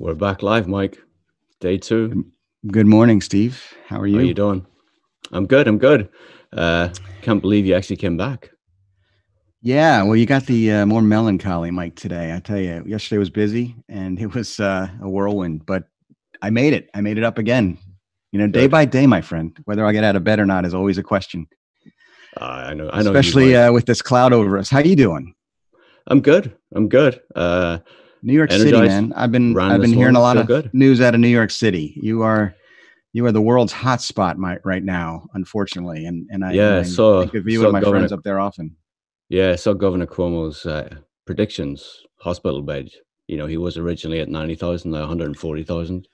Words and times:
We're 0.00 0.14
back 0.14 0.42
live, 0.42 0.66
Mike. 0.66 0.98
Day 1.60 1.76
two. 1.76 2.24
Good 2.66 2.86
morning, 2.86 3.20
Steve. 3.20 3.62
How 3.86 4.00
are 4.00 4.06
you? 4.06 4.14
How 4.14 4.22
are 4.22 4.24
you 4.24 4.32
doing? 4.32 4.66
I'm 5.30 5.44
good. 5.44 5.68
I'm 5.68 5.76
good. 5.76 6.08
Uh, 6.54 6.88
can't 7.20 7.42
believe 7.42 7.66
you 7.66 7.74
actually 7.74 7.96
came 7.96 8.16
back. 8.16 8.50
Yeah, 9.60 10.02
well, 10.02 10.16
you 10.16 10.24
got 10.24 10.46
the 10.46 10.72
uh, 10.72 10.86
more 10.86 11.02
melancholy 11.02 11.70
Mike 11.70 11.96
today. 11.96 12.34
I 12.34 12.40
tell 12.40 12.58
you, 12.58 12.82
yesterday 12.86 13.18
was 13.18 13.28
busy 13.28 13.76
and 13.90 14.18
it 14.18 14.34
was 14.34 14.58
uh, 14.58 14.88
a 15.02 15.08
whirlwind, 15.08 15.66
but 15.66 15.84
I 16.40 16.48
made 16.48 16.72
it. 16.72 16.88
I 16.94 17.02
made 17.02 17.18
it 17.18 17.24
up 17.24 17.36
again. 17.36 17.76
You 18.32 18.38
know, 18.38 18.46
day 18.46 18.68
by 18.68 18.86
day, 18.86 19.06
my 19.06 19.20
friend. 19.20 19.54
Whether 19.66 19.84
I 19.84 19.92
get 19.92 20.02
out 20.02 20.16
of 20.16 20.24
bed 20.24 20.40
or 20.40 20.46
not 20.46 20.64
is 20.64 20.72
always 20.72 20.96
a 20.96 21.02
question. 21.02 21.46
Uh, 22.40 22.44
I 22.44 22.72
know. 22.72 22.88
I 22.90 23.02
know. 23.02 23.10
Especially 23.10 23.54
uh, 23.54 23.70
with 23.70 23.84
this 23.84 24.00
cloud 24.00 24.32
over 24.32 24.56
us. 24.56 24.70
How 24.70 24.78
you 24.78 24.96
doing? 24.96 25.34
I'm 26.06 26.22
good. 26.22 26.56
I'm 26.74 26.88
good. 26.88 27.20
Uh, 27.36 27.80
New 28.22 28.32
York 28.32 28.50
City, 28.52 28.72
man. 28.72 29.12
I've 29.14 29.32
been 29.32 29.58
I've 29.58 29.80
been 29.80 29.92
hearing 29.92 30.16
a 30.16 30.20
lot 30.20 30.36
of 30.36 30.46
good. 30.46 30.70
news 30.72 31.00
out 31.00 31.14
of 31.14 31.20
New 31.20 31.28
York 31.28 31.50
City. 31.50 31.98
You 32.00 32.22
are 32.22 32.54
you 33.12 33.26
are 33.26 33.32
the 33.32 33.40
world's 33.40 33.72
hotspot 33.72 34.60
right 34.64 34.84
now, 34.84 35.26
unfortunately. 35.34 36.06
And 36.06 36.28
and 36.30 36.44
I 36.44 36.52
yeah, 36.52 36.78
I 36.78 36.82
so 36.82 37.22
think 37.22 37.34
of 37.34 37.48
you 37.48 37.62
and 37.64 37.72
my 37.72 37.80
Governor, 37.80 38.00
friends 38.00 38.12
up 38.12 38.22
there 38.22 38.38
often. 38.38 38.76
Yeah, 39.28 39.50
I 39.50 39.56
saw 39.56 39.72
Governor 39.72 40.06
Cuomo's 40.06 40.66
uh, 40.66 40.96
predictions, 41.26 42.02
hospital 42.18 42.62
bed. 42.62 42.90
You 43.26 43.36
know, 43.36 43.46
he 43.46 43.56
was 43.56 43.76
originally 43.76 44.20
at 44.20 44.28
ninety 44.28 44.54
thousand, 44.54 44.90
now 44.90 45.00
one 45.00 45.08
hundred 45.08 45.36
forty 45.38 45.64
thousand. 45.64 46.08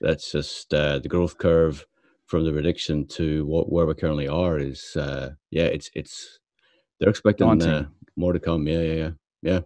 That's 0.00 0.32
just 0.32 0.72
uh, 0.72 0.98
the 0.98 1.08
growth 1.08 1.38
curve 1.38 1.84
from 2.26 2.44
the 2.44 2.52
prediction 2.52 3.06
to 3.06 3.44
what 3.46 3.70
where 3.70 3.86
we 3.86 3.94
currently 3.94 4.28
are. 4.28 4.58
Is 4.58 4.96
uh, 4.96 5.30
yeah, 5.50 5.64
it's 5.64 5.90
it's 5.94 6.38
they're 6.98 7.10
expecting 7.10 7.62
uh, 7.62 7.86
more 8.16 8.32
to 8.32 8.40
come. 8.40 8.66
Yeah, 8.66 8.80
yeah, 8.80 8.94
yeah, 8.94 9.10
yeah. 9.42 9.60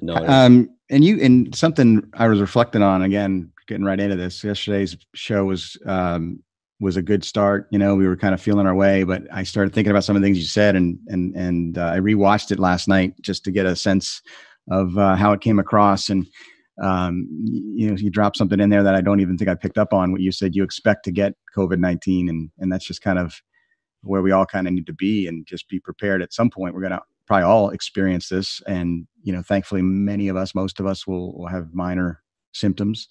No. 0.00 0.14
Um, 0.16 0.70
and 0.90 1.04
you 1.04 1.20
and 1.20 1.54
something 1.54 2.02
I 2.14 2.28
was 2.28 2.40
reflecting 2.40 2.82
on 2.82 3.02
again, 3.02 3.52
getting 3.66 3.84
right 3.84 3.98
into 3.98 4.16
this. 4.16 4.42
Yesterday's 4.42 4.96
show 5.14 5.44
was 5.44 5.76
um, 5.86 6.42
was 6.80 6.96
a 6.96 7.02
good 7.02 7.24
start. 7.24 7.66
You 7.70 7.78
know, 7.78 7.94
we 7.94 8.06
were 8.06 8.16
kind 8.16 8.34
of 8.34 8.40
feeling 8.40 8.66
our 8.66 8.74
way, 8.74 9.04
but 9.04 9.22
I 9.32 9.42
started 9.42 9.74
thinking 9.74 9.90
about 9.90 10.04
some 10.04 10.16
of 10.16 10.22
the 10.22 10.26
things 10.26 10.38
you 10.38 10.44
said, 10.44 10.76
and 10.76 10.98
and 11.08 11.34
and 11.34 11.78
uh, 11.78 11.92
I 11.94 11.98
rewatched 11.98 12.52
it 12.52 12.58
last 12.58 12.88
night 12.88 13.14
just 13.22 13.44
to 13.44 13.50
get 13.50 13.66
a 13.66 13.76
sense 13.76 14.22
of 14.70 14.96
uh, 14.98 15.16
how 15.16 15.32
it 15.32 15.40
came 15.40 15.58
across. 15.58 16.08
And 16.08 16.26
um, 16.82 17.26
you 17.44 17.88
know, 17.88 17.96
you 17.96 18.10
dropped 18.10 18.36
something 18.36 18.60
in 18.60 18.70
there 18.70 18.82
that 18.82 18.94
I 18.94 19.00
don't 19.00 19.20
even 19.20 19.38
think 19.38 19.50
I 19.50 19.54
picked 19.54 19.78
up 19.78 19.92
on. 19.92 20.12
What 20.12 20.20
you 20.20 20.32
said, 20.32 20.54
you 20.54 20.62
expect 20.62 21.04
to 21.04 21.12
get 21.12 21.34
COVID 21.56 21.78
nineteen, 21.78 22.28
and 22.28 22.50
and 22.58 22.72
that's 22.72 22.86
just 22.86 23.02
kind 23.02 23.18
of 23.18 23.34
where 24.02 24.22
we 24.22 24.30
all 24.30 24.46
kind 24.46 24.68
of 24.68 24.72
need 24.72 24.86
to 24.86 24.92
be, 24.92 25.26
and 25.26 25.46
just 25.46 25.68
be 25.68 25.80
prepared. 25.80 26.22
At 26.22 26.32
some 26.32 26.50
point, 26.50 26.74
we're 26.74 26.82
gonna 26.82 27.02
probably 27.26 27.44
all 27.44 27.70
experience 27.70 28.28
this 28.28 28.62
and 28.66 29.06
you 29.22 29.32
know 29.32 29.42
thankfully 29.42 29.82
many 29.82 30.28
of 30.28 30.36
us 30.36 30.54
most 30.54 30.80
of 30.80 30.86
us 30.86 31.06
will, 31.06 31.36
will 31.36 31.48
have 31.48 31.74
minor 31.74 32.22
symptoms. 32.52 33.08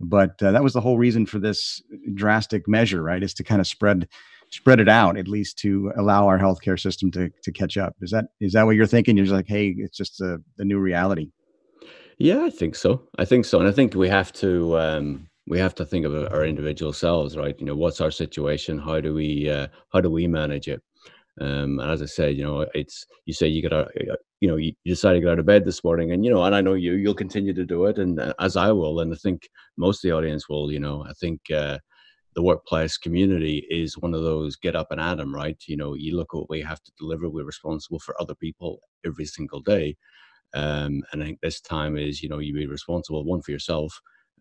But 0.00 0.40
uh, 0.42 0.52
that 0.52 0.62
was 0.62 0.74
the 0.74 0.80
whole 0.80 0.98
reason 0.98 1.26
for 1.26 1.38
this 1.38 1.82
drastic 2.14 2.68
measure 2.68 3.02
right 3.02 3.22
is 3.22 3.34
to 3.34 3.44
kind 3.44 3.60
of 3.60 3.66
spread 3.66 4.08
spread 4.50 4.80
it 4.80 4.88
out 4.88 5.18
at 5.18 5.28
least 5.28 5.58
to 5.58 5.92
allow 5.96 6.26
our 6.26 6.38
healthcare 6.38 6.80
system 6.80 7.10
to 7.12 7.30
to 7.42 7.52
catch 7.52 7.76
up. 7.76 7.94
Is 8.00 8.10
that 8.10 8.26
is 8.40 8.52
that 8.52 8.64
what 8.64 8.76
you're 8.76 8.86
thinking? 8.86 9.16
You're 9.16 9.26
just 9.26 9.34
like 9.34 9.48
hey 9.48 9.74
it's 9.78 9.96
just 9.96 10.20
a, 10.20 10.38
new 10.58 10.78
reality. 10.78 11.30
Yeah 12.18 12.44
i 12.44 12.50
think 12.50 12.74
so. 12.74 13.02
I 13.18 13.24
think 13.24 13.44
so 13.44 13.58
and 13.58 13.68
i 13.68 13.72
think 13.72 13.94
we 13.94 14.08
have 14.08 14.32
to 14.34 14.78
um 14.78 15.28
we 15.46 15.58
have 15.58 15.74
to 15.76 15.84
think 15.84 16.04
of 16.04 16.14
our 16.32 16.44
individual 16.44 16.92
selves 16.92 17.36
right? 17.36 17.58
You 17.58 17.66
know 17.66 17.76
what's 17.76 18.00
our 18.00 18.10
situation? 18.10 18.78
How 18.78 19.00
do 19.00 19.14
we 19.14 19.50
uh, 19.50 19.68
how 19.92 20.00
do 20.00 20.10
we 20.10 20.26
manage 20.26 20.68
it 20.68 20.82
um, 21.40 21.78
and 21.78 21.90
as 21.90 22.02
I 22.02 22.06
said, 22.06 22.36
you 22.36 22.44
know, 22.44 22.66
it's 22.74 23.06
you 23.26 23.32
say 23.32 23.46
you 23.46 23.62
got 23.62 23.70
to, 23.70 24.12
uh, 24.12 24.16
you 24.40 24.48
know, 24.48 24.56
you, 24.56 24.72
decide 24.84 25.14
to 25.14 25.20
get 25.20 25.28
out 25.28 25.38
of 25.38 25.46
bed 25.46 25.64
this 25.64 25.84
morning, 25.84 26.12
and 26.12 26.24
you 26.24 26.30
know, 26.30 26.42
and 26.42 26.54
I 26.54 26.60
know 26.60 26.74
you, 26.74 26.94
you'll 26.94 27.14
continue 27.14 27.54
to 27.54 27.64
do 27.64 27.86
it, 27.86 27.98
and 27.98 28.20
uh, 28.20 28.34
as 28.40 28.56
I 28.56 28.72
will, 28.72 29.00
and 29.00 29.12
I 29.12 29.16
think 29.16 29.48
most 29.76 30.04
of 30.04 30.08
the 30.08 30.16
audience 30.16 30.48
will. 30.48 30.72
You 30.72 30.80
know, 30.80 31.04
I 31.08 31.12
think 31.20 31.40
uh, 31.54 31.78
the 32.34 32.42
workplace 32.42 32.96
community 32.96 33.66
is 33.70 33.98
one 33.98 34.14
of 34.14 34.22
those 34.22 34.56
get 34.56 34.74
up 34.74 34.88
and 34.90 35.00
at 35.00 35.18
them, 35.18 35.34
right? 35.34 35.56
You 35.66 35.76
know, 35.76 35.94
you 35.94 36.16
look 36.16 36.28
at 36.34 36.38
what 36.38 36.50
we 36.50 36.60
have 36.62 36.82
to 36.82 36.92
deliver. 36.98 37.28
We're 37.28 37.44
responsible 37.44 38.00
for 38.00 38.20
other 38.20 38.34
people 38.34 38.80
every 39.06 39.26
single 39.26 39.60
day, 39.60 39.96
um, 40.54 41.02
and 41.12 41.22
I 41.22 41.26
think 41.26 41.40
this 41.40 41.60
time 41.60 41.96
is, 41.96 42.22
you 42.22 42.28
know, 42.28 42.38
you 42.38 42.52
be 42.54 42.66
responsible 42.66 43.24
one 43.24 43.42
for 43.42 43.52
yourself, 43.52 43.92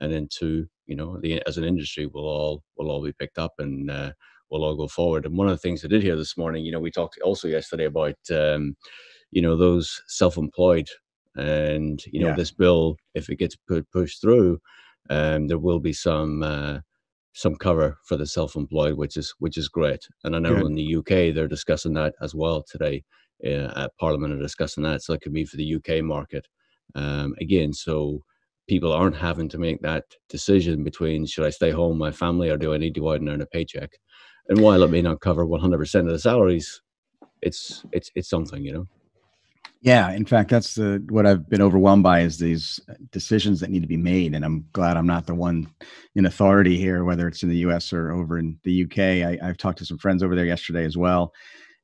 and 0.01 0.11
then 0.11 0.27
two, 0.31 0.67
you 0.87 0.95
know, 0.95 1.19
the 1.21 1.43
as 1.45 1.57
an 1.57 1.63
industry, 1.63 2.07
we'll 2.07 2.25
all 2.25 2.63
we'll 2.77 2.89
all 2.89 3.03
be 3.03 3.13
picked 3.13 3.37
up 3.37 3.53
and. 3.59 3.91
Uh, 3.91 4.11
will 4.49 4.63
all 4.63 4.75
go 4.75 4.87
forward. 4.87 5.25
And 5.25 5.37
one 5.37 5.47
of 5.47 5.53
the 5.53 5.57
things 5.57 5.83
I 5.83 5.87
did 5.87 6.03
hear 6.03 6.15
this 6.15 6.37
morning, 6.37 6.65
you 6.65 6.71
know, 6.71 6.79
we 6.79 6.91
talked 6.91 7.19
also 7.21 7.47
yesterday 7.47 7.85
about, 7.85 8.15
um, 8.31 8.75
you 9.31 9.41
know, 9.41 9.55
those 9.55 10.01
self-employed, 10.07 10.87
and 11.35 12.03
you 12.07 12.19
know, 12.21 12.29
yeah. 12.29 12.35
this 12.35 12.51
bill, 12.51 12.97
if 13.13 13.29
it 13.29 13.37
gets 13.37 13.55
put 13.55 13.89
pushed 13.91 14.21
through, 14.21 14.59
um, 15.09 15.47
there 15.47 15.59
will 15.59 15.79
be 15.79 15.93
some 15.93 16.41
uh, 16.41 16.79
some 17.33 17.55
cover 17.55 17.97
for 18.03 18.17
the 18.17 18.25
self-employed, 18.25 18.97
which 18.97 19.17
is 19.17 19.33
which 19.39 19.57
is 19.57 19.69
great. 19.69 20.07
And 20.23 20.35
I 20.35 20.39
know 20.39 20.55
Good. 20.55 20.65
in 20.65 20.75
the 20.75 20.95
UK 20.95 21.35
they're 21.35 21.47
discussing 21.47 21.93
that 21.93 22.15
as 22.21 22.33
well 22.33 22.63
today. 22.63 23.03
Uh, 23.45 23.71
at 23.75 23.95
Parliament 23.99 24.33
are 24.33 24.41
discussing 24.41 24.81
that, 24.83 25.03
so 25.03 25.13
it 25.13 25.21
could 25.21 25.33
be 25.33 25.45
for 25.45 25.57
the 25.57 25.75
UK 25.75 26.03
market 26.03 26.47
um, 26.95 27.35
again. 27.39 27.71
So 27.71 28.23
people 28.67 28.91
aren't 28.91 29.15
having 29.15 29.47
to 29.49 29.59
make 29.59 29.81
that 29.81 30.05
decision 30.29 30.83
between 30.83 31.25
should 31.25 31.45
I 31.45 31.51
stay 31.51 31.69
home, 31.69 31.91
with 31.91 31.99
my 31.99 32.11
family, 32.11 32.49
or 32.49 32.57
do 32.57 32.73
I 32.73 32.77
need 32.77 32.95
to 32.95 32.99
go 32.99 33.11
out 33.11 33.19
and 33.19 33.29
earn 33.29 33.41
a 33.41 33.45
paycheck? 33.45 33.91
And 34.49 34.61
while 34.61 34.83
it 34.83 34.91
may 34.91 35.01
not 35.01 35.21
cover 35.21 35.45
100% 35.45 35.99
of 35.99 36.07
the 36.07 36.19
salaries? 36.19 36.81
It's 37.41 37.85
it's 37.91 38.11
it's 38.15 38.29
something 38.29 38.65
you 38.65 38.73
know? 38.73 38.87
Yeah 39.81 40.11
in 40.11 40.25
fact 40.25 40.49
that's 40.49 40.73
the 40.73 41.05
what 41.09 41.27
i've 41.27 41.47
been 41.47 41.61
overwhelmed 41.61 42.01
by 42.01 42.21
is 42.21 42.39
these 42.39 42.79
decisions 43.11 43.59
that 43.59 43.69
need 43.69 43.83
to 43.83 43.87
be 43.87 43.95
made 43.95 44.33
and 44.33 44.43
i'm 44.43 44.65
glad 44.73 44.97
i'm 44.97 45.05
not 45.05 45.27
the 45.27 45.35
one 45.35 45.67
in 46.15 46.25
authority 46.25 46.77
here 46.77 47.03
whether 47.03 47.27
it's 47.27 47.43
in 47.43 47.49
the 47.49 47.57
us 47.57 47.93
or 47.93 48.11
over 48.11 48.39
in 48.39 48.57
the 48.63 48.83
uk 48.83 48.97
I, 48.97 49.37
have 49.45 49.57
talked 49.57 49.77
to 49.77 49.85
some 49.85 49.99
friends 49.99 50.23
over 50.23 50.35
there 50.35 50.45
yesterday 50.45 50.83
as 50.83 50.97
well 50.97 51.31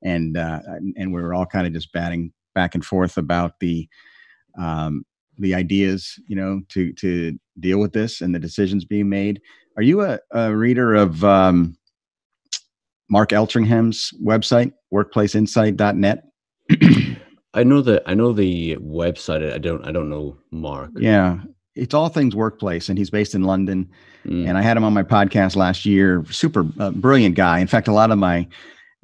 and 0.04 0.38
uh, 0.38 0.60
and 0.96 1.14
we 1.14 1.22
were 1.22 1.34
all 1.34 1.46
kind 1.46 1.66
of 1.66 1.74
just 1.74 1.92
batting 1.94 2.32
back 2.54 2.76
and 2.76 2.86
forth 2.86 3.18
about 3.18 3.60
the 3.60 3.88
um, 4.60 5.04
the 5.40 5.56
ideas 5.56 6.20
you 6.28 6.36
know 6.36 6.62
to 6.70 6.94
to 6.94 7.38
deal 7.60 7.80
with 7.80 7.94
this 7.94 8.22
and 8.22 8.34
the 8.34 8.40
decisions 8.40 8.86
being 8.86 9.10
made. 9.10 9.42
Are 9.78 9.84
you 9.84 10.02
a, 10.02 10.20
a 10.32 10.56
reader 10.56 10.94
of 10.94 11.24
um, 11.24 11.76
Mark 13.10 13.30
Eltringham's 13.30 14.12
website, 14.24 14.74
workplaceinsight.net. 14.94 16.24
I 17.54 17.64
know 17.64 17.82
the 17.82 18.02
I 18.06 18.14
know 18.14 18.34
the 18.34 18.78
website. 18.78 19.54
I 19.54 19.58
don't 19.58 19.86
I 19.86 19.92
don't 19.92 20.10
know 20.10 20.38
Mark. 20.52 20.92
Yeah, 20.96 21.40
it's 21.76 21.94
all 21.94 22.10
things 22.10 22.36
workplace, 22.36 22.90
and 22.90 22.98
he's 22.98 23.10
based 23.10 23.36
in 23.36 23.44
London. 23.44 23.90
Mm. 24.26 24.48
And 24.48 24.58
I 24.58 24.62
had 24.62 24.78
him 24.78 24.84
on 24.84 24.94
my 24.94 25.04
podcast 25.04 25.56
last 25.56 25.86
year. 25.86 26.26
Super 26.30 26.66
uh, 26.80 26.92
brilliant 26.92 27.36
guy. 27.36 27.60
In 27.60 27.68
fact, 27.68 27.88
a 27.88 27.94
lot 27.94 28.12
of 28.12 28.18
my 28.18 28.48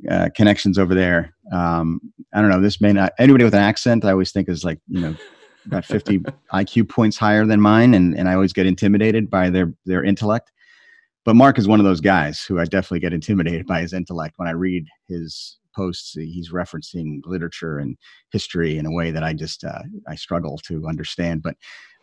uh, 0.10 0.30
connections 0.36 0.80
over 0.80 0.96
there. 0.96 1.36
Um, 1.52 2.00
I 2.34 2.42
don't 2.42 2.50
know. 2.50 2.62
This 2.62 2.82
may 2.82 2.94
not 2.94 3.14
anybody 3.20 3.44
with 3.44 3.54
an 3.54 3.62
accent. 3.62 4.06
I 4.06 4.12
always 4.12 4.32
think 4.32 4.50
is 4.50 4.64
like 4.64 4.80
you 4.88 5.02
know 5.02 5.16
about 5.66 5.86
50 5.86 6.20
IQ 6.54 6.90
points 6.90 7.18
higher 7.18 7.46
than 7.46 7.62
mine, 7.62 7.94
and 7.94 8.18
and 8.18 8.28
I 8.28 8.34
always 8.34 8.54
get 8.54 8.66
intimidated 8.66 9.30
by 9.30 9.50
their 9.52 9.74
their 9.86 10.04
intellect 10.04 10.52
but 11.26 11.36
Mark 11.36 11.58
is 11.60 11.68
one 11.68 11.80
of 11.80 11.86
those 11.86 12.02
guys 12.02 12.44
who 12.44 12.60
I 12.60 12.66
definitely 12.66 13.02
get 13.02 13.14
intimidated 13.14 13.68
by 13.68 13.82
his 13.82 13.94
intellect 13.94 14.36
when 14.38 14.48
I 14.48 14.52
read 14.52 14.86
his 15.08 15.58
posts. 15.76 16.14
He's 16.14 16.52
referencing 16.52 17.22
literature 17.26 17.80
and 17.80 17.98
history 18.32 18.78
in 18.78 18.86
a 18.86 18.92
way 18.92 19.12
that 19.12 19.24
I 19.24 19.34
just 19.34 19.64
uh, 19.64 19.82
I 20.08 20.16
struggle 20.16 20.58
to 20.66 20.88
understand. 20.88 21.44
But 21.44 21.56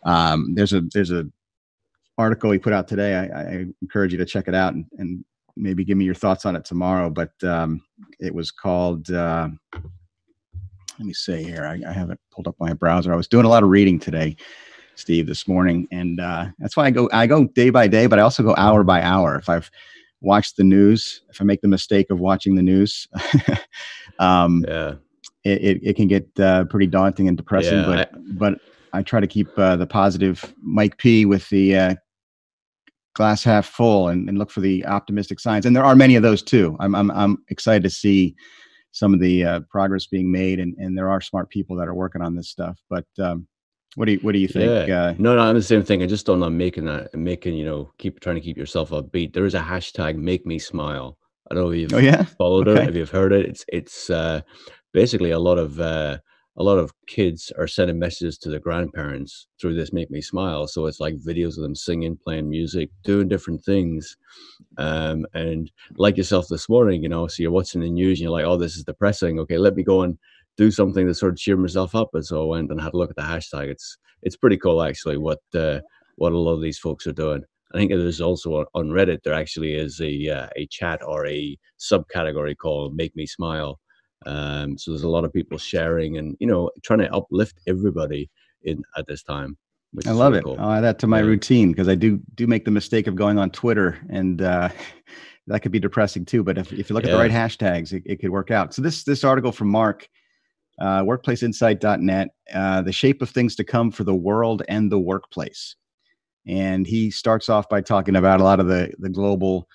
um, 0.05 0.53
there's 0.55 0.73
a 0.73 0.81
there's 0.93 1.11
a 1.11 1.25
article 2.17 2.51
he 2.51 2.59
put 2.59 2.73
out 2.73 2.87
today. 2.87 3.15
I, 3.15 3.41
I 3.41 3.65
encourage 3.81 4.11
you 4.11 4.17
to 4.17 4.25
check 4.25 4.47
it 4.47 4.55
out 4.55 4.73
and, 4.73 4.85
and, 4.97 5.23
maybe 5.59 5.83
give 5.83 5.97
me 5.97 6.05
your 6.05 6.13
thoughts 6.13 6.45
on 6.45 6.55
it 6.55 6.63
tomorrow. 6.63 7.09
But 7.09 7.31
um, 7.43 7.81
it 8.19 8.31
was 8.31 8.51
called. 8.51 9.09
Uh, 9.09 9.49
let 9.73 11.05
me 11.07 11.13
see 11.13 11.41
here. 11.43 11.65
I, 11.65 11.81
I 11.89 11.91
haven't 11.91 12.19
pulled 12.31 12.47
up 12.47 12.55
my 12.59 12.73
browser. 12.73 13.11
I 13.11 13.15
was 13.15 13.27
doing 13.27 13.45
a 13.45 13.49
lot 13.49 13.63
of 13.63 13.69
reading 13.69 13.97
today 13.97 14.37
Steve, 14.97 15.27
this 15.27 15.47
morning, 15.47 15.87
and 15.91 16.19
uh, 16.19 16.47
that's 16.59 16.75
why 16.75 16.85
I 16.85 16.91
go. 16.91 17.09
I 17.13 17.27
go 17.27 17.45
day 17.45 17.69
by 17.69 17.87
day, 17.87 18.07
but 18.07 18.19
I 18.19 18.23
also 18.23 18.43
go 18.43 18.55
hour 18.57 18.83
by 18.83 19.01
hour. 19.01 19.35
If 19.35 19.47
I've 19.49 19.69
watched 20.21 20.57
the 20.57 20.63
news, 20.63 21.21
if 21.29 21.39
I 21.39 21.43
make 21.43 21.61
the 21.61 21.67
mistake 21.67 22.09
of 22.09 22.19
watching 22.19 22.55
the 22.55 22.63
news, 22.63 23.07
um, 24.19 24.65
yeah, 24.67 24.95
it, 25.43 25.63
it, 25.63 25.79
it, 25.83 25.95
can 25.95 26.07
get 26.07 26.27
uh, 26.39 26.65
pretty 26.65 26.87
daunting 26.87 27.27
and 27.27 27.37
depressing. 27.37 27.79
Yeah, 27.79 27.85
but 27.85 27.99
I, 27.99 28.17
but 28.31 28.61
I 28.93 29.03
try 29.03 29.19
to 29.19 29.27
keep 29.27 29.47
uh, 29.57 29.75
the 29.75 29.87
positive 29.87 30.53
Mike 30.61 30.97
P 30.97 31.25
with 31.25 31.47
the 31.49 31.77
uh, 31.77 31.95
glass 33.13 33.43
half 33.43 33.65
full 33.65 34.09
and, 34.09 34.27
and 34.27 34.37
look 34.37 34.51
for 34.51 34.61
the 34.61 34.85
optimistic 34.85 35.39
signs. 35.39 35.65
And 35.65 35.75
there 35.75 35.85
are 35.85 35.95
many 35.95 36.15
of 36.15 36.23
those 36.23 36.41
too. 36.41 36.75
I'm 36.79 36.95
I'm 36.95 37.11
I'm 37.11 37.37
excited 37.49 37.83
to 37.83 37.89
see 37.89 38.35
some 38.91 39.13
of 39.13 39.19
the 39.19 39.43
uh, 39.43 39.59
progress 39.69 40.07
being 40.07 40.31
made, 40.31 40.59
and 40.59 40.75
and 40.77 40.97
there 40.97 41.09
are 41.09 41.21
smart 41.21 41.49
people 41.49 41.75
that 41.77 41.87
are 41.87 41.93
working 41.93 42.21
on 42.21 42.35
this 42.35 42.49
stuff. 42.49 42.79
But 42.89 43.05
um, 43.19 43.47
what 43.97 44.05
do 44.05 44.11
you 44.11 44.19
What 44.19 44.33
do 44.33 44.37
you 44.37 44.47
think? 44.47 44.87
Yeah. 44.87 45.05
Uh, 45.05 45.15
no, 45.17 45.35
no, 45.35 45.41
I'm 45.41 45.55
the 45.55 45.61
same 45.63 45.81
thing. 45.81 46.03
I 46.03 46.05
just 46.05 46.27
don't 46.27 46.39
know 46.39 46.51
making 46.51 46.85
that, 46.85 47.15
making 47.15 47.55
you 47.55 47.65
know, 47.65 47.91
keep 47.97 48.19
trying 48.19 48.35
to 48.35 48.41
keep 48.41 48.55
yourself 48.55 48.91
upbeat. 48.91 49.33
There 49.33 49.47
is 49.47 49.55
a 49.55 49.59
hashtag 49.59 50.17
"Make 50.17 50.45
Me 50.45 50.59
Smile." 50.59 51.17
I 51.49 51.55
don't 51.55 51.63
know 51.63 51.71
if 51.71 51.79
you've 51.79 51.93
oh, 51.95 51.97
yeah? 51.97 52.25
followed 52.37 52.67
okay. 52.67 52.83
it, 52.83 52.89
if 52.89 52.95
you've 52.95 53.09
heard 53.09 53.33
it. 53.33 53.47
It's 53.47 53.65
it's 53.69 54.09
uh, 54.11 54.41
basically 54.93 55.31
a 55.31 55.39
lot 55.39 55.57
of 55.57 55.79
uh, 55.79 56.19
a 56.57 56.63
lot 56.63 56.77
of 56.77 56.93
kids 57.07 57.51
are 57.57 57.65
sending 57.65 57.97
messages 57.97 58.37
to 58.37 58.51
their 58.51 58.59
grandparents 58.59 59.47
through 59.59 59.73
this 59.75 59.93
make 59.93 60.09
me 60.09 60.21
smile 60.21 60.67
so 60.67 60.87
it's 60.87 60.99
like 60.99 61.15
videos 61.17 61.55
of 61.55 61.61
them 61.61 61.75
singing 61.75 62.17
playing 62.23 62.49
music 62.49 62.89
doing 63.03 63.27
different 63.27 63.63
things 63.63 64.17
um, 64.79 65.23
and 65.35 65.71
like 65.97 66.17
yourself 66.17 66.47
this 66.49 66.67
morning 66.67 67.03
you 67.03 67.09
know 67.09 67.27
so 67.27 67.43
you're 67.43 67.51
watching 67.51 67.81
the 67.81 67.89
news 67.89 68.17
and 68.17 68.23
you're 68.23 68.31
like 68.31 68.45
oh 68.45 68.57
this 68.57 68.75
is 68.75 68.83
depressing 68.83 69.39
okay 69.39 69.59
let 69.59 69.75
me 69.75 69.83
go 69.83 70.01
and 70.01 70.17
do 70.57 70.71
something 70.71 71.07
to 71.07 71.13
sort 71.13 71.33
of 71.33 71.37
cheer 71.37 71.57
myself 71.57 71.95
up 71.95 72.09
and 72.13 72.25
so 72.25 72.43
i 72.43 72.45
went 72.45 72.71
and 72.71 72.81
had 72.81 72.93
a 72.93 72.97
look 72.97 73.09
at 73.09 73.15
the 73.15 73.21
hashtag 73.21 73.67
it's 73.69 73.97
it's 74.23 74.35
pretty 74.35 74.57
cool 74.57 74.81
actually 74.81 75.17
what 75.17 75.39
uh, 75.55 75.79
what 76.15 76.33
a 76.33 76.37
lot 76.37 76.53
of 76.53 76.61
these 76.61 76.79
folks 76.79 77.07
are 77.07 77.13
doing 77.13 77.43
I 77.73 77.77
think 77.77 77.91
there's 77.91 78.21
also 78.21 78.65
on 78.75 78.87
Reddit 78.91 79.23
there 79.23 79.33
actually 79.33 79.73
is 79.75 79.99
a 79.99 80.29
uh, 80.29 80.47
a 80.55 80.67
chat 80.67 81.01
or 81.05 81.27
a 81.27 81.57
subcategory 81.77 82.55
called 82.55 82.95
"Make 82.95 83.13
Me 83.13 83.25
Smile," 83.25 83.77
Um, 84.25 84.77
so 84.77 84.91
there's 84.91 85.03
a 85.03 85.09
lot 85.09 85.25
of 85.25 85.33
people 85.33 85.57
sharing 85.57 86.17
and 86.17 86.35
you 86.39 86.47
know 86.47 86.71
trying 86.83 86.99
to 86.99 87.13
uplift 87.13 87.59
everybody 87.67 88.29
in 88.63 88.81
at 88.97 89.07
this 89.07 89.23
time. 89.23 89.57
I 90.05 90.11
love 90.11 90.33
really 90.33 90.39
it. 90.39 90.43
Cool. 90.43 90.57
I'll 90.59 90.73
add 90.73 90.81
that 90.81 90.99
to 90.99 91.07
my 91.07 91.19
yeah. 91.19 91.27
routine 91.27 91.71
because 91.71 91.87
I 91.87 91.95
do 91.95 92.19
do 92.35 92.47
make 92.47 92.65
the 92.65 92.71
mistake 92.71 93.07
of 93.07 93.15
going 93.15 93.37
on 93.37 93.51
Twitter 93.51 93.97
and 94.09 94.41
uh, 94.41 94.69
that 95.47 95.61
could 95.61 95.71
be 95.71 95.79
depressing 95.79 96.25
too. 96.25 96.43
But 96.43 96.57
if, 96.57 96.73
if 96.73 96.89
you 96.89 96.93
look 96.93 97.05
yeah. 97.05 97.11
at 97.11 97.13
the 97.13 97.19
right 97.19 97.31
hashtags, 97.31 97.93
it, 97.93 98.03
it 98.05 98.19
could 98.19 98.31
work 98.31 98.51
out. 98.51 98.73
So 98.73 98.81
this 98.81 99.03
this 99.03 99.23
article 99.23 99.51
from 99.51 99.69
Mark, 99.69 100.07
uh, 100.79 101.03
workplaceinsight.net, 101.03 102.29
uh, 102.53 102.81
the 102.81 102.91
shape 102.91 103.21
of 103.21 103.29
things 103.29 103.55
to 103.55 103.63
come 103.63 103.91
for 103.91 104.03
the 104.03 104.15
world 104.15 104.63
and 104.67 104.91
the 104.91 104.99
workplace. 104.99 105.75
And 106.47 106.87
he 106.87 107.11
starts 107.11 107.49
off 107.49 107.67
by 107.67 107.81
talking 107.81 108.15
about 108.15 108.39
a 108.39 108.43
lot 108.43 108.59
of 108.59 108.67
the 108.67 108.91
the 108.99 109.09
global 109.09 109.67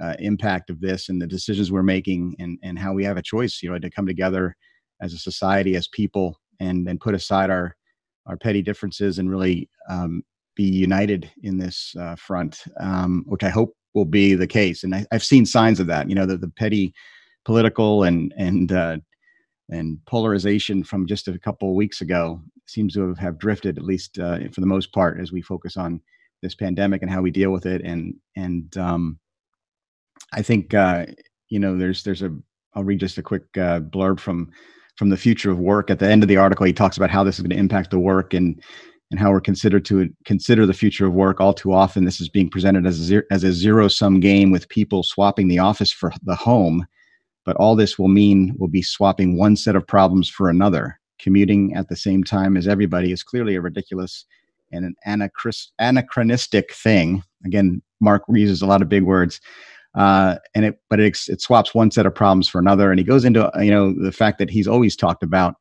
uh, 0.00 0.14
impact 0.18 0.70
of 0.70 0.80
this 0.80 1.08
and 1.08 1.20
the 1.20 1.26
decisions 1.26 1.70
we're 1.70 1.82
making 1.82 2.34
and, 2.38 2.58
and 2.62 2.78
how 2.78 2.92
we 2.92 3.04
have 3.04 3.16
a 3.16 3.22
choice, 3.22 3.60
you 3.62 3.70
know, 3.70 3.78
to 3.78 3.90
come 3.90 4.06
together 4.06 4.56
as 5.00 5.12
a 5.12 5.18
society, 5.18 5.76
as 5.76 5.88
people, 5.88 6.40
and 6.60 6.88
and 6.88 7.00
put 7.00 7.14
aside 7.14 7.50
our 7.50 7.76
our 8.26 8.36
petty 8.36 8.62
differences 8.62 9.18
and 9.18 9.30
really 9.30 9.68
um, 9.88 10.22
be 10.54 10.64
united 10.64 11.30
in 11.42 11.58
this 11.58 11.94
uh, 11.98 12.16
front, 12.16 12.64
um, 12.80 13.24
which 13.26 13.44
I 13.44 13.48
hope 13.48 13.74
will 13.94 14.04
be 14.04 14.34
the 14.34 14.46
case. 14.46 14.84
And 14.84 14.94
I, 14.94 15.06
have 15.12 15.24
seen 15.24 15.46
signs 15.46 15.80
of 15.80 15.86
that. 15.86 16.08
You 16.08 16.14
know, 16.14 16.26
the, 16.26 16.36
the 16.36 16.50
petty 16.50 16.92
political 17.44 18.02
and 18.02 18.34
and 18.36 18.72
uh, 18.72 18.98
and 19.70 19.98
polarization 20.06 20.82
from 20.82 21.06
just 21.06 21.28
a 21.28 21.38
couple 21.38 21.68
of 21.68 21.74
weeks 21.74 22.00
ago 22.00 22.40
seems 22.66 22.94
to 22.94 23.14
have, 23.14 23.38
drifted, 23.38 23.78
at 23.78 23.84
least 23.84 24.18
uh, 24.18 24.38
for 24.52 24.60
the 24.60 24.66
most 24.66 24.92
part, 24.92 25.20
as 25.20 25.32
we 25.32 25.42
focus 25.42 25.76
on 25.76 26.00
this 26.42 26.54
pandemic 26.54 27.02
and 27.02 27.10
how 27.10 27.20
we 27.20 27.30
deal 27.30 27.50
with 27.50 27.66
it. 27.66 27.82
And 27.82 28.14
and 28.36 28.76
um, 28.76 29.18
I 30.32 30.42
think 30.42 30.74
uh, 30.74 31.06
you 31.48 31.58
know 31.58 31.76
there's 31.76 32.02
there's 32.02 32.22
a 32.22 32.34
I'll 32.74 32.84
read 32.84 33.00
just 33.00 33.18
a 33.18 33.22
quick 33.22 33.44
uh, 33.56 33.80
blurb 33.80 34.20
from 34.20 34.50
from 34.96 35.10
the 35.10 35.16
future 35.16 35.50
of 35.50 35.58
work 35.58 35.90
at 35.90 35.98
the 35.98 36.08
end 36.08 36.22
of 36.22 36.28
the 36.28 36.36
article. 36.36 36.66
He 36.66 36.72
talks 36.72 36.96
about 36.96 37.10
how 37.10 37.24
this 37.24 37.36
is 37.36 37.42
going 37.42 37.50
to 37.50 37.56
impact 37.56 37.90
the 37.90 37.98
work 37.98 38.34
and 38.34 38.62
and 39.10 39.18
how 39.18 39.30
we're 39.30 39.40
considered 39.40 39.84
to 39.86 40.10
consider 40.26 40.66
the 40.66 40.74
future 40.74 41.06
of 41.06 41.14
work. 41.14 41.40
All 41.40 41.54
too 41.54 41.72
often, 41.72 42.04
this 42.04 42.20
is 42.20 42.28
being 42.28 42.50
presented 42.50 42.86
as 42.86 43.10
a 43.10 43.22
as 43.30 43.44
a 43.44 43.52
zero 43.52 43.88
sum 43.88 44.20
game 44.20 44.50
with 44.50 44.68
people 44.68 45.02
swapping 45.02 45.48
the 45.48 45.58
office 45.58 45.92
for 45.92 46.12
the 46.22 46.34
home. 46.34 46.86
But 47.48 47.56
all 47.56 47.76
this 47.76 47.98
will 47.98 48.08
mean 48.08 48.54
we'll 48.58 48.68
be 48.68 48.82
swapping 48.82 49.38
one 49.38 49.56
set 49.56 49.74
of 49.74 49.86
problems 49.86 50.28
for 50.28 50.50
another. 50.50 51.00
Commuting 51.18 51.72
at 51.74 51.88
the 51.88 51.96
same 51.96 52.22
time 52.22 52.58
as 52.58 52.68
everybody 52.68 53.10
is 53.10 53.22
clearly 53.22 53.54
a 53.54 53.62
ridiculous 53.62 54.26
and 54.70 54.84
an 54.84 54.94
anachronistic 55.80 56.74
thing. 56.74 57.22
Again, 57.46 57.80
Mark 58.02 58.24
uses 58.28 58.60
a 58.60 58.66
lot 58.66 58.82
of 58.82 58.90
big 58.90 59.04
words 59.04 59.40
uh, 59.94 60.36
and 60.54 60.66
it 60.66 60.78
but 60.90 61.00
it, 61.00 61.18
it 61.28 61.40
swaps 61.40 61.74
one 61.74 61.90
set 61.90 62.04
of 62.04 62.14
problems 62.14 62.50
for 62.50 62.58
another 62.58 62.90
and 62.90 62.98
he 62.98 63.04
goes 63.04 63.24
into 63.24 63.50
you 63.60 63.70
know 63.70 63.94
the 63.98 64.12
fact 64.12 64.38
that 64.40 64.50
he's 64.50 64.68
always 64.68 64.94
talked 64.94 65.22
about 65.22 65.54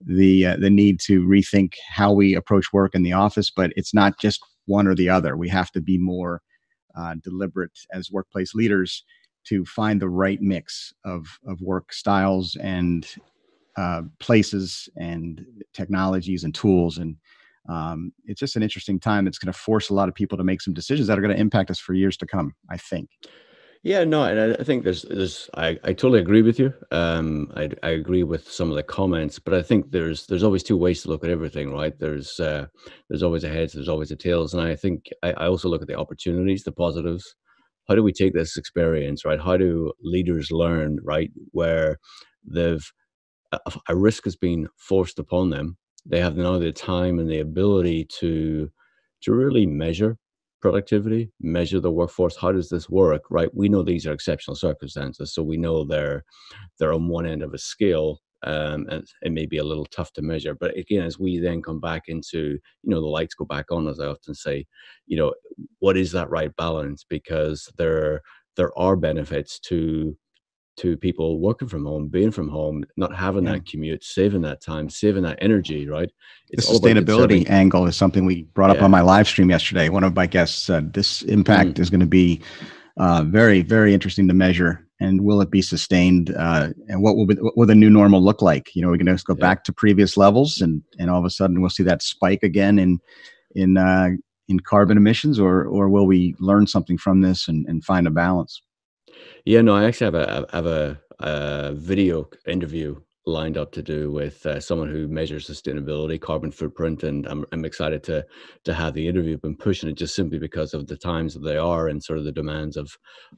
the 0.00 0.44
uh, 0.44 0.56
the 0.56 0.70
need 0.70 0.98
to 0.98 1.24
rethink 1.24 1.74
how 1.88 2.12
we 2.12 2.34
approach 2.34 2.72
work 2.72 2.96
in 2.96 3.04
the 3.04 3.12
office 3.12 3.48
but 3.48 3.72
it's 3.76 3.94
not 3.94 4.18
just 4.18 4.40
one 4.66 4.88
or 4.88 4.96
the 4.96 5.08
other 5.08 5.36
we 5.36 5.48
have 5.48 5.70
to 5.70 5.80
be 5.80 5.98
more 5.98 6.42
uh, 6.98 7.14
deliberate 7.22 7.78
as 7.92 8.10
workplace 8.10 8.52
leaders 8.54 9.04
to 9.44 9.64
find 9.64 10.00
the 10.00 10.08
right 10.08 10.40
mix 10.40 10.92
of 11.04 11.26
of 11.46 11.60
work 11.60 11.92
styles 11.92 12.56
and 12.56 13.06
uh, 13.76 14.02
places 14.18 14.88
and 14.96 15.44
technologies 15.72 16.44
and 16.44 16.54
tools 16.54 16.98
and 16.98 17.16
um, 17.68 18.12
it's 18.24 18.40
just 18.40 18.56
an 18.56 18.62
interesting 18.62 18.98
time 18.98 19.26
that's 19.26 19.38
going 19.38 19.52
to 19.52 19.58
force 19.58 19.90
a 19.90 19.94
lot 19.94 20.08
of 20.08 20.14
people 20.14 20.38
to 20.38 20.44
make 20.44 20.62
some 20.62 20.72
decisions 20.72 21.06
that 21.06 21.18
are 21.18 21.22
going 21.22 21.34
to 21.34 21.40
impact 21.40 21.70
us 21.70 21.78
for 21.78 21.94
years 21.94 22.16
to 22.16 22.26
come 22.26 22.54
i 22.70 22.76
think 22.76 23.08
yeah, 23.84 24.02
no, 24.02 24.24
and 24.24 24.56
I 24.58 24.64
think 24.64 24.82
there's 24.82 25.02
there's 25.02 25.48
I, 25.54 25.78
I 25.84 25.92
totally 25.92 26.18
agree 26.18 26.42
with 26.42 26.58
you. 26.58 26.74
Um, 26.90 27.52
I 27.54 27.70
I 27.82 27.90
agree 27.90 28.24
with 28.24 28.50
some 28.50 28.70
of 28.70 28.76
the 28.76 28.82
comments, 28.82 29.38
but 29.38 29.54
I 29.54 29.62
think 29.62 29.92
there's 29.92 30.26
there's 30.26 30.42
always 30.42 30.64
two 30.64 30.76
ways 30.76 31.02
to 31.02 31.08
look 31.08 31.22
at 31.22 31.30
everything, 31.30 31.72
right? 31.72 31.96
There's 31.96 32.40
uh, 32.40 32.66
there's 33.08 33.22
always 33.22 33.44
a 33.44 33.48
heads, 33.48 33.74
there's 33.74 33.88
always 33.88 34.10
a 34.10 34.16
tails, 34.16 34.52
and 34.52 34.62
I 34.62 34.74
think 34.74 35.08
I, 35.22 35.30
I 35.32 35.46
also 35.46 35.68
look 35.68 35.82
at 35.82 35.88
the 35.88 35.98
opportunities, 35.98 36.64
the 36.64 36.72
positives. 36.72 37.36
How 37.88 37.94
do 37.94 38.02
we 38.02 38.12
take 38.12 38.34
this 38.34 38.56
experience, 38.56 39.24
right? 39.24 39.40
How 39.40 39.56
do 39.56 39.92
leaders 40.02 40.50
learn, 40.50 40.98
right, 41.02 41.30
where 41.52 41.98
they've 42.44 42.86
a, 43.52 43.58
a 43.88 43.96
risk 43.96 44.24
has 44.24 44.36
been 44.36 44.68
forced 44.76 45.18
upon 45.18 45.50
them? 45.50 45.76
They 46.06 46.20
have 46.20 46.36
now 46.36 46.58
the 46.58 46.72
time 46.72 47.18
and 47.18 47.30
the 47.30 47.40
ability 47.40 48.06
to 48.20 48.70
to 49.22 49.32
really 49.34 49.66
measure 49.66 50.16
productivity, 50.60 51.30
measure 51.40 51.80
the 51.80 51.90
workforce. 51.90 52.36
How 52.36 52.52
does 52.52 52.68
this 52.68 52.88
work? 52.90 53.22
Right? 53.30 53.48
We 53.54 53.68
know 53.68 53.82
these 53.82 54.06
are 54.06 54.12
exceptional 54.12 54.56
circumstances, 54.56 55.32
so 55.34 55.42
we 55.42 55.56
know 55.56 55.84
they're 55.84 56.24
they're 56.78 56.92
on 56.94 57.08
one 57.08 57.26
end 57.26 57.42
of 57.42 57.54
a 57.54 57.58
scale, 57.58 58.20
um, 58.44 58.86
and 58.90 59.06
it 59.22 59.32
may 59.32 59.46
be 59.46 59.58
a 59.58 59.64
little 59.64 59.86
tough 59.86 60.12
to 60.14 60.22
measure. 60.22 60.54
But 60.54 60.76
again, 60.76 61.04
as 61.04 61.18
we 61.18 61.38
then 61.38 61.62
come 61.62 61.80
back 61.80 62.04
into, 62.08 62.38
you 62.38 62.90
know, 62.90 63.00
the 63.00 63.06
lights 63.06 63.34
go 63.34 63.44
back 63.44 63.66
on, 63.70 63.88
as 63.88 64.00
I 64.00 64.06
often 64.06 64.34
say, 64.34 64.66
you 65.06 65.16
know, 65.16 65.34
what 65.80 65.96
is 65.96 66.12
that 66.12 66.30
right 66.30 66.54
balance? 66.56 67.04
Because 67.08 67.70
there 67.76 68.22
there 68.56 68.76
are 68.78 68.96
benefits 68.96 69.58
to 69.60 70.16
to 70.78 70.96
people 70.96 71.40
working 71.40 71.66
from 71.66 71.84
home, 71.84 72.06
being 72.06 72.30
from 72.30 72.48
home, 72.48 72.84
not 72.96 73.14
having 73.14 73.44
yeah. 73.44 73.52
that 73.52 73.66
commute, 73.66 74.04
saving 74.04 74.42
that 74.42 74.62
time, 74.62 74.88
saving 74.88 75.24
that 75.24 75.38
energy, 75.40 75.88
right? 75.88 76.10
It's 76.50 76.68
the 76.68 76.74
sustainability 76.74 77.48
angle 77.50 77.86
is 77.86 77.96
something 77.96 78.24
we 78.24 78.44
brought 78.54 78.70
up 78.70 78.80
on 78.80 78.90
my 78.90 79.00
live 79.00 79.26
stream 79.26 79.50
yesterday. 79.50 79.88
One 79.88 80.04
of 80.04 80.14
my 80.14 80.26
guests 80.26 80.62
said 80.62 80.92
this 80.92 81.22
impact 81.22 81.70
mm. 81.70 81.78
is 81.80 81.90
going 81.90 82.00
to 82.00 82.06
be 82.06 82.40
uh, 82.96 83.24
very, 83.24 83.62
very 83.62 83.92
interesting 83.92 84.28
to 84.28 84.34
measure. 84.34 84.87
And 85.00 85.20
will 85.22 85.40
it 85.40 85.50
be 85.50 85.62
sustained? 85.62 86.34
Uh, 86.36 86.70
and 86.88 87.02
what 87.02 87.14
will 87.16 87.26
be, 87.26 87.36
what 87.36 87.56
will 87.56 87.66
the 87.66 87.74
new 87.74 87.90
normal 87.90 88.22
look 88.22 88.42
like? 88.42 88.74
You 88.74 88.82
know, 88.82 88.88
we're 88.88 88.96
going 88.96 89.16
to 89.16 89.24
go 89.24 89.36
yeah. 89.36 89.40
back 89.40 89.64
to 89.64 89.72
previous 89.72 90.16
levels, 90.16 90.60
and 90.60 90.82
and 90.98 91.08
all 91.08 91.20
of 91.20 91.24
a 91.24 91.30
sudden 91.30 91.60
we'll 91.60 91.70
see 91.70 91.84
that 91.84 92.02
spike 92.02 92.42
again 92.42 92.78
in 92.78 92.98
in 93.54 93.76
uh, 93.76 94.10
in 94.48 94.60
carbon 94.60 94.96
emissions, 94.96 95.38
or 95.38 95.64
or 95.64 95.88
will 95.88 96.06
we 96.06 96.34
learn 96.40 96.66
something 96.66 96.98
from 96.98 97.20
this 97.20 97.46
and, 97.46 97.64
and 97.68 97.84
find 97.84 98.08
a 98.08 98.10
balance? 98.10 98.60
Yeah, 99.44 99.62
no, 99.62 99.76
I 99.76 99.84
actually 99.84 100.06
have 100.06 100.14
a 100.14 100.46
have 100.52 100.66
a, 100.66 101.00
a 101.20 101.74
video 101.74 102.28
interview 102.46 103.00
lined 103.28 103.56
up 103.58 103.72
to 103.72 103.82
do 103.82 104.10
with 104.10 104.44
uh, 104.46 104.60
someone 104.60 104.88
who 104.88 105.08
measures 105.08 105.48
sustainability, 105.48 106.20
carbon 106.20 106.50
footprint, 106.50 107.02
and 107.02 107.26
I'm, 107.26 107.44
I'm 107.52 107.64
excited 107.64 108.02
to 108.04 108.24
to 108.64 108.74
have 108.74 108.94
the 108.94 109.06
interview. 109.06 109.34
I've 109.34 109.42
been 109.42 109.56
pushing 109.56 109.88
it 109.88 109.96
just 109.96 110.14
simply 110.14 110.38
because 110.38 110.74
of 110.74 110.86
the 110.86 110.96
times 110.96 111.34
that 111.34 111.40
they 111.40 111.56
are 111.56 111.88
and 111.88 112.02
sort 112.02 112.18
of 112.18 112.24
the 112.24 112.32
demands 112.32 112.76
of 112.76 112.90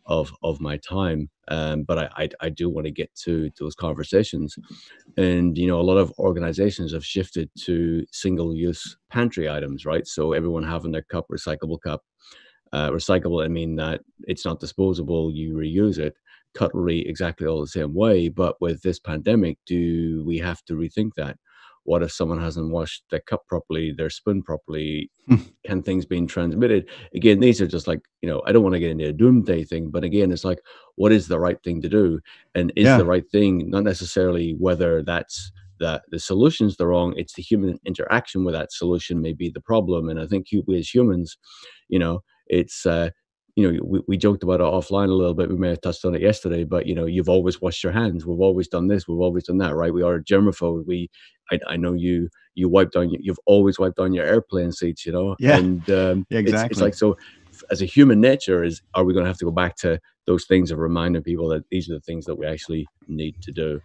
of 0.07 0.33
of 0.43 0.61
my 0.61 0.79
time. 0.79 1.31
Um, 1.49 1.83
but 1.83 1.99
I, 1.99 2.09
I, 2.17 2.29
I 2.43 2.49
do 2.51 2.69
want 2.71 2.87
to 2.87 2.93
get 2.93 3.13
to 3.25 3.51
those 3.59 3.75
conversations, 3.75 4.57
and 5.17 5.59
you 5.59 5.67
know 5.67 5.81
a 5.81 5.83
lot 5.91 5.99
of 5.99 6.13
organizations 6.19 6.93
have 6.93 7.05
shifted 7.05 7.51
to 7.65 8.07
single 8.13 8.55
use 8.55 8.97
pantry 9.11 9.49
items, 9.49 9.85
right? 9.85 10.07
So 10.07 10.33
everyone 10.33 10.63
having 10.63 10.93
their 10.93 11.03
cup, 11.03 11.27
recyclable 11.31 11.81
cup 11.81 12.03
uh, 12.73 12.91
recyclable, 12.91 13.45
I 13.45 13.49
mean 13.49 13.77
that 13.77 14.01
it's 14.29 14.45
not 14.45 14.61
disposable, 14.61 15.31
you 15.33 15.55
reuse 15.55 15.99
it. 15.99 16.15
Cutlery, 16.55 17.01
exactly 17.07 17.47
all 17.47 17.61
the 17.61 17.67
same 17.67 17.95
way. 17.95 18.29
But 18.29 18.61
with 18.61 18.83
this 18.83 18.99
pandemic, 18.99 19.59
do 19.67 20.25
we 20.27 20.39
have 20.39 20.65
to 20.65 20.75
rethink 20.75 21.13
that? 21.17 21.37
What 21.85 22.03
if 22.03 22.13
someone 22.13 22.41
hasn't 22.41 22.71
washed 22.71 23.05
their 23.11 23.21
cup 23.21 23.47
properly, 23.49 23.93
their 23.93 24.11
spoon 24.11 24.43
properly? 24.43 25.11
Can 25.67 25.83
things 25.83 26.05
being 26.05 26.27
transmitted? 26.27 26.89
Again, 27.15 27.41
these 27.41 27.61
are 27.61 27.67
just 27.67 27.89
like, 27.89 28.01
you 28.21 28.29
know, 28.29 28.43
I 28.47 28.53
don't 28.53 28.63
want 28.63 28.75
to 28.75 28.81
get 28.81 28.91
into 28.91 29.09
a 29.09 29.13
doomsday 29.13 29.65
thing, 29.65 29.91
but 29.91 30.05
again, 30.05 30.31
it's 30.31 30.45
like, 30.45 30.61
what 30.97 31.13
is 31.13 31.29
the 31.29 31.41
right 31.41 31.61
thing 31.63 31.81
to 31.83 31.89
do? 31.89 32.21
And 32.55 32.73
is 32.77 32.85
yeah. 32.85 32.99
the 32.99 33.07
right 33.07 33.29
thing 33.31 33.71
not 33.71 33.85
necessarily 33.85 34.55
whether 34.59 35.03
that's 35.03 35.53
the 35.79 36.01
the 36.11 36.19
solution's 36.19 36.77
the 36.77 36.87
wrong 36.87 37.15
it's 37.17 37.33
the 37.33 37.43
human 37.43 37.81
interaction 37.87 38.45
with 38.45 38.55
that 38.55 38.71
solution 38.71 39.21
may 39.23 39.33
be 39.33 39.49
the 39.49 39.63
problem 39.63 40.11
and 40.11 40.21
i 40.21 40.27
think 40.27 40.47
we 40.67 40.79
as 40.79 40.95
humans 40.95 41.39
you 41.89 41.99
know 41.99 42.23
it's 42.51 42.85
uh, 42.85 43.11
you 43.57 43.73
know 43.73 43.81
we, 43.85 44.01
we 44.09 44.17
joked 44.17 44.43
about 44.43 44.61
it 44.61 44.65
offline 44.65 45.09
a 45.09 45.15
little 45.15 45.35
bit 45.35 45.49
we 45.49 45.57
may 45.57 45.71
have 45.71 45.81
touched 45.81 46.05
on 46.05 46.15
it 46.15 46.23
yesterday 46.23 46.65
but 46.65 46.87
you 46.87 46.95
know 46.95 47.07
you've 47.07 47.29
always 47.29 47.61
washed 47.61 47.83
your 47.83 47.93
hands 47.93 48.27
we've 48.27 48.41
always 48.41 48.69
done 48.69 48.89
this 48.89 49.09
we've 49.09 49.19
always 49.19 49.45
done 49.45 49.59
that 49.59 49.75
right 49.75 49.93
we 49.93 50.03
are 50.03 50.21
germaphobe 50.21 50.87
we 50.87 51.11
I, 51.51 51.59
I 51.69 51.77
know 51.77 51.93
you 51.93 52.29
you 52.55 52.69
wiped 52.69 52.97
on 52.97 53.11
you've 53.11 53.41
always 53.47 53.79
wiped 53.79 53.99
on 53.99 54.13
your 54.13 54.25
airplane 54.25 54.73
seats 54.73 55.05
you 55.07 55.13
know 55.13 55.37
yeah 55.39 55.59
and 55.59 55.89
um, 55.91 56.27
yeah, 56.31 56.39
exactly 56.39 56.67
it's, 56.67 56.73
it's 56.73 56.81
like 56.81 56.95
so 56.95 57.17
as 57.71 57.83
a 57.83 57.87
human 57.87 58.21
nature 58.21 58.63
is 58.63 58.83
are 58.95 59.05
we 59.05 59.13
going 59.13 59.25
to 59.25 59.31
have 59.31 59.39
to 59.39 59.45
go 59.45 59.51
back 59.51 59.77
to 59.77 60.01
those 60.27 60.45
things 60.47 60.71
of 60.71 60.79
reminding 60.79 61.23
people 61.23 61.49
that 61.49 61.65
these 61.71 61.91
are 61.91 61.95
the 61.95 62.01
things 62.01 62.25
that 62.27 62.37
we 62.37 62.47
actually 62.47 62.87
need 63.09 63.41
to 63.43 63.53
do 63.53 63.81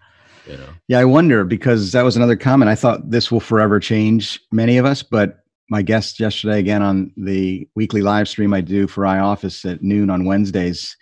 You 0.47 0.57
know. 0.57 0.69
Yeah, 0.87 0.99
I 0.99 1.05
wonder 1.05 1.43
because 1.43 1.91
that 1.93 2.03
was 2.03 2.15
another 2.15 2.35
comment. 2.35 2.69
I 2.69 2.75
thought 2.75 3.09
this 3.09 3.31
will 3.31 3.39
forever 3.39 3.79
change 3.79 4.39
many 4.51 4.77
of 4.77 4.85
us, 4.85 5.01
but 5.01 5.44
my 5.69 5.81
guest 5.81 6.19
yesterday 6.19 6.59
again 6.59 6.81
on 6.81 7.11
the 7.17 7.67
weekly 7.75 8.01
live 8.01 8.27
stream 8.27 8.53
I 8.53 8.61
do 8.61 8.87
for 8.87 9.03
iOffice 9.03 9.69
at 9.69 9.81
noon 9.81 10.09
on 10.09 10.25
Wednesdays. 10.25 10.95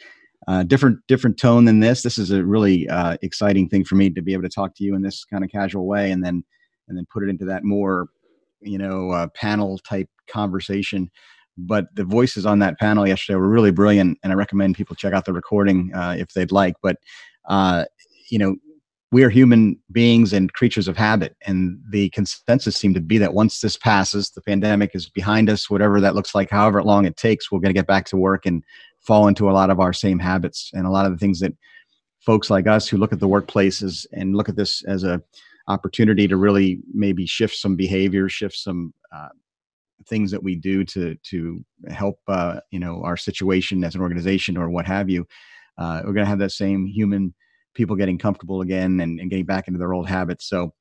Uh, 0.47 0.63
different 0.63 0.99
different 1.07 1.37
tone 1.37 1.65
than 1.65 1.79
this. 1.79 2.01
This 2.01 2.17
is 2.17 2.31
a 2.31 2.43
really 2.43 2.87
uh, 2.89 3.17
exciting 3.21 3.69
thing 3.69 3.85
for 3.85 3.95
me 3.95 4.09
to 4.09 4.21
be 4.21 4.33
able 4.33 4.43
to 4.43 4.49
talk 4.49 4.75
to 4.75 4.83
you 4.83 4.95
in 4.95 5.01
this 5.01 5.23
kind 5.25 5.43
of 5.43 5.49
casual 5.49 5.87
way, 5.87 6.11
and 6.11 6.23
then 6.23 6.43
and 6.87 6.97
then 6.97 7.05
put 7.11 7.23
it 7.23 7.29
into 7.29 7.45
that 7.45 7.63
more, 7.63 8.07
you 8.61 8.77
know, 8.77 9.11
uh, 9.11 9.27
panel 9.35 9.77
type 9.77 10.09
conversation. 10.29 11.09
But 11.57 11.85
the 11.95 12.03
voices 12.03 12.45
on 12.45 12.59
that 12.59 12.77
panel 12.77 13.07
yesterday 13.07 13.37
were 13.37 13.47
really 13.47 13.71
brilliant, 13.71 14.17
and 14.21 14.33
I 14.33 14.35
recommend 14.35 14.75
people 14.75 14.97
check 14.97 15.13
out 15.13 15.23
the 15.25 15.33
recording 15.33 15.91
uh, 15.93 16.15
if 16.17 16.33
they'd 16.33 16.51
like. 16.51 16.75
But 16.81 16.97
uh, 17.47 17.85
you 18.29 18.37
know, 18.37 18.55
we 19.13 19.23
are 19.23 19.29
human 19.29 19.79
beings 19.91 20.33
and 20.33 20.51
creatures 20.53 20.87
of 20.87 20.97
habit. 20.97 21.37
And 21.45 21.79
the 21.91 22.09
consensus 22.09 22.75
seemed 22.75 22.95
to 22.95 23.01
be 23.01 23.19
that 23.19 23.35
once 23.35 23.61
this 23.61 23.77
passes, 23.77 24.31
the 24.31 24.41
pandemic 24.41 24.95
is 24.95 25.07
behind 25.07 25.51
us, 25.51 25.69
whatever 25.69 26.01
that 26.01 26.15
looks 26.15 26.33
like, 26.33 26.49
however 26.49 26.81
long 26.81 27.05
it 27.05 27.15
takes, 27.15 27.51
we're 27.51 27.59
going 27.59 27.69
to 27.69 27.79
get 27.79 27.85
back 27.85 28.05
to 28.05 28.17
work 28.17 28.47
and 28.47 28.63
fall 29.01 29.27
into 29.27 29.51
a 29.51 29.53
lot 29.53 29.69
of 29.69 29.79
our 29.79 29.93
same 29.93 30.17
habits 30.17 30.71
and 30.73 30.87
a 30.87 30.89
lot 30.89 31.05
of 31.05 31.11
the 31.11 31.19
things 31.19 31.39
that 31.41 31.53
folks 32.21 32.49
like 32.49 32.65
us 32.65 32.87
who 32.87 32.97
look 32.97 33.13
at 33.13 33.19
the 33.19 33.27
workplaces 33.27 34.07
and 34.13 34.35
look 34.35 34.49
at 34.49 34.55
this 34.55 34.83
as 34.85 35.03
a 35.03 35.21
opportunity 35.67 36.27
to 36.27 36.35
really 36.35 36.79
maybe 36.91 37.27
shift 37.27 37.55
some 37.55 37.75
behavior, 37.75 38.27
shift 38.27 38.55
some 38.55 38.95
uh, 39.15 39.29
things 40.07 40.31
that 40.31 40.41
we 40.41 40.55
do 40.55 40.83
to 40.85 41.15
to 41.23 41.63
help 41.89 42.19
uh, 42.27 42.59
you 42.71 42.79
know 42.79 43.03
our 43.03 43.15
situation 43.15 43.83
as 43.83 43.93
an 43.93 44.01
organization 44.01 44.57
or 44.57 44.71
what 44.71 44.87
have 44.87 45.07
you. 45.07 45.23
Uh, 45.77 46.01
we're 46.03 46.13
going 46.13 46.25
to 46.25 46.29
have 46.29 46.39
that 46.39 46.51
same 46.51 46.87
human 46.87 47.31
people 47.73 47.95
getting 47.95 48.17
comfortable 48.17 48.61
again 48.61 48.99
and, 48.99 49.19
and 49.19 49.29
getting 49.29 49.45
back 49.45 49.67
into 49.67 49.79
their 49.79 49.93
old 49.93 50.07
habits. 50.07 50.47
So 50.47 50.73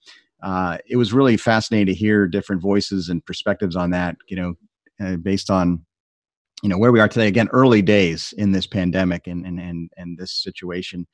uh, 0.43 0.79
it 0.87 0.97
was 0.97 1.13
really 1.13 1.37
fascinating 1.37 1.87
to 1.93 1.99
hear 1.99 2.27
different 2.27 2.63
voices 2.63 3.09
and 3.09 3.25
perspectives 3.25 3.77
on 3.77 3.91
that. 3.91 4.17
You 4.29 4.37
know, 4.37 4.55
uh, 5.01 5.17
based 5.17 5.51
on 5.51 5.85
you 6.63 6.69
know 6.69 6.79
where 6.79 6.93
we 6.93 7.01
are 7.01 7.09
today. 7.09 7.29
Again, 7.29 7.49
early 7.53 7.83
days 7.83 8.35
in 8.39 8.53
this 8.53 8.67
pandemic 8.67 9.27
and 9.27 9.47
and 9.47 9.61
and 9.61 9.91
and 9.97 10.19
this 10.19 10.33
situation. 10.33 11.07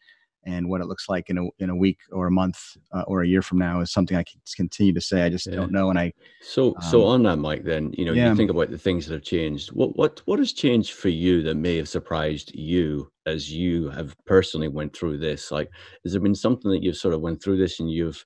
And 0.44 0.68
what 0.68 0.80
it 0.80 0.86
looks 0.86 1.08
like 1.08 1.28
in 1.28 1.38
a 1.38 1.48
in 1.58 1.68
a 1.68 1.76
week 1.76 1.98
or 2.10 2.26
a 2.26 2.30
month 2.30 2.58
uh, 2.92 3.02
or 3.06 3.22
a 3.22 3.28
year 3.28 3.42
from 3.42 3.58
now 3.58 3.80
is 3.80 3.92
something 3.92 4.16
I 4.16 4.22
can 4.22 4.40
continue 4.56 4.94
to 4.94 5.00
say. 5.00 5.22
I 5.22 5.28
just 5.28 5.46
yeah. 5.46 5.56
don't 5.56 5.72
know. 5.72 5.90
And 5.90 5.98
I 5.98 6.12
so 6.40 6.68
um, 6.68 6.82
so 6.82 7.04
on 7.04 7.22
that, 7.24 7.36
Mike. 7.36 7.64
Then 7.64 7.92
you 7.98 8.04
know 8.04 8.12
yeah. 8.12 8.30
you 8.30 8.36
think 8.36 8.50
about 8.50 8.70
the 8.70 8.78
things 8.78 9.06
that 9.06 9.14
have 9.14 9.22
changed. 9.22 9.72
What 9.72 9.96
what 9.96 10.22
what 10.24 10.38
has 10.38 10.52
changed 10.52 10.92
for 10.92 11.10
you 11.10 11.42
that 11.42 11.56
may 11.56 11.76
have 11.76 11.88
surprised 11.88 12.54
you 12.54 13.10
as 13.28 13.52
you 13.52 13.90
have 13.90 14.14
personally 14.26 14.68
went 14.68 14.96
through 14.96 15.18
this? 15.18 15.50
Like, 15.50 15.70
has 16.04 16.12
there 16.12 16.20
been 16.20 16.34
something 16.34 16.70
that 16.70 16.82
you've 16.82 16.96
sort 16.96 17.14
of 17.14 17.20
went 17.20 17.42
through 17.42 17.58
this 17.58 17.78
and 17.78 17.90
you've, 17.90 18.24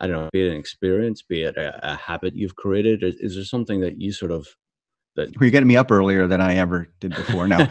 I 0.00 0.06
don't 0.06 0.16
know, 0.16 0.30
be 0.32 0.46
it 0.46 0.50
an 0.50 0.58
experience, 0.58 1.22
be 1.22 1.42
it 1.42 1.56
a, 1.56 1.92
a 1.92 1.96
habit 1.96 2.36
you've 2.36 2.56
created? 2.56 3.02
Is, 3.02 3.16
is, 3.16 3.34
there 3.34 3.44
something 3.44 3.80
that 3.80 4.00
you 4.00 4.12
sort 4.12 4.30
of 4.30 4.46
that 5.16 5.38
were 5.38 5.46
you 5.46 5.50
getting 5.50 5.68
me 5.68 5.76
up 5.76 5.90
earlier 5.90 6.26
than 6.26 6.40
I 6.40 6.56
ever 6.56 6.88
did 7.00 7.14
before? 7.14 7.48
Now, 7.48 7.68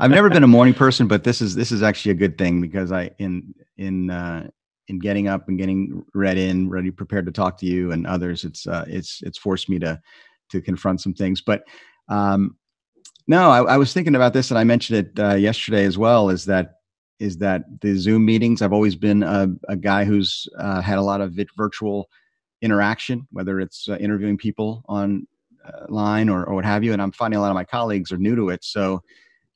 I've 0.00 0.10
never 0.10 0.30
been 0.30 0.44
a 0.44 0.48
morning 0.48 0.74
person, 0.74 1.06
but 1.06 1.24
this 1.24 1.40
is 1.40 1.54
this 1.54 1.70
is 1.70 1.82
actually 1.82 2.12
a 2.12 2.16
good 2.16 2.38
thing 2.38 2.60
because 2.60 2.92
I 2.92 3.10
in 3.18 3.54
in 3.76 4.10
uh, 4.10 4.48
in 4.88 4.98
getting 4.98 5.28
up 5.28 5.48
and 5.48 5.58
getting 5.58 6.04
read 6.14 6.38
in, 6.38 6.68
ready, 6.68 6.90
prepared 6.90 7.26
to 7.26 7.32
talk 7.32 7.58
to 7.58 7.66
you 7.66 7.92
and 7.92 8.06
others. 8.06 8.44
It's 8.44 8.66
uh, 8.66 8.84
it's 8.88 9.22
it's 9.22 9.38
forced 9.38 9.68
me 9.68 9.78
to 9.80 10.00
to 10.50 10.60
confront 10.60 11.00
some 11.00 11.14
things, 11.14 11.40
but 11.40 11.64
um, 12.08 12.56
no, 13.26 13.50
I, 13.50 13.62
I, 13.62 13.76
was 13.78 13.94
thinking 13.94 14.14
about 14.14 14.34
this, 14.34 14.50
and 14.50 14.58
I 14.58 14.64
mentioned 14.64 14.98
it 14.98 15.22
uh, 15.22 15.34
yesterday 15.34 15.84
as 15.84 15.96
well. 15.96 16.28
Is 16.28 16.44
that 16.44 16.80
is 17.18 17.38
that 17.38 17.64
the 17.80 17.96
Zoom 17.96 18.24
meetings? 18.24 18.60
I've 18.60 18.72
always 18.72 18.96
been 18.96 19.22
a, 19.22 19.48
a 19.68 19.76
guy 19.76 20.04
who's 20.04 20.46
uh, 20.58 20.82
had 20.82 20.98
a 20.98 21.02
lot 21.02 21.20
of 21.20 21.38
virtual 21.56 22.10
interaction, 22.60 23.26
whether 23.30 23.60
it's 23.60 23.88
uh, 23.88 23.96
interviewing 23.96 24.36
people 24.36 24.84
on 24.88 25.26
line 25.88 26.28
or, 26.28 26.44
or 26.44 26.54
what 26.54 26.64
have 26.64 26.84
you. 26.84 26.92
And 26.92 27.00
I'm 27.00 27.12
finding 27.12 27.38
a 27.38 27.40
lot 27.40 27.50
of 27.50 27.54
my 27.54 27.64
colleagues 27.64 28.12
are 28.12 28.18
new 28.18 28.36
to 28.36 28.50
it, 28.50 28.64
so 28.64 29.02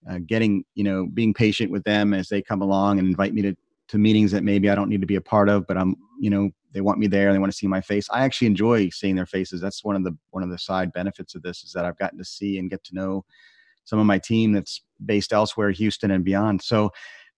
uh, 0.09 0.19
getting 0.27 0.65
you 0.75 0.85
know 0.85 1.07
being 1.07 1.35
patient 1.35 1.71
with 1.71 1.85
them 1.85 2.15
as 2.15 2.29
they 2.29 2.43
come 2.43 2.62
along 2.62 2.99
and 2.99 3.09
invite 3.09 3.35
me 3.35 3.43
to 3.43 3.55
to 3.88 3.99
meetings 3.99 4.33
that 4.33 4.45
maybe 4.45 4.69
I 4.69 4.75
don't 4.75 4.91
need 4.91 5.00
to 5.00 5.07
be 5.07 5.17
a 5.17 5.21
part 5.21 5.49
of, 5.49 5.67
but 5.67 5.77
I'm 5.77 5.97
you 6.21 6.31
know 6.31 6.50
they 6.73 6.81
want 6.83 6.99
me 6.99 7.07
there 7.07 7.33
they 7.33 7.38
want 7.38 7.50
to 7.50 7.57
see 7.57 7.67
my 7.67 7.81
face 7.81 8.07
i 8.12 8.23
actually 8.23 8.47
enjoy 8.47 8.91
seeing 8.91 9.17
their 9.17 9.25
faces 9.25 9.59
that's 9.59 9.83
one 9.83 9.97
of 9.97 10.05
the 10.05 10.15
one 10.33 10.43
of 10.43 10.50
the 10.50 10.59
side 10.59 10.93
benefits 10.93 11.35
of 11.35 11.43
this 11.43 11.62
is 11.62 11.73
that 11.73 11.87
i've 11.87 11.97
gotten 11.97 12.19
to 12.19 12.25
see 12.25 12.59
and 12.59 12.69
get 12.69 12.85
to 12.85 12.95
know 12.95 13.25
some 13.88 13.99
of 13.99 14.07
my 14.07 14.19
team 14.19 14.53
that's 14.53 14.83
based 15.05 15.33
elsewhere, 15.33 15.71
Houston 15.71 16.11
and 16.11 16.25
beyond. 16.25 16.61
So 16.61 16.91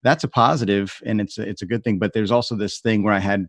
that's 0.03 0.25
a 0.25 0.29
positive 0.29 1.01
and 1.07 1.21
it's 1.21 1.39
a, 1.39 1.49
it's 1.49 1.63
a 1.63 1.67
good 1.67 1.85
thing. 1.85 1.99
But 1.99 2.13
there's 2.13 2.33
also 2.33 2.57
this 2.57 2.81
thing 2.81 3.05
where 3.05 3.15
I 3.15 3.21
had, 3.21 3.47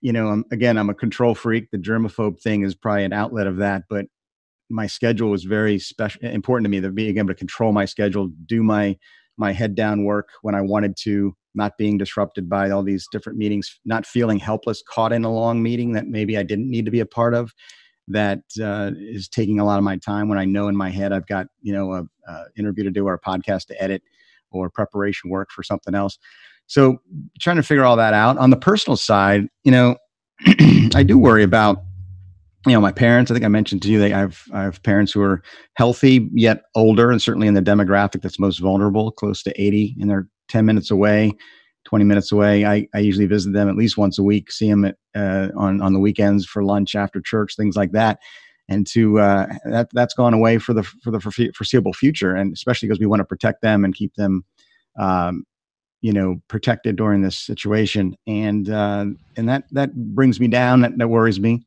you 0.00 0.12
know, 0.12 0.28
I'm, 0.28 0.44
again, 0.50 0.78
I'm 0.78 0.88
a 0.88 0.94
control 0.94 1.34
freak. 1.34 1.70
The 1.70 1.78
germaphobe 1.78 2.40
thing 2.40 2.62
is 2.62 2.74
probably 2.74 3.04
an 3.04 3.12
outlet 3.12 3.46
of 3.46 3.58
that, 3.58 3.82
but 3.90 4.06
my 4.70 4.86
schedule 4.86 5.30
was 5.30 5.44
very 5.44 5.78
special, 5.78 6.22
important 6.24 6.64
to 6.64 6.70
me. 6.70 6.80
That 6.80 6.94
being 6.94 7.18
able 7.18 7.28
to 7.28 7.34
control 7.34 7.72
my 7.72 7.84
schedule, 7.84 8.30
do 8.46 8.62
my 8.62 8.96
my 9.36 9.52
head 9.52 9.74
down 9.74 10.04
work 10.04 10.28
when 10.42 10.54
I 10.54 10.60
wanted 10.60 10.96
to, 10.98 11.34
not 11.54 11.76
being 11.76 11.98
disrupted 11.98 12.48
by 12.48 12.70
all 12.70 12.82
these 12.82 13.06
different 13.10 13.38
meetings, 13.38 13.80
not 13.84 14.06
feeling 14.06 14.38
helpless, 14.38 14.82
caught 14.88 15.12
in 15.12 15.24
a 15.24 15.32
long 15.32 15.62
meeting 15.62 15.92
that 15.92 16.06
maybe 16.06 16.38
I 16.38 16.44
didn't 16.44 16.70
need 16.70 16.84
to 16.84 16.90
be 16.90 17.00
a 17.00 17.06
part 17.06 17.34
of 17.34 17.52
that 18.08 18.40
uh, 18.62 18.90
is 18.96 19.28
taking 19.28 19.58
a 19.58 19.64
lot 19.64 19.78
of 19.78 19.84
my 19.84 19.96
time 19.96 20.28
when 20.28 20.38
I 20.38 20.44
know 20.44 20.68
in 20.68 20.76
my 20.76 20.90
head 20.90 21.12
I've 21.12 21.26
got 21.26 21.46
you 21.62 21.72
know 21.72 21.92
a, 21.92 22.04
a, 22.28 22.44
interview 22.56 22.84
to 22.84 22.90
do 22.90 23.06
or 23.06 23.14
a 23.14 23.20
podcast 23.20 23.66
to 23.66 23.82
edit 23.82 24.02
or 24.50 24.70
preparation 24.70 25.30
work 25.30 25.50
for 25.50 25.62
something 25.62 25.94
else. 25.94 26.18
So 26.66 26.98
trying 27.40 27.56
to 27.56 27.62
figure 27.62 27.84
all 27.84 27.96
that 27.96 28.14
out. 28.14 28.38
On 28.38 28.50
the 28.50 28.56
personal 28.56 28.96
side, 28.96 29.48
you 29.64 29.72
know, 29.72 29.96
I 30.94 31.02
do 31.02 31.18
worry 31.18 31.42
about 31.42 31.78
you 32.66 32.72
know 32.72 32.80
my 32.80 32.92
parents. 32.92 33.30
I 33.30 33.34
think 33.34 33.44
I 33.44 33.48
mentioned 33.48 33.82
to 33.82 33.90
you 33.90 33.98
they 33.98 34.12
I 34.12 34.20
have 34.20 34.42
I 34.52 34.62
have 34.62 34.82
parents 34.82 35.12
who 35.12 35.22
are 35.22 35.42
healthy 35.76 36.28
yet 36.32 36.62
older, 36.74 37.10
and 37.10 37.20
certainly 37.20 37.48
in 37.48 37.54
the 37.54 37.62
demographic 37.62 38.22
that's 38.22 38.38
most 38.38 38.58
vulnerable, 38.58 39.10
close 39.12 39.42
to 39.44 39.60
eighty, 39.60 39.96
and 40.00 40.10
they're 40.10 40.28
ten 40.48 40.66
minutes 40.66 40.90
away 40.90 41.32
20 41.84 42.04
minutes 42.04 42.32
away. 42.32 42.64
I, 42.64 42.86
I 42.94 42.98
usually 42.98 43.26
visit 43.26 43.52
them 43.52 43.68
at 43.68 43.76
least 43.76 43.96
once 43.96 44.18
a 44.18 44.22
week, 44.22 44.50
see 44.50 44.68
them 44.68 44.84
at, 44.84 44.96
uh, 45.14 45.48
on, 45.56 45.80
on 45.80 45.92
the 45.92 46.00
weekends 46.00 46.46
for 46.46 46.64
lunch 46.64 46.94
after 46.94 47.20
church, 47.20 47.56
things 47.56 47.76
like 47.76 47.92
that. 47.92 48.18
And 48.68 48.86
to 48.88 49.20
uh, 49.20 49.46
that 49.66 49.88
that's 49.92 50.14
gone 50.14 50.32
away 50.32 50.56
for 50.56 50.72
the 50.72 50.82
for 50.82 51.10
the 51.10 51.20
foreseeable 51.20 51.92
future, 51.92 52.34
and 52.34 52.50
especially 52.50 52.88
because 52.88 52.98
we 52.98 53.04
want 53.04 53.20
to 53.20 53.24
protect 53.26 53.60
them 53.60 53.84
and 53.84 53.94
keep 53.94 54.14
them, 54.14 54.42
um, 54.98 55.44
you 56.00 56.14
know, 56.14 56.36
protected 56.48 56.96
during 56.96 57.20
this 57.20 57.36
situation. 57.36 58.16
And 58.26 58.70
uh, 58.70 59.04
and 59.36 59.48
that 59.50 59.64
that 59.72 59.94
brings 59.94 60.40
me 60.40 60.48
down. 60.48 60.80
That, 60.80 60.96
that 60.96 61.08
worries 61.08 61.38
me. 61.38 61.66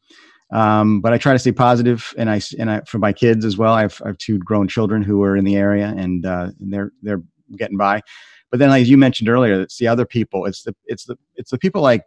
Um, 0.52 1.02
but 1.02 1.12
I 1.14 1.18
try 1.18 1.34
to 1.34 1.40
stay 1.40 1.52
positive, 1.52 2.14
and 2.18 2.30
I 2.30 2.42
and 2.58 2.72
I 2.72 2.82
for 2.82 3.00
my 3.00 3.12
kids 3.12 3.44
as 3.44 3.58
well. 3.58 3.74
I 3.74 3.82
have, 3.82 4.02
I 4.06 4.10
have 4.10 4.18
two 4.18 4.38
grown 4.40 4.68
children 4.68 5.02
who 5.02 5.22
are 5.24 5.36
in 5.36 5.44
the 5.44 5.58
area, 5.58 5.94
and, 5.98 6.26
uh, 6.26 6.52
they're 6.60 6.92
they're 7.02 7.22
getting 7.58 7.78
by. 7.78 8.02
But 8.50 8.60
then, 8.60 8.70
as 8.72 8.90
you 8.90 8.98
mentioned 8.98 9.30
earlier, 9.30 9.60
it's 9.62 9.78
the 9.78 9.88
other 9.88 10.06
people. 10.06 10.46
It's 10.46 10.64
the 10.64 10.74
it's 10.86 11.06
the 11.06 11.18
it's 11.36 11.52
the 11.52 11.58
people 11.58 11.82
like 11.82 12.04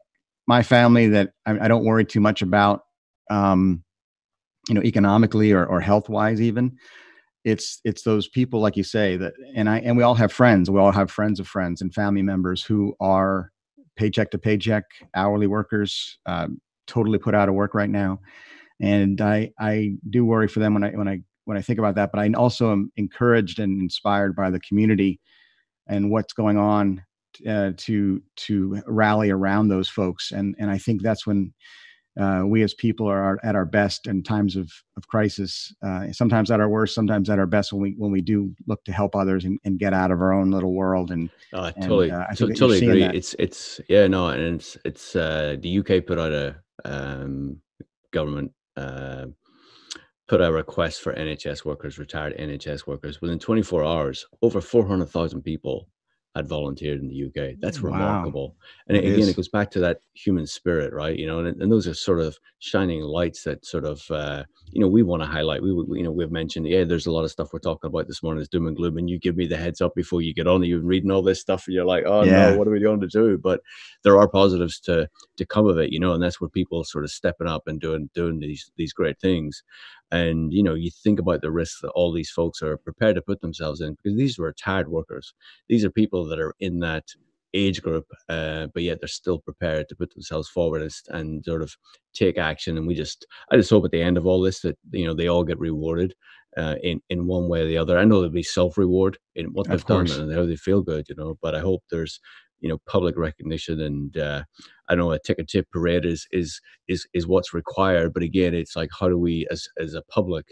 my 0.47 0.63
family 0.63 1.07
that 1.09 1.33
I, 1.47 1.67
I 1.67 1.69
don't 1.69 1.85
worry 1.85 2.05
too 2.05 2.21
much 2.21 2.41
about, 2.43 2.81
um, 3.31 3.85
you 4.69 4.75
know, 4.75 4.83
economically 4.83 5.53
or, 5.53 5.67
or 5.67 5.81
health 5.81 6.09
wise 6.09 6.41
even. 6.41 6.77
It's 7.45 7.81
it's 7.85 8.03
those 8.03 8.27
people 8.29 8.61
like 8.61 8.77
you 8.77 8.85
say 8.85 9.17
that, 9.19 9.35
and 9.55 9.69
I 9.69 9.81
and 9.81 9.97
we 9.97 10.03
all 10.03 10.15
have 10.15 10.33
friends. 10.33 10.71
We 10.71 10.81
all 10.81 10.93
have 10.93 11.11
friends 11.11 11.41
of 11.41 11.47
friends 11.47 11.83
and 11.83 11.95
family 11.95 12.23
members 12.23 12.63
who 12.65 12.95
are 13.01 13.53
paycheck 13.97 14.31
to 14.31 14.39
paycheck, 14.39 14.85
hourly 15.15 15.47
workers, 15.47 16.19
uh, 16.25 16.49
totally 16.91 17.19
put 17.19 17.35
out 17.35 17.49
of 17.49 17.55
work 17.55 17.75
right 17.75 17.91
now, 17.91 18.21
and 18.81 19.21
I 19.21 19.53
I 19.59 19.93
do 20.09 20.25
worry 20.25 20.49
for 20.49 20.61
them 20.61 20.75
when 20.75 20.85
I 20.85 20.91
when 20.91 21.09
I 21.09 21.21
when 21.45 21.57
I 21.57 21.63
think 21.63 21.79
about 21.79 21.95
that. 21.95 22.11
But 22.13 22.21
I 22.21 22.31
also 22.33 22.73
am 22.73 22.93
encouraged 22.97 23.59
and 23.59 23.81
inspired 23.81 24.35
by 24.37 24.51
the 24.51 24.61
community 24.61 25.21
and 25.89 26.11
what's 26.11 26.33
going 26.33 26.57
on 26.57 27.03
uh, 27.49 27.73
to 27.77 28.23
to 28.37 28.83
rally 28.87 29.31
around 29.31 29.69
those 29.69 29.89
folks 29.89 30.33
and 30.33 30.55
and 30.59 30.71
I 30.71 30.79
think 30.79 31.03
that's 31.03 31.27
when 31.27 31.53
uh, 32.21 32.43
we 32.45 32.63
as 32.63 32.75
people 32.75 33.07
are 33.07 33.39
at 33.45 33.55
our 33.55 33.65
best 33.65 34.07
in 34.07 34.23
times 34.23 34.57
of 34.57 34.71
of 34.97 35.07
crisis 35.07 35.73
uh, 35.83 36.11
sometimes 36.13 36.51
at 36.51 36.61
our 36.61 36.69
worst 36.69 36.95
sometimes 36.95 37.31
at 37.31 37.39
our 37.39 37.47
best 37.47 37.73
when 37.73 37.83
we 37.83 37.95
when 37.97 38.11
we 38.11 38.21
do 38.21 38.53
look 38.67 38.83
to 38.85 38.93
help 38.93 39.15
others 39.15 39.45
and, 39.45 39.59
and 39.65 39.79
get 39.79 39.95
out 39.95 40.11
of 40.11 40.21
our 40.21 40.33
own 40.33 40.51
little 40.51 40.75
world 40.75 41.11
and 41.11 41.31
oh, 41.53 41.63
I 41.63 41.71
totally 41.73 42.11
and, 42.11 42.19
uh, 42.19 42.27
I 42.31 42.35
totally 42.35 42.79
agree 42.79 43.01
that. 43.01 43.15
it's 43.15 43.35
it's 43.39 43.81
yeah 43.89 44.07
no 44.07 44.29
and 44.29 44.57
it's 44.57 44.77
it's 44.85 45.17
uh, 45.17 45.57
the 45.61 45.79
UK 45.79 46.05
put 46.05 46.19
out 46.19 46.33
a 46.33 46.57
um, 46.85 47.61
government 48.13 48.53
uh, 48.77 49.27
put 50.29 50.41
a 50.41 50.53
request 50.53 51.01
for 51.01 51.13
NHS 51.13 51.65
workers, 51.65 51.99
retired 51.99 52.37
NHS 52.39 52.87
workers. 52.87 53.21
Within 53.21 53.39
24 53.39 53.85
hours, 53.85 54.27
over 54.43 54.61
400,000 54.61 55.43
people 55.43 55.89
had 56.37 56.49
volunteered 56.49 57.01
in 57.01 57.09
the 57.09 57.15
UK. 57.15 57.57
That's 57.61 57.83
Wow. 57.83 57.91
remarkable. 57.91 58.57
And 58.87 58.97
It 58.97 59.05
again, 59.05 59.21
is. 59.23 59.29
it 59.29 59.37
goes 59.37 59.49
back 59.49 59.71
to 59.73 59.81
that 59.81 59.99
human 60.15 60.47
spirit, 60.47 60.93
right? 60.93 61.19
You 61.19 61.27
know, 61.27 61.41
and, 61.41 61.61
and 61.61 61.73
those 61.73 61.89
are 61.89 61.95
sort 61.95 62.21
of 62.21 62.39
shining 62.61 63.01
lights 63.03 63.43
that 63.45 63.65
sort 63.65 63.85
of, 63.85 64.09
uh, 64.11 64.45
you 64.71 64.81
know, 64.81 64.87
we 64.87 65.03
want 65.03 65.23
to 65.23 65.27
highlight. 65.29 65.63
We, 65.63 65.73
we- 65.73 65.99
you 65.99 66.05
know, 66.05 66.13
we've 66.13 66.31
mentioned, 66.31 66.69
yeah, 66.69 66.85
there's 66.85 67.07
a 67.07 67.11
lot 67.11 67.25
of 67.25 67.33
stuff 67.33 67.53
we're 67.53 67.59
talking 67.59 67.89
about 67.89 68.07
this 68.07 68.23
morning. 68.23 68.41
It's 68.41 68.49
doom 68.49 68.69
and 68.69 68.77
gloom, 68.77 68.97
and 68.97 69.11
you 69.11 69.19
give 69.19 69.37
me 69.37 69.47
the 69.49 69.57
heads 69.57 69.81
up 69.81 69.95
before 69.97 70.23
you 70.23 70.33
get 70.33 70.47
on. 70.47 70.63
You've 70.63 70.83
been 70.83 70.89
reading 70.89 71.11
all 71.11 71.23
this 71.23 71.41
stuff, 71.41 71.67
and 71.67 71.75
you're 71.75 71.85
like, 71.85 72.05
oh 72.07 72.25
Yeah. 72.25 72.51
no, 72.51 72.57
what 72.57 72.69
are 72.69 72.71
we 72.71 72.81
going 72.81 73.01
to 73.01 73.09
do? 73.09 73.37
But 73.37 73.61
there 74.05 74.17
are 74.19 74.29
positives 74.29 74.79
to 74.81 75.09
to 75.37 75.47
come 75.47 75.67
of 75.67 75.79
it, 75.79 75.93
you 75.93 75.99
know, 75.99 76.13
and 76.13 76.23
that's 76.23 76.41
where 76.41 76.51
people 76.51 76.85
sort 76.85 77.05
of 77.05 77.11
stepping 77.11 77.49
up 77.49 77.65
and 77.67 77.81
doing 77.81 78.09
doing 78.15 78.39
these 78.39 78.71
these 78.77 78.93
great 78.93 79.19
things. 79.21 79.63
And 80.13 80.53
you 80.53 80.63
know, 80.63 80.75
you 80.75 80.91
think 80.91 81.21
about 81.21 81.41
the 81.43 81.51
risks 81.51 81.81
that 81.83 81.91
all 81.91 82.13
these 82.13 82.31
folks 82.31 82.63
are 82.63 82.77
prepared 82.77 83.15
to 83.17 83.23
put 83.23 83.41
themselves 83.41 83.81
in 83.81 83.97
because 84.03 84.19
these 84.19 84.39
are 84.39 84.45
retired 84.45 84.89
workers. 84.89 85.35
These 85.69 85.85
are 85.85 85.91
people 85.91 86.25
that 86.27 86.41
are 86.41 86.55
in 86.61 86.81
that 86.81 87.05
age 87.55 87.83
group, 87.83 88.07
uh, 88.29 88.69
but 88.73 88.83
yet 88.83 89.01
they're 89.01 89.09
still 89.09 89.39
prepared 89.39 89.89
to 89.89 89.97
put 89.97 90.13
themselves 90.15 90.49
forward 90.49 90.83
and, 90.83 90.93
and 91.09 91.45
sort 91.45 91.63
of 91.63 91.75
take 92.15 92.39
action. 92.39 92.77
And 92.77 92.87
we 92.87 92.95
just, 92.95 93.27
I 93.51 93.57
just 93.57 93.71
hope 93.71 93.85
at 93.85 93.91
the 93.91 94.03
end 94.03 94.17
of 94.17 94.27
all 94.27 94.41
this 94.41 94.61
that 94.61 94.79
you 94.93 95.07
know 95.07 95.15
they 95.15 95.29
all 95.29 95.45
get 95.45 95.59
rewarded 95.59 96.15
uh, 96.57 96.77
in 96.83 97.01
in 97.11 97.27
one 97.27 97.49
way 97.49 97.63
or 97.63 97.67
the 97.67 97.79
other. 97.79 97.99
I 97.99 98.05
know 98.05 98.17
there'll 98.17 98.31
be 98.33 98.43
self 98.43 98.77
reward 98.79 99.19
in 99.35 99.47
what 99.53 99.69
they've 99.69 99.85
done 99.85 100.11
and 100.11 100.33
how 100.33 100.47
they 100.47 100.57
feel 100.57 100.83
good, 100.83 101.07
you 101.09 101.15
know. 101.17 101.39
But 101.41 101.55
I 101.55 101.61
hope 101.61 101.83
there's 101.91 102.21
you 102.61 102.69
know 102.69 102.79
public 102.87 103.17
recognition 103.17 103.81
and 103.81 104.17
uh, 104.17 104.43
I 104.91 104.97
know 104.97 105.13
a 105.13 105.21
ticket 105.21 105.49
tip 105.49 105.69
parade 105.73 106.05
is 106.07 106.27
is 106.33 106.61
is 106.89 107.07
is 107.15 107.27
what's 107.29 107.55
required. 107.55 108.13
But 108.15 108.25
again, 108.25 108.55
it's 108.55 108.77
like 108.77 108.91
how 108.99 109.09
do 109.09 109.19
we 109.19 109.47
as 109.51 109.69
as 109.81 109.95
a 109.95 110.03
public 110.11 110.47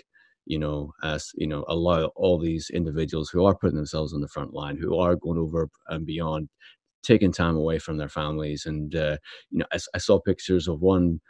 you 0.46 0.58
know, 0.58 0.92
as 1.02 1.30
you 1.34 1.46
know, 1.46 1.64
allow 1.68 2.06
all 2.16 2.38
these 2.38 2.70
individuals 2.72 3.30
who 3.30 3.44
are 3.44 3.54
putting 3.54 3.76
themselves 3.76 4.14
on 4.14 4.22
the 4.22 4.28
front 4.28 4.54
line, 4.54 4.78
who 4.78 4.98
are 4.98 5.14
going 5.16 5.38
over 5.38 5.68
and 5.88 6.06
beyond, 6.06 6.48
taking 7.02 7.32
time 7.32 7.56
away 7.56 7.78
from 7.78 7.98
their 7.98 8.08
families. 8.08 8.66
And 8.66 8.94
uh, 8.96 9.18
you 9.50 9.58
know, 9.58 9.66
I 9.94 9.98
saw 9.98 10.20
pictures 10.20 10.68
of 10.68 10.80
one 10.80 11.20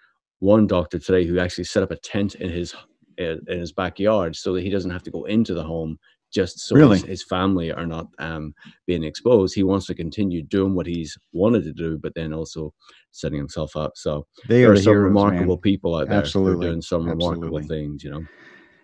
one 0.40 0.66
doctor 0.68 0.98
today 1.00 1.26
who 1.26 1.38
actually 1.40 1.64
set 1.64 1.82
up 1.82 1.90
a 1.90 1.96
tent 1.96 2.36
in 2.36 2.50
his 2.50 2.74
in 3.18 3.40
his 3.48 3.72
backyard 3.72 4.36
so 4.36 4.52
that 4.54 4.62
he 4.62 4.70
doesn't 4.70 4.92
have 4.92 5.02
to 5.02 5.10
go 5.10 5.24
into 5.24 5.54
the 5.54 5.64
home 5.64 5.98
just 6.32 6.60
so 6.60 6.76
Really? 6.76 6.98
his, 6.98 7.06
his 7.06 7.24
family 7.24 7.72
are 7.72 7.86
not 7.86 8.06
um, 8.18 8.52
being 8.86 9.02
exposed. 9.04 9.54
He 9.54 9.62
wants 9.62 9.86
to 9.86 9.94
continue 9.94 10.42
doing 10.42 10.74
what 10.74 10.86
he's 10.86 11.16
wanted 11.32 11.64
to 11.64 11.72
do, 11.72 11.98
but 12.02 12.14
then 12.14 12.32
also 12.32 12.72
setting 13.12 13.38
himself 13.38 13.76
up. 13.76 13.92
So 13.96 14.26
They 14.48 14.64
are 14.64 14.76
some 14.76 14.94
remarkable 14.96 15.56
man. 15.56 15.60
people 15.62 15.96
out 15.96 16.08
there 16.08 16.18
Absolutely. 16.18 16.66
doing 16.68 16.82
some 16.82 17.08
remarkable 17.08 17.58
Absolutely. 17.58 17.68
things. 17.68 18.04
You 18.04 18.10
know. 18.10 18.24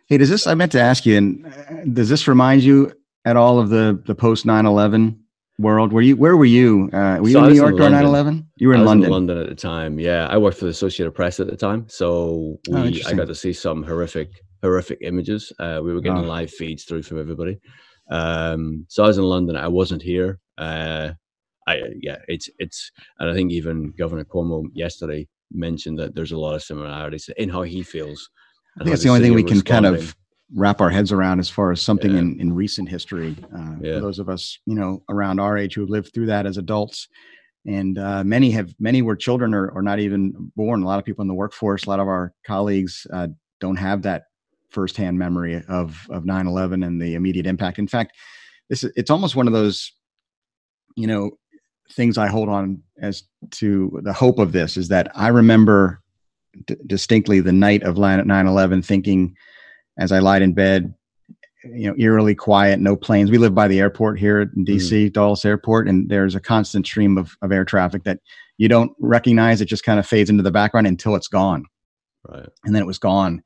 Hey, 0.09 0.19
does 0.19 0.31
this? 0.31 0.47
I 0.47 0.55
meant 0.55 0.73
to 0.73 0.81
ask 0.81 1.07
you. 1.07 1.17
And 1.17 1.47
uh, 1.47 1.85
does 1.93 2.09
this 2.09 2.27
remind 2.29 2.63
you 2.63 2.93
at 3.25 3.37
all 3.37 3.59
of 3.59 3.69
the 3.71 4.01
the 4.07 4.15
post 4.15 4.45
9/11 4.47 5.19
world? 5.59 5.93
Were 5.93 6.03
you? 6.03 6.17
Where 6.17 6.37
were 6.37 6.45
you? 6.45 6.91
Uh, 6.93 7.19
were 7.21 7.29
you 7.29 7.33
So 7.35 7.41
I 7.41 7.47
in 7.47 7.53
New 7.53 7.57
York 7.57 7.77
during 7.77 7.93
London. 7.93 8.13
9/11? 8.43 8.47
You 8.57 8.69
were 8.69 8.75
in 8.75 8.81
I 8.81 8.83
was 8.83 8.89
London. 8.89 9.07
in 9.07 9.13
London 9.13 9.39
at 9.39 9.49
the 9.49 9.55
time. 9.55 9.99
Yeah, 9.99 10.27
I 10.29 10.37
worked 10.39 10.59
for 10.59 10.65
the 10.67 10.71
Associated 10.71 11.13
Press 11.13 11.41
at 11.41 11.47
the 11.49 11.57
time, 11.57 11.87
so 11.89 12.59
we 12.69 12.77
I 12.77 12.81
Oh, 12.83 12.87
interesting. 12.87 13.17
got 13.17 13.27
to 13.29 13.35
see 13.35 13.53
some 13.53 13.83
horrific, 13.83 14.29
horrific 14.65 14.99
images. 15.03 15.53
Uh, 15.59 15.81
we 15.85 15.93
were 15.93 16.01
getting 16.01 16.25
Oh. 16.25 16.37
live 16.39 16.51
feeds 16.51 16.85
through 16.85 17.03
from 17.03 17.21
everybody. 17.21 17.59
Um, 18.11 18.87
so 18.89 19.05
I 19.05 19.07
was 19.07 19.19
in 19.19 19.25
London. 19.25 19.57
I 19.57 19.69
wasn't 19.69 20.03
here. 20.03 20.39
Uh, 20.59 21.11
I 21.67 21.75
yeah, 22.01 22.19
it's 22.29 22.49
it's, 22.59 22.91
and 23.19 23.31
I 23.31 23.35
think 23.35 23.53
even 23.53 23.93
Governor 23.99 24.25
Cuomo 24.25 24.65
yesterday 24.75 25.27
mentioned 25.53 25.99
that 25.99 26.15
there's 26.15 26.33
a 26.33 26.37
lot 26.39 26.55
of 26.55 26.63
similarities 26.63 27.31
in 27.37 27.49
how 27.49 27.63
he 27.63 27.83
feels. 27.83 28.29
I 28.77 28.85
think 28.85 28.91
that's 28.91 29.03
the 29.03 29.09
only 29.09 29.21
thing 29.23 29.35
we 29.35 29.43
can 29.53 29.63
kind 29.63 29.87
of 29.87 30.15
wrap 30.55 30.81
our 30.81 30.91
heads 30.91 31.11
around 31.13 31.39
as 31.41 31.49
far 31.49 31.73
as 31.73 31.81
something 31.81 32.13
Yeah. 32.13 32.19
in, 32.21 32.41
in 32.41 32.53
recent 32.53 32.89
history. 32.89 33.37
Uh, 33.57 33.77
Yeah. 33.81 33.95
For 33.95 34.01
those 34.01 34.19
of 34.19 34.29
us, 34.29 34.59
you 34.67 34.75
know, 34.75 35.03
around 35.09 35.41
our 35.41 35.57
age 35.57 35.75
who 35.75 35.81
have 35.83 35.91
lived 35.91 36.13
through 36.13 36.27
that 36.27 36.45
as 36.47 36.59
adults, 36.59 37.09
and 37.67 37.97
uh, 37.99 38.23
many 38.25 38.51
have, 38.51 38.75
many 38.79 39.01
were 39.01 39.17
children 39.17 39.55
or, 39.55 39.69
or 39.71 39.81
not 39.81 39.99
even 40.01 40.21
born. 40.55 40.83
A 40.83 40.87
lot 40.87 40.99
of 40.99 41.05
people 41.07 41.23
in 41.23 41.29
the 41.29 41.35
workforce, 41.43 41.87
a 41.87 41.89
lot 41.91 42.01
of 42.01 42.09
our 42.09 42.35
colleagues 42.47 43.07
uh, 43.13 43.29
don't 43.61 43.77
have 43.89 44.03
that 44.03 44.25
firsthand 44.75 45.19
memory 45.19 45.63
of 45.69 46.07
of 46.11 46.25
9/11 46.25 46.85
and 46.87 47.01
the 47.01 47.15
immediate 47.15 47.47
impact. 47.47 47.79
In 47.79 47.89
fact, 47.89 48.13
this 48.69 48.85
is 48.85 48.93
it's 48.97 49.11
almost 49.11 49.37
one 49.37 49.47
of 49.47 49.53
those, 49.53 49.93
you 50.97 51.07
know, 51.07 51.31
things 51.93 52.19
I 52.19 52.27
hold 52.27 52.49
on 52.49 52.83
as 53.01 53.23
to 53.53 54.01
the 54.03 54.13
hope 54.13 54.39
of 54.39 54.53
this 54.53 54.77
is 54.77 54.89
that 54.89 55.11
I 55.15 55.29
remember 55.29 56.03
d- 56.67 56.77
distinctly 56.87 57.41
the 57.41 57.53
night 57.53 57.83
of 57.83 57.99
9 57.99 58.31
11 58.31 58.83
thinking 58.83 59.37
as 59.99 60.13
I 60.13 60.19
lied 60.19 60.43
in 60.43 60.55
bed, 60.55 60.95
you 61.65 61.89
know, 61.89 61.95
eerily 61.99 62.35
quiet, 62.35 62.81
no 62.81 62.97
planes. 62.97 63.31
We 63.31 63.39
live 63.39 63.55
by 63.55 63.69
the 63.69 63.81
airport 63.81 64.19
here 64.19 64.43
in 64.43 64.49
mm-hmm. 64.49 64.65
DC, 64.65 65.13
Dulles 65.13 65.45
Airport, 65.45 65.89
and 65.89 66.09
there's 66.09 66.35
a 66.35 66.41
constant 66.41 66.87
stream 66.87 67.17
of, 67.17 67.37
of 67.43 67.53
air 67.53 67.65
traffic 67.65 68.05
that 68.05 68.19
you 68.59 68.69
don't 68.69 68.93
recognize. 69.01 69.61
It 69.61 69.67
just 69.67 69.85
kind 69.85 69.99
of 69.99 70.07
fades 70.07 70.31
into 70.31 70.43
the 70.43 70.51
background 70.51 70.87
until 70.87 71.15
it's 71.15 71.29
gone. 71.29 71.65
right. 72.29 72.49
And 72.65 72.75
then 72.75 72.83
it 72.83 72.87
was 72.87 72.99
gone. 72.99 73.43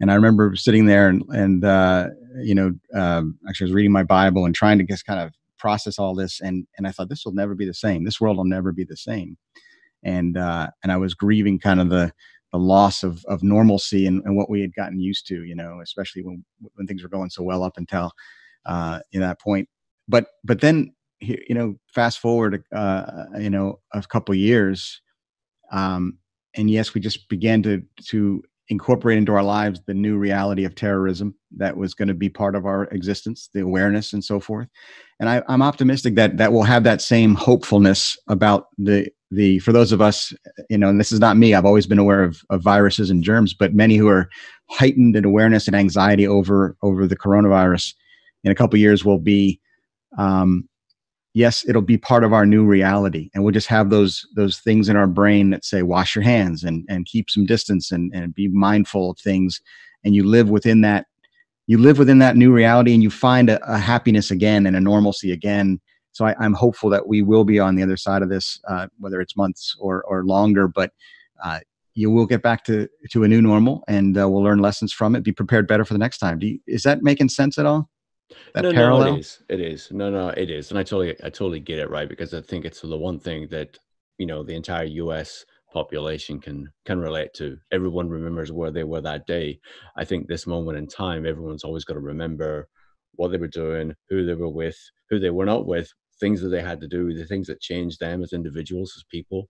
And 0.00 0.10
I 0.10 0.14
remember 0.14 0.54
sitting 0.56 0.86
there 0.86 1.08
and, 1.08 1.22
and 1.28 1.64
uh, 1.64 2.08
you 2.42 2.54
know, 2.54 2.74
um, 2.94 3.38
actually 3.48 3.66
I 3.66 3.68
was 3.68 3.74
reading 3.74 3.92
my 3.92 4.02
Bible 4.02 4.44
and 4.44 4.54
trying 4.54 4.78
to 4.78 4.84
just 4.84 5.06
kind 5.06 5.20
of 5.20 5.32
process 5.58 5.98
all 5.98 6.14
this. 6.14 6.40
And, 6.40 6.66
and 6.76 6.86
I 6.86 6.92
thought, 6.92 7.08
this 7.08 7.24
will 7.24 7.32
never 7.32 7.54
be 7.54 7.64
the 7.64 7.74
same. 7.74 8.04
This 8.04 8.20
world 8.20 8.36
will 8.36 8.44
never 8.44 8.72
be 8.72 8.84
the 8.84 8.96
same. 8.96 9.38
And, 10.02 10.36
uh, 10.36 10.68
and 10.82 10.92
I 10.92 10.98
was 10.98 11.14
grieving 11.14 11.58
kind 11.58 11.80
of 11.80 11.88
the, 11.88 12.12
the 12.52 12.58
loss 12.58 13.02
of, 13.02 13.24
of 13.24 13.42
normalcy 13.42 14.06
and, 14.06 14.22
and 14.24 14.36
what 14.36 14.50
we 14.50 14.60
had 14.60 14.74
gotten 14.74 15.00
used 15.00 15.26
to, 15.28 15.44
you 15.44 15.54
know, 15.54 15.80
especially 15.82 16.22
when, 16.22 16.44
when 16.74 16.86
things 16.86 17.02
were 17.02 17.08
going 17.08 17.30
so 17.30 17.42
well 17.42 17.64
up 17.64 17.76
until, 17.76 18.12
uh, 18.66 19.00
in 19.12 19.20
that 19.20 19.40
point. 19.40 19.68
But, 20.06 20.26
but 20.44 20.60
then, 20.60 20.94
you 21.20 21.54
know, 21.54 21.76
fast 21.92 22.18
forward, 22.18 22.62
uh, 22.74 23.24
you 23.38 23.50
know, 23.50 23.80
a 23.92 24.02
couple 24.02 24.34
years, 24.34 25.00
um, 25.72 26.18
and 26.54 26.70
yes, 26.70 26.94
we 26.94 27.00
just 27.00 27.28
began 27.28 27.62
to, 27.62 27.82
to 28.08 28.42
incorporate 28.68 29.18
into 29.18 29.32
our 29.32 29.42
lives 29.42 29.80
the 29.86 29.94
new 29.94 30.16
reality 30.16 30.64
of 30.64 30.74
terrorism 30.74 31.34
that 31.56 31.76
was 31.76 31.94
going 31.94 32.08
to 32.08 32.14
be 32.14 32.28
part 32.28 32.54
of 32.54 32.66
our 32.66 32.84
existence, 32.86 33.48
the 33.54 33.60
awareness 33.60 34.12
and 34.12 34.24
so 34.24 34.40
forth. 34.40 34.68
And 35.20 35.28
I, 35.28 35.42
I'm 35.48 35.62
optimistic 35.62 36.14
that 36.16 36.36
that 36.36 36.52
will 36.52 36.64
have 36.64 36.84
that 36.84 37.00
same 37.00 37.34
hopefulness 37.34 38.16
about 38.28 38.68
the 38.78 39.10
the 39.30 39.58
for 39.60 39.72
those 39.72 39.92
of 39.92 40.00
us, 40.00 40.32
you 40.70 40.78
know, 40.78 40.88
and 40.88 41.00
this 41.00 41.12
is 41.12 41.20
not 41.20 41.36
me. 41.36 41.54
I've 41.54 41.64
always 41.64 41.86
been 41.86 41.98
aware 41.98 42.22
of, 42.22 42.42
of 42.50 42.62
viruses 42.62 43.10
and 43.10 43.24
germs, 43.24 43.54
but 43.54 43.74
many 43.74 43.96
who 43.96 44.08
are 44.08 44.28
heightened 44.70 45.16
in 45.16 45.24
awareness 45.24 45.66
and 45.66 45.74
anxiety 45.74 46.26
over 46.26 46.76
over 46.82 47.06
the 47.06 47.16
coronavirus 47.16 47.94
in 48.44 48.52
a 48.52 48.54
couple 48.54 48.78
years 48.78 49.04
will 49.04 49.18
be 49.18 49.60
um, 50.18 50.68
yes, 51.36 51.68
it'll 51.68 51.82
be 51.82 51.98
part 51.98 52.24
of 52.24 52.32
our 52.32 52.46
new 52.46 52.64
reality, 52.64 53.28
and 53.34 53.44
we'll 53.44 53.52
just 53.52 53.66
have 53.68 53.90
those 53.90 54.26
those 54.34 54.58
things 54.58 54.88
in 54.88 54.96
our 54.96 55.06
brain 55.06 55.50
that 55.50 55.64
say 55.64 55.82
wash 55.82 56.16
your 56.16 56.24
hands 56.24 56.64
and 56.64 56.84
and 56.88 57.04
keep 57.04 57.28
some 57.28 57.44
distance 57.44 57.92
and 57.92 58.10
and 58.14 58.34
be 58.34 58.48
mindful 58.48 59.10
of 59.10 59.18
things, 59.18 59.60
and 60.02 60.14
you 60.14 60.24
live 60.24 60.48
within 60.48 60.80
that 60.80 61.06
you 61.66 61.78
live 61.78 61.98
within 61.98 62.20
that 62.20 62.36
new 62.36 62.52
reality, 62.52 62.94
and 62.94 63.02
you 63.02 63.10
find 63.10 63.50
a, 63.50 63.58
a 63.70 63.76
happiness 63.78 64.30
again 64.30 64.66
and 64.66 64.76
a 64.76 64.80
normalcy 64.80 65.30
again. 65.30 65.78
So 66.12 66.24
I, 66.24 66.34
I'm 66.40 66.54
hopeful 66.54 66.88
that 66.90 67.06
we 67.06 67.20
will 67.20 67.44
be 67.44 67.60
on 67.60 67.74
the 67.74 67.82
other 67.82 67.98
side 67.98 68.22
of 68.22 68.30
this, 68.30 68.58
uh, 68.66 68.86
whether 68.98 69.20
it's 69.20 69.36
months 69.36 69.76
or 69.78 70.02
or 70.04 70.24
longer, 70.24 70.66
but. 70.66 70.90
Uh, 71.44 71.60
you 71.98 72.10
will 72.10 72.26
get 72.26 72.42
back 72.42 72.62
to 72.62 72.86
to 73.10 73.24
a 73.24 73.28
new 73.28 73.40
normal, 73.40 73.82
and 73.88 74.18
uh, 74.18 74.28
we'll 74.28 74.42
learn 74.42 74.58
lessons 74.58 74.92
from 74.92 75.16
it. 75.16 75.22
Be 75.22 75.32
prepared 75.32 75.66
better 75.66 75.84
for 75.84 75.94
the 75.94 75.98
next 75.98 76.18
time. 76.18 76.38
Do 76.38 76.46
you, 76.46 76.58
is 76.66 76.82
that 76.82 77.02
making 77.02 77.30
sense 77.30 77.56
at 77.56 77.64
all? 77.64 77.88
That 78.54 78.62
no, 78.62 78.72
parallel. 78.72 79.10
no, 79.10 79.14
it 79.14 79.20
is. 79.20 79.42
It 79.48 79.60
is. 79.60 79.88
No, 79.92 80.10
no, 80.10 80.28
it 80.28 80.50
is. 80.50 80.70
And 80.70 80.78
I 80.78 80.82
totally, 80.82 81.16
I 81.22 81.30
totally 81.30 81.60
get 81.60 81.78
it, 81.78 81.90
right? 81.90 82.08
Because 82.08 82.34
I 82.34 82.40
think 82.40 82.64
it's 82.64 82.80
the 82.80 82.96
one 82.96 83.20
thing 83.20 83.48
that 83.50 83.78
you 84.18 84.26
know 84.26 84.42
the 84.42 84.54
entire 84.54 84.84
U.S. 84.84 85.44
population 85.72 86.40
can 86.40 86.68
can 86.84 86.98
relate 86.98 87.34
to. 87.34 87.58
Everyone 87.70 88.08
remembers 88.08 88.50
where 88.50 88.70
they 88.70 88.84
were 88.84 89.00
that 89.02 89.26
day. 89.26 89.60
I 89.96 90.04
think 90.04 90.26
this 90.26 90.46
moment 90.46 90.78
in 90.78 90.86
time, 90.86 91.26
everyone's 91.26 91.64
always 91.64 91.84
got 91.84 91.94
to 91.94 92.00
remember 92.00 92.68
what 93.12 93.30
they 93.30 93.38
were 93.38 93.48
doing, 93.48 93.94
who 94.08 94.26
they 94.26 94.34
were 94.34 94.48
with, 94.48 94.78
who 95.08 95.18
they 95.18 95.30
were 95.30 95.46
not 95.46 95.66
with, 95.66 95.90
things 96.20 96.40
that 96.40 96.48
they 96.48 96.62
had 96.62 96.80
to 96.80 96.88
do, 96.88 97.14
the 97.14 97.24
things 97.24 97.46
that 97.46 97.60
changed 97.60 98.00
them 98.00 98.22
as 98.22 98.32
individuals, 98.32 98.92
as 98.96 99.04
people. 99.04 99.48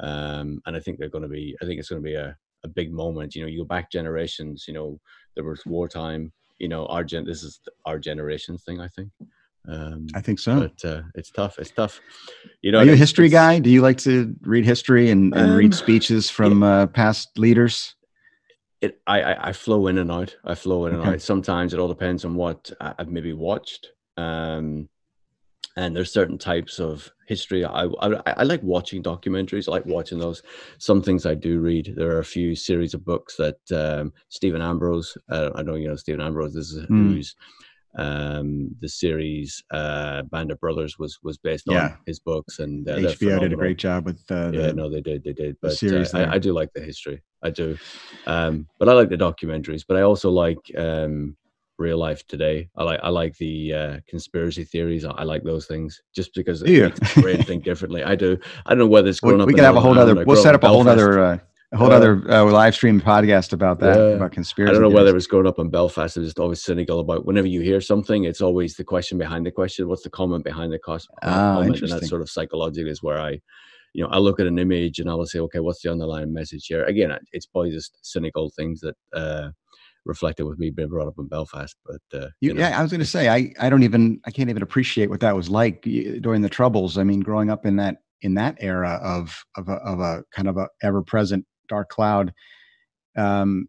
Um, 0.00 0.60
and 0.66 0.76
I 0.76 0.80
think 0.80 0.98
they're 0.98 1.08
going 1.08 1.22
to 1.22 1.28
be. 1.28 1.56
I 1.60 1.64
think 1.64 1.80
it's 1.80 1.88
going 1.88 2.02
to 2.02 2.08
be 2.08 2.14
a 2.14 2.36
a 2.64 2.68
big 2.68 2.92
moment. 2.92 3.34
You 3.34 3.42
know, 3.42 3.48
you 3.48 3.58
go 3.58 3.64
back 3.64 3.90
generations. 3.90 4.66
You 4.68 4.74
know, 4.74 5.00
there 5.34 5.44
was 5.44 5.66
wartime. 5.66 6.32
You 6.62 6.68
know, 6.68 6.86
our 6.86 7.02
gen. 7.02 7.24
This 7.24 7.42
is 7.42 7.58
our 7.84 7.98
generation's 7.98 8.62
thing. 8.62 8.80
I 8.80 8.86
think. 8.86 9.10
Um, 9.66 10.06
I 10.14 10.20
think 10.20 10.38
so. 10.38 10.60
but 10.60 10.84
uh, 10.88 11.02
it's 11.16 11.30
tough. 11.30 11.58
It's 11.58 11.72
tough. 11.72 12.00
You 12.62 12.70
know, 12.70 12.78
Are 12.78 12.84
you 12.84 12.92
a 12.92 12.96
history 12.96 13.28
guy? 13.28 13.58
Do 13.58 13.68
you 13.68 13.80
like 13.82 13.98
to 13.98 14.32
read 14.42 14.64
history 14.64 15.10
and, 15.10 15.34
and 15.34 15.56
read 15.56 15.66
Um, 15.66 15.72
speeches 15.72 16.30
from 16.30 16.62
uh, 16.62 16.86
past 16.86 17.36
leaders? 17.36 17.96
It, 18.80 19.00
I, 19.08 19.48
I 19.48 19.52
flow 19.52 19.88
in 19.88 19.98
and 19.98 20.10
out. 20.10 20.36
I 20.44 20.54
flow 20.54 20.86
in 20.86 20.92
and 20.94 21.02
Okay. 21.02 21.14
out. 21.14 21.20
Sometimes 21.20 21.74
it 21.74 21.80
all 21.80 21.88
depends 21.88 22.24
on 22.24 22.36
what 22.36 22.70
I've 22.80 23.10
maybe 23.10 23.32
watched. 23.32 23.88
Um, 24.16 24.88
and 25.76 25.96
there's 25.96 26.12
certain 26.12 26.38
types 26.38 26.78
of 26.78 27.10
history. 27.26 27.64
I, 27.64 27.84
I 28.00 28.22
I 28.26 28.42
like 28.42 28.62
watching 28.62 29.02
documentaries. 29.02 29.68
I 29.68 29.72
like 29.72 29.86
watching 29.86 30.18
those. 30.18 30.42
Some 30.78 31.02
things 31.02 31.24
I 31.26 31.34
do 31.34 31.60
read. 31.60 31.94
There 31.96 32.10
are 32.10 32.18
a 32.20 32.24
few 32.24 32.54
series 32.54 32.94
of 32.94 33.04
books 33.04 33.36
that 33.36 33.56
um, 33.74 34.12
Stephen 34.28 34.62
Ambrose. 34.62 35.16
Uh, 35.30 35.50
I 35.54 35.58
don't 35.58 35.66
know 35.66 35.74
you 35.76 35.88
know 35.88 35.96
Stephen 35.96 36.20
Ambrose. 36.20 36.54
This 36.54 36.70
is 36.72 36.84
Hmm. 36.86 36.96
who's 37.12 37.34
Um, 37.98 38.74
the 38.80 38.88
series 38.88 39.62
uh, 39.70 40.22
Band 40.22 40.50
of 40.50 40.58
Brothers 40.60 40.98
was 40.98 41.18
was 41.22 41.36
based 41.38 41.68
on 41.68 41.74
Yeah. 41.74 41.96
his 42.06 42.20
books, 42.20 42.58
and 42.58 42.88
uh, 42.88 42.96
HBO 42.96 43.40
did 43.40 43.52
a 43.52 43.56
great 43.56 43.76
job 43.78 44.06
with 44.06 44.20
uh, 44.30 44.50
Yeah, 44.50 44.68
the, 44.68 44.72
no, 44.72 44.88
they 44.90 45.02
did, 45.02 45.24
they 45.24 45.34
did. 45.34 45.56
But 45.60 45.72
series 45.76 46.14
uh. 46.14 46.18
I, 46.18 46.34
I 46.34 46.38
do 46.38 46.52
like 46.54 46.70
the 46.74 46.80
history. 46.80 47.22
I 47.42 47.50
do, 47.50 47.76
um, 48.26 48.66
but 48.78 48.88
I 48.88 48.92
like 48.94 49.10
the 49.10 49.16
documentaries. 49.16 49.84
But 49.86 49.98
I 49.98 50.02
also 50.02 50.30
like 50.30 50.58
um, 50.78 51.36
real 51.78 51.98
life 51.98 52.26
today. 52.26 52.68
I 52.76 52.84
like 52.84 53.00
I 53.02 53.08
like 53.08 53.36
the 53.38 53.74
uh, 53.74 53.96
conspiracy 54.08 54.64
theories. 54.64 55.04
I, 55.04 55.10
I 55.10 55.22
like 55.24 55.42
those 55.42 55.66
things 55.66 56.00
just 56.14 56.34
because 56.34 56.62
it 56.62 56.66
Do 56.66 56.82
makes 56.88 57.16
my 57.16 57.22
brain 57.22 57.42
think 57.42 57.64
differently. 57.64 58.04
I 58.04 58.14
do. 58.14 58.38
I 58.66 58.70
don't 58.70 58.78
know 58.78 58.86
whether 58.86 59.08
it's 59.08 59.22
we, 59.22 59.28
growing 59.28 59.40
up. 59.42 59.46
we 59.48 59.54
could 59.54 59.64
have 59.64 59.76
a 59.76 59.80
whole 59.80 59.98
other. 59.98 60.24
We'll 60.24 60.42
set 60.42 60.54
up 60.54 60.62
a 60.64 60.68
whole 60.68 60.86
other 60.88 61.18
uh, 61.20 61.38
a 61.72 61.76
whole 61.78 61.90
Uh, 61.90 61.96
other 61.96 62.22
uh, 62.30 62.44
live 62.44 62.74
stream 62.74 63.00
podcast 63.00 63.52
about 63.54 63.80
that 63.80 63.96
Yeah. 63.96 64.16
about 64.16 64.32
conspiracy. 64.32 64.70
I 64.70 64.72
don't 64.74 64.82
know 64.82 64.94
whether 64.94 65.10
it 65.10 65.14
was 65.14 65.26
growing 65.26 65.46
up 65.46 65.58
in 65.58 65.70
Belfast. 65.70 66.16
I'm 66.16 66.24
just 66.24 66.38
always 66.38 66.62
cynical 66.62 67.00
about 67.00 67.24
whenever 67.24 67.46
you 67.46 67.62
hear 67.62 67.80
something, 67.80 68.24
it's 68.24 68.42
always 68.42 68.76
the 68.76 68.84
question 68.84 69.16
behind 69.18 69.46
the 69.46 69.50
question. 69.50 69.88
What's 69.88 70.02
the 70.02 70.10
comment 70.10 70.44
behind 70.44 70.72
the 70.72 70.78
cos- 70.78 71.08
Ah, 71.22 71.54
comment? 71.56 71.80
And 71.80 71.90
that 71.90 72.04
sort 72.04 72.20
of 72.20 72.28
psychologically 72.28 72.90
is 72.90 73.02
where 73.02 73.18
I, 73.18 73.40
you 73.94 74.04
know, 74.04 74.10
I 74.10 74.18
look 74.18 74.38
at 74.38 74.46
an 74.46 74.58
image 74.58 74.98
and 75.00 75.08
I 75.08 75.14
will 75.14 75.24
say, 75.26 75.38
okay, 75.40 75.60
what's 75.60 75.80
the 75.82 75.90
underlying 75.90 76.30
message 76.32 76.66
here? 76.66 76.84
Again, 76.84 77.10
it's 77.32 77.46
probably 77.46 77.70
just 77.70 77.96
cynical 78.02 78.50
things 78.50 78.80
that 78.80 78.96
uh, 79.14 79.48
reflected 80.04 80.44
with 80.44 80.58
me 80.58 80.70
being 80.70 80.88
brought 80.88 81.08
up 81.08 81.14
in 81.18 81.28
Belfast. 81.28 81.76
But 81.86 82.00
uh, 82.18 82.26
You, 82.40 82.48
you 82.48 82.54
know, 82.54 82.60
yeah, 82.60 82.78
I 82.78 82.82
was 82.82 82.90
going 82.90 83.00
to 83.00 83.06
say 83.06 83.28
I, 83.28 83.52
I 83.60 83.70
don't 83.70 83.82
even 83.82 84.20
I 84.26 84.30
can't 84.30 84.50
even 84.50 84.62
appreciate 84.62 85.10
what 85.10 85.20
that 85.20 85.36
was 85.36 85.48
like 85.48 85.82
during 85.82 86.42
the 86.42 86.48
troubles. 86.48 86.98
I 86.98 87.04
mean, 87.04 87.20
growing 87.20 87.50
up 87.50 87.66
in 87.66 87.76
that 87.76 87.98
in 88.22 88.34
that 88.34 88.56
era 88.60 89.00
of 89.02 89.36
of 89.56 89.68
a, 89.68 89.74
of 89.74 90.00
a 90.00 90.22
kind 90.34 90.48
of 90.48 90.56
a 90.56 90.68
ever 90.82 91.02
present 91.02 91.44
dark 91.68 91.88
cloud. 91.88 92.32
Um, 93.16 93.68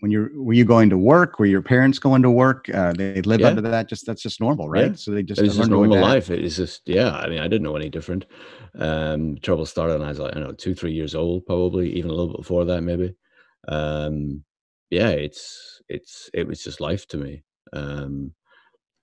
when 0.00 0.10
you're 0.10 0.30
were 0.34 0.52
you 0.52 0.66
going 0.66 0.90
to 0.90 0.98
work? 0.98 1.38
Were 1.38 1.46
your 1.46 1.62
parents 1.62 1.98
going 1.98 2.20
to 2.22 2.30
work? 2.30 2.68
Uh, 2.68 2.92
they 2.92 3.22
lived 3.22 3.40
Yeah. 3.40 3.48
under 3.48 3.62
that. 3.62 3.88
Just 3.88 4.04
that's 4.06 4.20
just 4.20 4.38
normal, 4.40 4.68
right? 4.68 4.90
Yeah. 4.90 4.96
So 4.96 5.12
they 5.12 5.22
just 5.22 5.40
it 5.40 5.44
was 5.44 5.56
just 5.56 5.70
normal 5.70 5.98
life. 5.98 6.30
It 6.30 6.44
is 6.44 6.56
just, 6.56 6.82
yeah. 6.86 7.10
I 7.12 7.28
mean, 7.28 7.38
I 7.38 7.48
didn't 7.48 7.62
know 7.62 7.76
any 7.76 7.88
different. 7.88 8.26
Um, 8.78 9.38
trouble 9.40 9.64
started 9.64 9.94
when 9.94 10.02
I 10.06 10.10
was 10.10 10.18
like, 10.18 10.32
I 10.32 10.40
don't 10.40 10.48
know, 10.48 10.52
two, 10.54 10.74
three 10.74 10.92
years 10.92 11.14
old, 11.14 11.46
probably 11.46 11.90
even 11.94 12.10
a 12.10 12.12
little 12.12 12.32
bit 12.32 12.38
before 12.38 12.66
that, 12.66 12.82
maybe. 12.82 13.14
Um, 13.68 14.44
yeah, 14.94 15.10
it's 15.10 15.82
it's 15.88 16.30
it 16.32 16.46
was 16.46 16.62
just 16.62 16.80
life 16.80 17.06
to 17.08 17.16
me. 17.16 17.42
Um, 17.72 18.32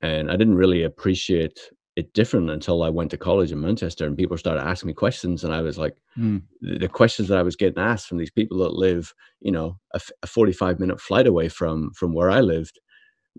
and 0.01 0.31
I 0.31 0.35
didn't 0.37 0.55
really 0.55 0.83
appreciate 0.83 1.59
it 1.95 2.13
different 2.13 2.49
until 2.49 2.81
I 2.83 2.89
went 2.89 3.11
to 3.11 3.17
college 3.17 3.51
in 3.51 3.59
Manchester 3.59 4.05
and 4.07 4.17
people 4.17 4.37
started 4.37 4.63
asking 4.63 4.87
me 4.87 4.93
questions, 4.93 5.43
and 5.43 5.53
I 5.53 5.61
was 5.61 5.77
like, 5.77 5.97
Hmm. 6.15 6.39
the, 6.61 6.79
the 6.79 6.87
questions 6.87 7.27
that 7.27 7.37
I 7.37 7.43
was 7.43 7.55
getting 7.55 7.83
asked 7.83 8.07
from 8.07 8.17
these 8.17 8.31
people 8.31 8.57
that 8.59 8.73
live, 8.73 9.13
you 9.41 9.51
know, 9.51 9.77
a 9.93 10.27
forty-five 10.27 10.79
minute 10.79 10.99
flight 11.01 11.27
away 11.27 11.49
from 11.49 11.91
from 11.93 12.13
where 12.13 12.31
I 12.31 12.41
lived, 12.41 12.79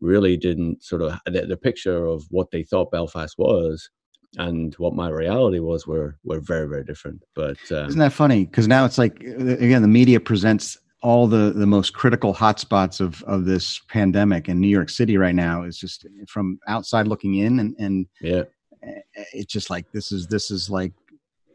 really 0.00 0.36
didn't 0.36 0.82
sort 0.82 1.02
of 1.02 1.18
the, 1.26 1.46
the 1.46 1.56
picture 1.56 2.04
of 2.04 2.24
what 2.30 2.50
they 2.50 2.62
thought 2.62 2.90
Belfast 2.92 3.34
was 3.38 3.90
and 4.38 4.74
what 4.78 4.94
my 4.94 5.08
reality 5.08 5.58
was 5.58 5.86
were 5.86 6.16
were 6.24 6.40
very 6.40 6.68
very 6.68 6.84
different. 6.84 7.22
But 7.34 7.58
um, 7.70 7.88
Isn't 7.88 7.98
that 7.98 8.12
funny? 8.12 8.44
Because 8.46 8.68
now 8.68 8.84
it's 8.84 8.98
like 8.98 9.22
uh, 9.26 9.56
again, 9.66 9.82
the 9.82 9.88
media 9.88 10.20
presents 10.20 10.78
all 11.02 11.26
the 11.26 11.52
the 11.54 11.66
most 11.66 11.92
critical 11.92 12.34
hotspots 12.34 13.00
of 13.00 13.22
of 13.24 13.44
this 13.44 13.80
pandemic, 13.88 14.48
in 14.48 14.60
New 14.60 14.68
York 14.68 14.88
City 14.88 15.16
right 15.16 15.34
now 15.34 15.64
is 15.64 15.78
just 15.78 16.06
from 16.28 16.58
outside 16.68 17.08
looking 17.08 17.36
in, 17.36 17.58
and 17.58 17.76
and 17.78 18.06
yeah, 18.20 18.42
uh, 18.86 19.00
it's 19.32 19.52
just 19.52 19.70
like 19.70 19.90
this 19.92 20.12
is 20.12 20.26
this 20.28 20.50
is 20.50 20.70
like 20.70 20.92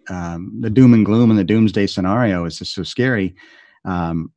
um, 0.10 0.60
the 0.62 0.70
doom 0.70 0.94
and 0.94 1.06
gloom 1.06 1.30
and 1.30 1.40
the 1.40 1.44
doomsday 1.44 1.88
scenario 1.88 2.46
is 2.46 2.60
just 2.60 2.74
so 2.74 2.84
scary. 2.84 3.36
Um, 3.86 4.32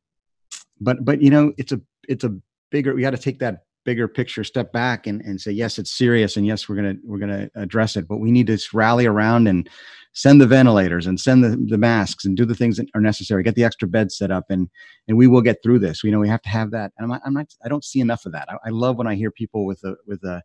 but 0.79 1.03
but 1.03 1.21
you 1.21 1.29
know, 1.29 1.53
it's 1.57 1.71
a 1.71 1.81
it's 2.07 2.23
a 2.23 2.35
bigger. 2.71 2.95
We 2.95 3.01
got 3.01 3.11
to 3.11 3.17
take 3.17 3.39
that 3.39 3.65
bigger 3.83 4.07
picture 4.07 4.43
step 4.43 4.71
back 4.71 5.07
and, 5.07 5.21
and 5.21 5.41
say 5.41 5.51
yes 5.51 5.79
it's 5.79 5.91
serious 5.91 6.37
and 6.37 6.45
yes 6.45 6.69
we're 6.69 6.75
gonna 6.75 6.95
we're 7.03 7.17
gonna 7.17 7.49
address 7.55 7.95
it 7.95 8.07
but 8.07 8.17
we 8.17 8.29
need 8.29 8.45
to 8.45 8.55
rally 8.73 9.07
around 9.07 9.47
and 9.47 9.67
send 10.13 10.41
the 10.41 10.47
ventilators 10.47 11.07
and 11.07 11.19
send 11.19 11.43
the, 11.43 11.57
the 11.67 11.77
masks 11.77 12.25
and 12.25 12.35
do 12.35 12.45
the 12.45 12.55
things 12.55 12.77
that 12.77 12.87
are 12.93 13.01
necessary. 13.01 13.43
Get 13.43 13.55
the 13.55 13.63
extra 13.63 13.87
beds 13.87 14.17
set 14.17 14.31
up 14.31 14.45
and 14.49 14.69
and 15.07 15.17
we 15.17 15.27
will 15.27 15.41
get 15.41 15.57
through 15.63 15.79
this. 15.79 16.03
We 16.03 16.11
know 16.11 16.19
we 16.19 16.29
have 16.29 16.41
to 16.43 16.49
have 16.49 16.71
that. 16.71 16.91
And 16.97 17.11
i'm 17.11 17.19
I'm 17.25 17.33
not 17.33 17.47
i 17.63 17.69
don't 17.69 17.83
see 17.83 17.99
enough 17.99 18.25
of 18.25 18.33
that. 18.33 18.49
I, 18.49 18.67
I 18.67 18.69
love 18.69 18.97
when 18.97 19.07
i 19.07 19.15
hear 19.15 19.31
people 19.31 19.65
with 19.65 19.83
a 19.83 19.95
with 20.05 20.23
a 20.23 20.41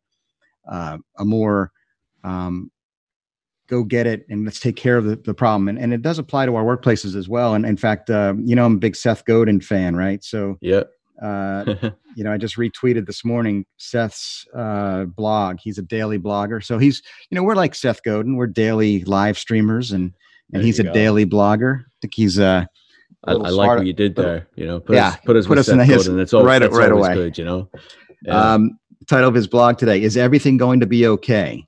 uh, 0.68 0.98
a 1.18 1.24
more 1.24 1.70
um, 2.24 2.70
go 3.68 3.82
get 3.84 4.06
it 4.06 4.26
and 4.28 4.44
let's 4.44 4.60
take 4.60 4.76
care 4.76 4.96
of 4.96 5.04
the, 5.04 5.16
the 5.16 5.34
problem. 5.34 5.68
And, 5.68 5.78
and 5.78 5.92
it 5.92 6.02
does 6.02 6.18
apply 6.18 6.46
to 6.46 6.56
our 6.56 6.64
workplaces 6.64 7.16
as 7.16 7.28
well. 7.28 7.54
And 7.54 7.66
in 7.66 7.76
fact 7.76 8.10
uh, 8.10 8.34
you 8.38 8.54
know 8.54 8.64
i'm 8.64 8.74
a 8.74 8.78
big 8.78 8.96
seth 8.96 9.24
godin 9.24 9.60
fan 9.60 9.96
right? 9.96 10.22
So 10.22 10.58
yeah, 10.60 10.84
uh, 11.22 11.74
you 12.16 12.24
know, 12.24 12.32
I 12.32 12.36
just 12.38 12.56
retweeted 12.56 13.06
this 13.06 13.24
morning 13.24 13.64
Seth's 13.78 14.46
uh, 14.54 15.04
blog. 15.04 15.58
He's 15.62 15.78
a 15.78 15.82
daily 15.82 16.18
blogger, 16.18 16.62
so 16.64 16.78
he's, 16.78 17.02
you 17.30 17.36
know, 17.36 17.42
we're 17.42 17.54
like 17.54 17.74
Seth 17.74 18.02
Godin. 18.02 18.36
We're 18.36 18.46
daily 18.46 19.04
live 19.04 19.38
streamers, 19.38 19.92
and 19.92 20.12
There 20.50 20.58
and 20.60 20.64
he's 20.66 20.78
a 20.78 20.84
go. 20.84 20.92
daily 20.92 21.26
blogger. 21.26 21.80
I 21.80 21.84
think 22.02 22.14
he's 22.14 22.38
uh, 22.38 22.64
I, 23.24 23.32
I 23.32 23.34
like 23.50 23.78
what 23.78 23.86
you 23.86 23.92
did 23.92 24.14
there. 24.16 24.46
You 24.56 24.66
know, 24.66 24.80
put 24.80 24.96
Yeah, 24.96 25.08
us 25.08 25.16
put 25.24 25.36
us 25.36 25.46
put 25.46 25.50
with 25.50 25.58
us 25.60 25.68
in 25.68 25.78
his- 25.80 26.06
Godin, 26.06 26.20
It's 26.20 26.32
all 26.34 26.44
right- 26.44 26.60
right 26.62 26.92
always 26.92 27.06
away. 27.06 27.14
good. 27.14 27.38
You 27.38 27.44
know. 27.44 27.70
Yeah. 28.22 28.52
um, 28.54 28.78
title 29.08 29.28
of 29.28 29.34
his 29.34 29.46
blog 29.46 29.78
today 29.78 30.02
is 30.02 30.16
"Everything 30.16 30.56
Going 30.56 30.80
to 30.80 30.86
Be 30.86 31.06
Okay?" 31.06 31.64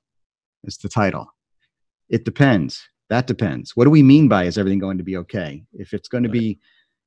It's 0.63 0.77
the 0.77 0.89
title. 0.89 1.27
It 2.09 2.25
depends. 2.25 2.81
That 3.09 3.27
depends. 3.27 3.75
What 3.75 3.85
do 3.85 3.89
we 3.91 4.03
mean 4.03 4.27
by 4.27 4.43
is 4.43 4.57
everything 4.57 4.79
going 4.79 4.97
to 4.97 5.03
be 5.03 5.15
okay? 5.17 5.63
If 5.73 5.93
it's 5.93 6.07
going 6.07 6.23
to 6.23 6.29
be, 6.29 6.59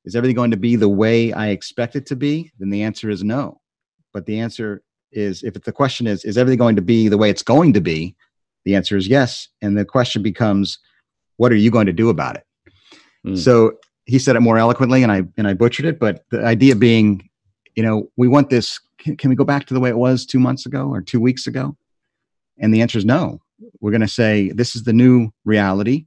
is 0.05 0.15
everything 0.15 0.35
going 0.35 0.51
to 0.51 0.57
be 0.57 0.75
the 0.75 0.89
way 0.89 1.31
I 1.31 1.49
expect 1.49 1.95
it 1.95 2.05
to 2.07 2.15
be? 2.15 2.51
Then 2.59 2.69
the 2.69 2.83
answer 2.83 3.09
is 3.09 3.23
no. 3.23 3.61
But 4.13 4.25
the 4.25 4.39
answer 4.39 4.83
is, 5.11 5.43
if 5.43 5.53
the 5.53 5.71
question 5.71 6.07
is, 6.07 6.25
is 6.25 6.37
everything 6.37 6.59
going 6.59 6.75
to 6.75 6.81
be 6.81 7.07
the 7.07 7.17
way 7.17 7.29
it's 7.29 7.43
going 7.43 7.73
to 7.73 7.81
be? 7.81 8.15
The 8.65 8.75
answer 8.75 8.97
is 8.97 9.07
yes. 9.07 9.47
And 9.61 9.77
the 9.77 9.85
question 9.85 10.21
becomes, 10.21 10.79
what 11.37 11.51
are 11.51 11.55
you 11.55 11.71
going 11.71 11.87
to 11.87 11.93
do 11.93 12.09
about 12.09 12.35
it? 12.35 12.43
Mm. 13.25 13.37
So 13.37 13.73
he 14.05 14.19
said 14.19 14.35
it 14.35 14.41
more 14.41 14.57
eloquently, 14.57 15.03
and 15.03 15.11
I 15.11 15.23
and 15.37 15.47
I 15.47 15.53
butchered 15.53 15.85
it. 15.85 15.99
But 15.99 16.25
the 16.29 16.43
idea 16.43 16.75
being, 16.75 17.29
you 17.75 17.83
know, 17.83 18.09
we 18.17 18.27
want 18.27 18.49
this. 18.49 18.79
Can, 18.97 19.17
can 19.17 19.29
we 19.29 19.35
go 19.35 19.43
back 19.43 19.65
to 19.67 19.73
the 19.73 19.79
way 19.79 19.89
it 19.89 19.97
was 19.97 20.25
two 20.25 20.39
months 20.39 20.65
ago 20.65 20.89
or 20.89 21.01
two 21.01 21.19
weeks 21.19 21.47
ago? 21.47 21.75
And 22.59 22.73
the 22.73 22.81
answer 22.81 22.97
is 22.97 23.05
no. 23.05 23.41
We're 23.79 23.91
going 23.91 24.01
to 24.01 24.07
say 24.07 24.51
this 24.53 24.75
is 24.75 24.83
the 24.83 24.93
new 24.93 25.31
reality, 25.45 26.05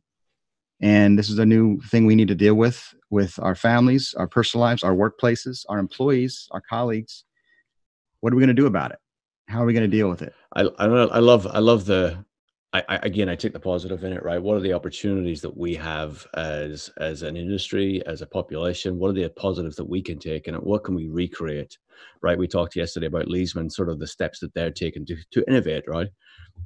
and 0.80 1.18
this 1.18 1.30
is 1.30 1.38
a 1.38 1.46
new 1.46 1.80
thing 1.82 2.06
we 2.06 2.14
need 2.14 2.28
to 2.28 2.34
deal 2.34 2.54
with 2.54 2.94
with 3.10 3.38
our 3.40 3.54
families, 3.54 4.14
our 4.16 4.26
personal 4.26 4.62
lives, 4.62 4.82
our 4.82 4.94
workplaces, 4.94 5.64
our 5.68 5.78
employees, 5.78 6.48
our 6.50 6.60
colleagues. 6.60 7.24
What 8.20 8.32
are 8.32 8.36
we 8.36 8.40
going 8.40 8.48
to 8.48 8.62
do 8.62 8.66
about 8.66 8.90
it? 8.90 8.98
How 9.48 9.62
are 9.62 9.66
we 9.66 9.72
going 9.72 9.88
to 9.88 9.96
deal 9.96 10.08
with 10.08 10.22
it? 10.22 10.34
I 10.54 10.62
I, 10.62 10.86
I 10.86 11.18
love 11.18 11.46
I 11.46 11.60
love 11.60 11.84
the 11.86 12.24
I, 12.72 12.82
I 12.88 12.96
again 12.96 13.28
I 13.28 13.36
take 13.36 13.52
the 13.52 13.60
positive 13.60 14.04
in 14.04 14.12
it 14.12 14.22
right 14.22 14.42
what 14.42 14.56
are 14.56 14.60
the 14.60 14.72
opportunities 14.72 15.40
that 15.42 15.56
we 15.56 15.74
have 15.76 16.26
as 16.34 16.90
as 16.98 17.22
an 17.22 17.36
industry 17.36 18.02
as 18.06 18.22
a 18.22 18.26
population 18.26 18.98
what 18.98 19.08
are 19.08 19.14
the 19.14 19.28
positives 19.30 19.76
that 19.76 19.88
we 19.88 20.02
can 20.02 20.18
take 20.18 20.48
and 20.48 20.56
what 20.58 20.84
can 20.84 20.94
we 20.94 21.08
recreate 21.08 21.78
right? 22.22 22.38
We 22.38 22.48
talked 22.48 22.76
yesterday 22.76 23.06
about 23.06 23.26
Leesman 23.26 23.70
sort 23.70 23.88
of 23.88 23.98
the 23.98 24.06
steps 24.06 24.40
that 24.40 24.54
they're 24.54 24.70
taking 24.70 25.06
to, 25.06 25.16
to 25.32 25.44
innovate 25.48 25.85
right? 25.87 26.09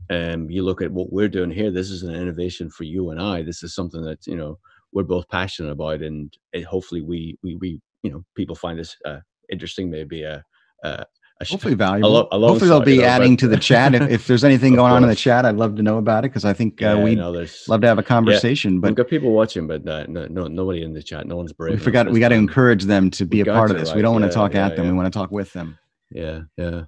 And 0.09 0.53
you 0.53 0.62
look 0.62 0.83
at 0.83 0.93
what 0.93 1.12
we're 1.12 1.29
doing 1.29 1.51
here 1.51 1.71
this 1.71 1.90
is 1.90 2.03
an 2.03 2.14
innovation 2.14 2.71
for 2.71 2.85
you 2.85 3.11
and 3.11 3.21
I. 3.21 3.43
This 3.43 3.62
is 3.62 3.75
something 3.75 4.05
that 4.05 4.27
you 4.27 4.37
know 4.37 4.59
we're 4.93 5.05
both 5.05 5.29
passionate 5.29 5.71
about 5.71 6.03
and 6.03 6.37
it, 6.53 6.64
hopefully 6.64 7.01
we 7.01 7.38
we 7.43 7.57
we 7.57 7.81
you 8.03 8.11
know 8.11 8.25
people 8.35 8.57
find 8.57 8.79
this 8.79 8.97
uh, 9.05 9.21
interesting 9.51 9.90
maybe 9.90 10.23
a, 10.23 10.45
a, 10.85 11.05
Hopefully 11.48 11.74
valuable. 11.74 12.11
lo- 12.11 12.29
a 12.33 12.37
long 12.38 12.50
Hopefully 12.50 12.68
they'll 12.68 12.79
you 12.81 12.85
be 12.85 12.98
know, 12.98 13.05
adding 13.05 13.33
but- 13.35 13.40
to 13.40 13.48
the 13.48 13.57
chat. 13.57 13.94
If, 13.94 14.03
if 14.11 14.26
there's 14.26 14.44
anything 14.44 14.74
going 14.76 14.92
on 14.92 15.03
in 15.03 15.09
the 15.09 15.14
chat, 15.16 15.46
I'd 15.46 15.57
love 15.57 15.76
to 15.76 15.83
know 15.83 15.96
about 15.98 16.24
it 16.24 16.29
because 16.31 16.44
I 16.44 16.53
think 16.53 16.83
uh, 16.83 16.87
Yeah, 16.96 17.03
we'd 17.03 17.18
no, 17.18 17.31
love 17.68 17.81
to 17.81 17.87
have 17.87 17.98
a 17.98 18.03
conversation. 18.03 18.72
We've 18.74 18.83
but 18.83 18.94
got 18.94 19.09
people 19.09 19.31
watching, 19.33 19.66
but 19.66 19.87
uh, 19.88 20.05
no, 20.09 20.26
no, 20.26 20.46
nobody 20.48 20.83
in 20.83 20.92
the 20.92 21.03
chat. 21.03 21.26
No 21.26 21.37
one's 21.37 21.53
brave. 21.55 21.72
we 21.79 21.79
forgot 21.85 22.11
we 22.11 22.20
got 22.20 22.29
to 22.29 22.35
encourage 22.35 22.85
them 22.85 23.11
to 23.12 23.24
be 23.24 23.40
a 23.40 23.44
part 23.46 23.70
of 23.70 23.79
this. 23.79 23.88
right, 23.88 23.96
We 23.96 24.03
don't 24.03 24.12
want 24.12 24.24
to 24.24 24.29
yeah, 24.29 24.35
talk 24.35 24.53
yeah, 24.55 24.66
at 24.66 24.76
them. 24.76 24.85
yeah. 24.87 24.90
We 24.92 24.96
want 24.98 25.12
to 25.12 25.18
talk 25.18 25.31
with 25.31 25.53
them. 25.55 25.79
Yeah, 26.11 26.40
yeah. 26.59 26.83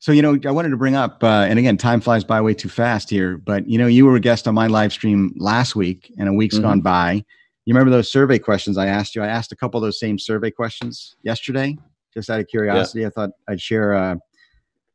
So 0.00 0.10
you 0.10 0.20
know, 0.22 0.36
I 0.46 0.50
wanted 0.50 0.70
to 0.70 0.76
bring 0.76 0.96
up, 0.96 1.22
uh, 1.22 1.46
and 1.48 1.60
again, 1.60 1.76
time 1.76 2.00
flies 2.00 2.24
by 2.24 2.40
way 2.40 2.54
too 2.54 2.68
fast 2.68 3.08
here. 3.08 3.38
But 3.38 3.68
you 3.68 3.78
know, 3.78 3.86
you 3.86 4.04
were 4.04 4.16
a 4.16 4.20
guest 4.20 4.48
on 4.48 4.54
my 4.54 4.66
live 4.66 4.92
stream 4.92 5.32
last 5.36 5.76
week, 5.76 6.12
and 6.18 6.28
a 6.28 6.32
week's 6.32 6.58
Mhm. 6.58 6.62
gone 6.62 6.80
by. 6.80 7.24
You 7.66 7.72
remember 7.74 7.92
those 7.92 8.10
survey 8.10 8.40
questions 8.40 8.76
I 8.76 8.86
asked 8.86 9.14
you? 9.14 9.22
I 9.22 9.28
asked 9.28 9.52
a 9.52 9.56
couple 9.56 9.78
of 9.78 9.82
those 9.86 10.00
same 10.00 10.18
survey 10.18 10.50
questions 10.50 11.14
yesterday, 11.22 11.78
just 12.14 12.30
out 12.30 12.40
of 12.40 12.46
curiosity. 12.48 13.06
I 13.06 13.10
thought 13.10 13.30
I'd 13.48 13.60
share 13.60 13.94
uh, 13.94 14.16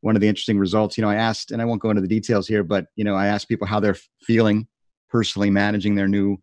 one 0.02 0.16
of 0.16 0.22
the 0.22 0.28
interesting 0.28 0.60
results. 0.60 0.98
You 0.98 1.04
know, 1.04 1.10
I 1.10 1.16
asked, 1.16 1.52
and 1.52 1.62
I 1.62 1.66
won't 1.66 1.82
go 1.82 1.90
into 1.90 2.02
the 2.02 2.08
details 2.08 2.48
here, 2.48 2.64
but 2.64 2.88
you 2.96 3.04
know, 3.04 3.16
I 3.16 3.28
asked 3.28 3.50
people 3.50 3.68
how 3.68 3.80
they're 3.80 3.98
feeling 4.22 4.68
personally 5.10 5.50
managing 5.50 5.96
their 5.96 6.08
new 6.08 6.38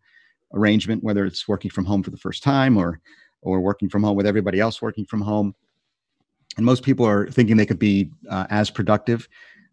arrangement, 0.53 1.03
whether 1.03 1.25
it's 1.25 1.47
working 1.47 1.71
from 1.71 1.85
home 1.85 2.03
for 2.03 2.11
the 2.11 2.17
first 2.17 2.43
time 2.43 2.77
or 2.77 2.99
or 3.41 3.61
working 3.61 3.89
from 3.89 4.03
home 4.03 4.17
with 4.17 4.25
everybody 4.25 4.59
else 4.59 4.81
working 4.81 5.05
from 5.05 5.21
home. 5.21 5.53
And 6.57 6.65
most 6.65 6.83
people 6.83 7.05
are 7.05 7.27
thinking 7.27 7.57
they 7.57 7.65
could 7.65 7.79
be 7.79 8.09
uh, 8.29 8.47
as 8.49 8.71
productive 8.71 9.27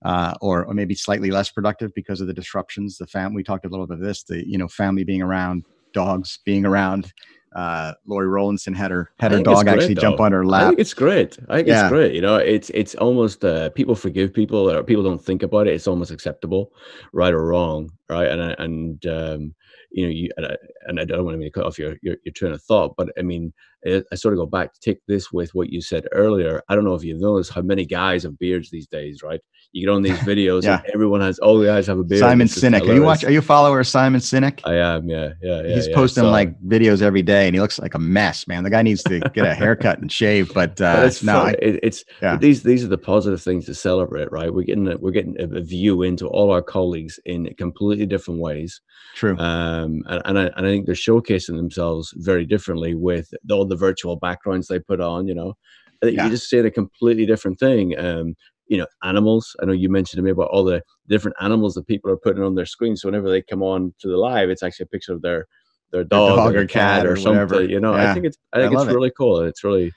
uh, 0.04 0.34
or, 0.40 0.64
or 0.64 0.74
maybe 0.74 0.94
slightly 0.94 1.30
less 1.30 1.50
productive 1.50 1.94
because 1.94 2.20
of 2.20 2.26
the 2.26 2.34
disruptions. 2.34 2.98
The 2.98 3.06
fam 3.06 3.34
we 3.34 3.42
talked 3.42 3.64
a 3.64 3.68
little 3.68 3.86
bit 3.86 3.98
of 3.98 4.04
this, 4.04 4.24
the 4.24 4.46
you 4.46 4.58
know 4.58 4.68
family 4.68 5.04
being 5.04 5.22
around, 5.22 5.64
dogs 5.92 6.40
being 6.44 6.66
around, 6.66 7.12
uh, 7.54 7.92
Lori 8.06 8.28
Rowlandson 8.28 8.74
had 8.74 8.90
her 8.90 9.10
had 9.18 9.32
her 9.32 9.42
dog 9.42 9.68
actually 9.68 9.94
jump 9.94 10.20
on 10.20 10.32
her 10.32 10.44
lap. 10.44 10.62
I 10.62 10.68
think 10.68 10.80
it's 10.80 10.94
great. 10.94 11.38
I 11.48 11.56
think 11.56 11.68
yeah. 11.68 11.82
it's 11.82 11.90
great. 11.90 12.14
You 12.14 12.20
know, 12.20 12.36
it's 12.36 12.70
it's 12.70 12.94
almost 12.96 13.44
uh, 13.44 13.70
people 13.70 13.94
forgive 13.94 14.32
people 14.32 14.70
or 14.70 14.82
people 14.82 15.02
don't 15.02 15.22
think 15.22 15.42
about 15.42 15.66
it. 15.66 15.74
It's 15.74 15.86
almost 15.86 16.10
acceptable, 16.10 16.72
right 17.12 17.32
or 17.32 17.46
wrong, 17.46 17.90
right? 18.08 18.28
And 18.28 18.40
and 18.58 19.06
um, 19.06 19.54
you 19.92 20.04
know, 20.04 20.10
you 20.10 20.30
and 20.36 20.46
I, 20.46 20.56
and 20.86 21.00
I 21.00 21.04
don't 21.04 21.24
want 21.24 21.40
to 21.40 21.50
cut 21.50 21.66
off 21.66 21.78
your, 21.78 21.96
your, 22.02 22.16
your 22.24 22.32
train 22.32 22.52
of 22.52 22.62
thought, 22.62 22.94
but 22.96 23.10
I 23.18 23.22
mean, 23.22 23.52
I, 23.86 24.02
I 24.10 24.14
sort 24.14 24.34
of 24.34 24.38
go 24.38 24.46
back 24.46 24.72
to 24.72 24.80
take 24.80 24.98
this 25.06 25.32
with 25.32 25.54
what 25.54 25.70
you 25.70 25.80
said 25.80 26.06
earlier. 26.12 26.62
I 26.68 26.74
don't 26.74 26.84
know 26.84 26.94
if 26.94 27.04
you've 27.04 27.20
noticed 27.20 27.52
how 27.52 27.62
many 27.62 27.84
guys 27.84 28.22
have 28.22 28.38
beards 28.38 28.70
these 28.70 28.86
days, 28.86 29.22
right? 29.22 29.40
You 29.72 29.86
get 29.86 29.92
on 29.92 30.02
these 30.02 30.18
videos, 30.18 30.64
yeah. 30.64 30.80
and 30.84 30.90
everyone 30.92 31.20
has 31.22 31.38
all 31.38 31.58
the 31.58 31.66
guys 31.66 31.86
have 31.86 31.98
a 31.98 32.04
beard. 32.04 32.20
Simon 32.20 32.46
Sinek, 32.46 32.86
are 32.88 32.94
you 32.94 33.02
watch? 33.02 33.24
Are 33.24 33.30
you 33.30 33.38
a 33.38 33.42
follower 33.42 33.80
of 33.80 33.86
Simon 33.86 34.20
Sinek? 34.20 34.60
I 34.64 34.74
am, 34.74 35.08
yeah, 35.08 35.32
yeah, 35.40 35.62
yeah. 35.62 35.74
He's 35.74 35.88
yeah, 35.88 35.94
posting 35.94 36.24
so, 36.24 36.30
like 36.30 36.60
videos 36.60 37.00
every 37.00 37.22
day, 37.22 37.46
and 37.46 37.54
he 37.54 37.60
looks 37.60 37.78
like 37.78 37.94
a 37.94 37.98
mess, 37.98 38.46
man. 38.46 38.64
The 38.64 38.70
guy 38.70 38.82
needs 38.82 39.02
to 39.04 39.20
get 39.20 39.46
a 39.46 39.54
haircut 39.54 39.98
and 39.98 40.12
shave. 40.12 40.52
But, 40.52 40.80
uh, 40.80 41.10
no, 41.22 41.42
I, 41.42 41.50
it, 41.52 41.80
it's 41.82 42.04
yeah. 42.20 42.36
these 42.36 42.62
these 42.62 42.84
are 42.84 42.88
the 42.88 42.98
positive 42.98 43.40
things 43.40 43.64
to 43.66 43.74
celebrate, 43.74 44.30
right? 44.30 44.52
We're 44.52 44.64
getting 44.64 44.88
a, 44.88 44.98
we're 44.98 45.10
getting 45.10 45.40
a, 45.40 45.44
a 45.56 45.62
view 45.62 46.02
into 46.02 46.26
all 46.26 46.52
our 46.52 46.62
colleagues 46.62 47.18
in 47.24 47.52
completely 47.56 48.06
different 48.06 48.40
ways. 48.40 48.80
True. 49.14 49.38
Um, 49.38 50.02
and, 50.06 50.22
and 50.26 50.38
I, 50.38 50.42
and 50.56 50.66
I 50.66 50.70
think 50.70 50.86
they're 50.86 50.94
showcasing 50.94 51.56
themselves 51.56 52.12
very 52.18 52.44
differently 52.44 52.94
with 52.94 53.32
all 53.50 53.64
the 53.64 53.76
virtual 53.76 54.16
backgrounds 54.16 54.68
they 54.68 54.80
put 54.80 55.00
on. 55.00 55.26
You 55.26 55.34
know, 55.34 55.54
yeah. 56.02 56.24
you 56.24 56.30
just 56.30 56.48
see 56.48 56.58
a 56.58 56.70
completely 56.70 57.26
different 57.26 57.58
thing. 57.58 57.98
Um, 57.98 58.34
you 58.72 58.78
know, 58.78 58.86
animals. 59.02 59.54
I 59.60 59.66
know 59.66 59.72
you 59.72 59.90
mentioned 59.90 60.16
to 60.16 60.22
me 60.22 60.30
about 60.30 60.48
all 60.48 60.64
the 60.64 60.82
different 61.06 61.36
animals 61.42 61.74
that 61.74 61.86
people 61.86 62.10
are 62.10 62.16
putting 62.16 62.42
on 62.42 62.54
their 62.54 62.64
screen. 62.64 62.96
So 62.96 63.06
whenever 63.06 63.28
they 63.28 63.42
come 63.42 63.62
on 63.62 63.92
to 64.00 64.08
the 64.08 64.16
live, 64.16 64.48
it's 64.48 64.62
actually 64.62 64.84
a 64.84 64.86
picture 64.86 65.12
of 65.12 65.20
their 65.20 65.46
their 65.90 66.04
dog, 66.04 66.36
dog 66.36 66.56
or, 66.56 66.60
or 66.60 66.66
cat, 66.66 67.04
or, 67.04 67.12
or 67.12 67.16
something. 67.16 67.68
You 67.68 67.80
know, 67.80 67.94
yeah. 67.94 68.10
I 68.10 68.14
think 68.14 68.24
it's 68.24 68.38
I 68.54 68.60
think 68.60 68.74
I 68.74 68.82
it's 68.82 68.90
really 68.90 69.08
it. 69.08 69.14
cool. 69.18 69.42
It's 69.42 69.62
really 69.62 69.92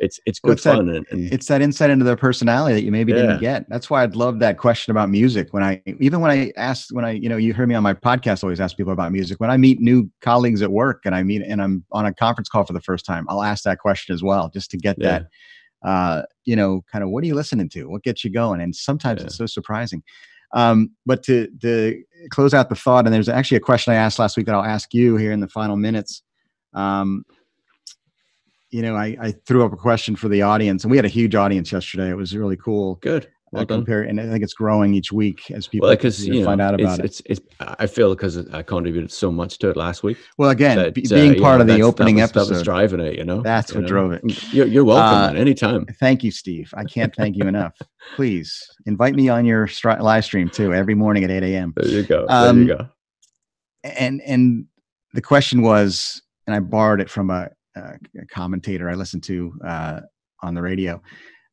it's 0.00 0.18
it's 0.26 0.40
good 0.40 0.60
well, 0.64 0.74
fun. 0.74 0.86
That, 0.86 0.96
and, 0.96 1.06
and, 1.12 1.32
it's 1.32 1.46
that 1.46 1.62
insight 1.62 1.90
into 1.90 2.04
their 2.04 2.16
personality 2.16 2.74
that 2.74 2.82
you 2.82 2.90
maybe 2.90 3.12
yeah. 3.12 3.20
didn't 3.20 3.40
get. 3.40 3.68
That's 3.68 3.88
why 3.88 4.02
I'd 4.02 4.16
love 4.16 4.40
that 4.40 4.58
question 4.58 4.90
about 4.90 5.08
music. 5.08 5.52
When 5.52 5.62
I 5.62 5.80
even 6.00 6.20
when 6.20 6.32
I 6.32 6.52
asked 6.56 6.90
when 6.90 7.04
I 7.04 7.12
you 7.12 7.28
know 7.28 7.36
you 7.36 7.54
heard 7.54 7.68
me 7.68 7.76
on 7.76 7.84
my 7.84 7.94
podcast 7.94 8.42
always 8.42 8.60
ask 8.60 8.76
people 8.76 8.92
about 8.92 9.12
music. 9.12 9.38
When 9.38 9.52
I 9.52 9.56
meet 9.56 9.80
new 9.80 10.10
colleagues 10.20 10.62
at 10.62 10.72
work 10.72 11.02
and 11.04 11.14
I 11.14 11.22
meet 11.22 11.42
and 11.42 11.62
I'm 11.62 11.84
on 11.92 12.06
a 12.06 12.12
conference 12.12 12.48
call 12.48 12.64
for 12.64 12.72
the 12.72 12.80
first 12.80 13.06
time, 13.06 13.24
I'll 13.28 13.44
ask 13.44 13.62
that 13.62 13.78
question 13.78 14.16
as 14.16 14.22
well 14.24 14.50
just 14.52 14.72
to 14.72 14.76
get 14.76 14.96
yeah. 14.98 15.10
that 15.10 15.26
uh, 15.86 16.22
you 16.44 16.56
know 16.56 16.84
kind 16.92 17.02
of 17.02 17.08
what 17.10 17.24
are 17.24 17.26
you 17.26 17.34
listening 17.34 17.70
to? 17.70 17.88
What 17.88 18.02
gets 18.02 18.24
you 18.24 18.30
going? 18.30 18.60
And 18.60 18.74
sometimes 18.74 19.20
yeah. 19.20 19.26
it's 19.26 19.36
so 19.36 19.46
surprising. 19.46 20.02
Um, 20.52 20.90
but 21.06 21.22
to 21.24 21.48
to 21.62 22.02
close 22.30 22.52
out 22.52 22.68
the 22.68 22.74
thought, 22.74 23.06
and 23.06 23.14
there's 23.14 23.28
actually 23.28 23.56
a 23.56 23.60
question 23.60 23.92
I 23.92 23.96
asked 23.96 24.18
last 24.18 24.36
week 24.36 24.46
that 24.46 24.54
I'll 24.54 24.64
ask 24.64 24.92
you 24.92 25.16
here 25.16 25.32
in 25.32 25.40
the 25.40 25.48
final 25.48 25.76
minutes. 25.76 26.22
Um, 26.74 27.24
you 28.70 28.82
know, 28.82 28.96
I, 28.96 29.16
I 29.20 29.32
threw 29.46 29.64
up 29.64 29.72
a 29.72 29.76
question 29.76 30.16
for 30.16 30.28
the 30.28 30.42
audience, 30.42 30.84
and 30.84 30.90
we 30.90 30.98
had 30.98 31.06
a 31.06 31.08
huge 31.08 31.34
audience 31.34 31.72
yesterday. 31.72 32.10
It 32.10 32.16
was 32.16 32.36
really 32.36 32.56
cool. 32.56 32.96
Good. 32.96 33.28
Well 33.52 33.64
compare, 33.64 34.02
and 34.02 34.20
I 34.20 34.26
think 34.26 34.42
it's 34.42 34.54
growing 34.54 34.92
each 34.92 35.12
week 35.12 35.50
as 35.52 35.68
people 35.68 35.86
well, 35.86 35.96
because 35.96 36.26
you 36.26 36.40
know, 36.40 36.44
find 36.44 36.60
out 36.60 36.74
about 36.74 36.98
it's, 36.98 37.20
it. 37.20 37.26
It's, 37.28 37.40
it's, 37.40 37.54
I 37.60 37.86
feel 37.86 38.12
because 38.12 38.38
I 38.48 38.62
contributed 38.62 39.12
so 39.12 39.30
much 39.30 39.58
to 39.58 39.70
it 39.70 39.76
last 39.76 40.02
week. 40.02 40.18
Well, 40.36 40.50
again, 40.50 40.76
that, 40.76 40.94
b- 40.94 41.06
being 41.08 41.38
uh, 41.38 41.40
part 41.40 41.58
know, 41.58 41.60
of 41.62 41.66
the 41.68 41.82
opening 41.82 42.16
that 42.16 42.22
was, 42.22 42.30
episode, 42.30 42.48
that 42.48 42.54
was 42.54 42.62
driving 42.64 43.00
it. 43.00 43.16
You 43.16 43.24
know, 43.24 43.42
that's 43.42 43.70
you 43.70 43.76
what 43.76 43.82
know? 43.82 43.88
drove 43.88 44.12
it. 44.12 44.52
You're, 44.52 44.66
you're 44.66 44.84
welcome 44.84 45.36
uh, 45.36 45.40
anytime. 45.40 45.86
Thank 46.00 46.24
you, 46.24 46.32
Steve. 46.32 46.74
I 46.76 46.82
can't 46.84 47.14
thank 47.14 47.36
you 47.36 47.46
enough. 47.46 47.74
Please 48.16 48.60
invite 48.84 49.14
me 49.14 49.28
on 49.28 49.44
your 49.44 49.68
stri- 49.68 50.00
live 50.00 50.24
stream 50.24 50.50
too 50.50 50.74
every 50.74 50.96
morning 50.96 51.22
at 51.22 51.30
eight 51.30 51.44
a.m. 51.44 51.72
There 51.76 51.86
you 51.86 52.02
go. 52.02 52.26
There 52.26 52.48
um, 52.48 52.62
you 52.62 52.76
go. 52.76 52.88
And 53.84 54.20
and 54.22 54.66
the 55.14 55.22
question 55.22 55.62
was, 55.62 56.20
and 56.48 56.56
I 56.56 56.58
borrowed 56.58 57.00
it 57.00 57.08
from 57.08 57.30
a 57.30 57.48
uh, 57.76 57.92
commentator 58.28 58.90
I 58.90 58.94
listened 58.94 59.22
to 59.24 59.52
uh, 59.64 60.00
on 60.42 60.54
the 60.54 60.62
radio. 60.62 61.00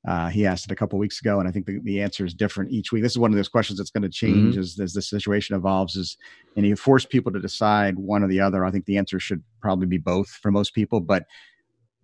Uh, 0.06 0.28
he 0.30 0.46
asked 0.46 0.66
it 0.66 0.72
a 0.72 0.76
couple 0.76 1.00
weeks 1.00 1.22
ago, 1.22 1.40
and 1.40 1.48
I 1.48 1.52
think 1.52 1.66
the, 1.66 1.80
the 1.84 2.02
answer 2.02 2.26
is 2.26 2.34
different 2.34 2.72
each 2.72 2.92
week. 2.92 3.04
This 3.04 3.14
is 3.14 3.20
one 3.20 3.32
of 3.32 3.38
those 3.38 3.48
questions 3.48 3.78
that's 3.80 3.92
going 3.92 4.04
to 4.04 4.10
change 4.10 4.56
mm-hmm. 4.56 4.60
as, 4.60 4.78
as 4.80 4.94
the 4.94 5.02
situation 5.02 5.56
evolves. 5.56 5.96
Is 5.96 6.18
and 6.58 6.66
you 6.66 6.76
force 6.76 7.06
people 7.06 7.32
to 7.32 7.40
decide 7.40 7.98
one 7.98 8.24
or 8.24 8.28
the 8.28 8.42
other. 8.42 8.66
I 8.66 8.72
think 8.72 8.86
the 8.86 8.98
answer 8.98 9.20
should 9.20 9.44
probably 9.62 9.88
be 9.88 9.98
both 9.98 10.30
for 10.30 10.52
most 10.52 10.74
people. 10.74 11.00
But 11.00 11.26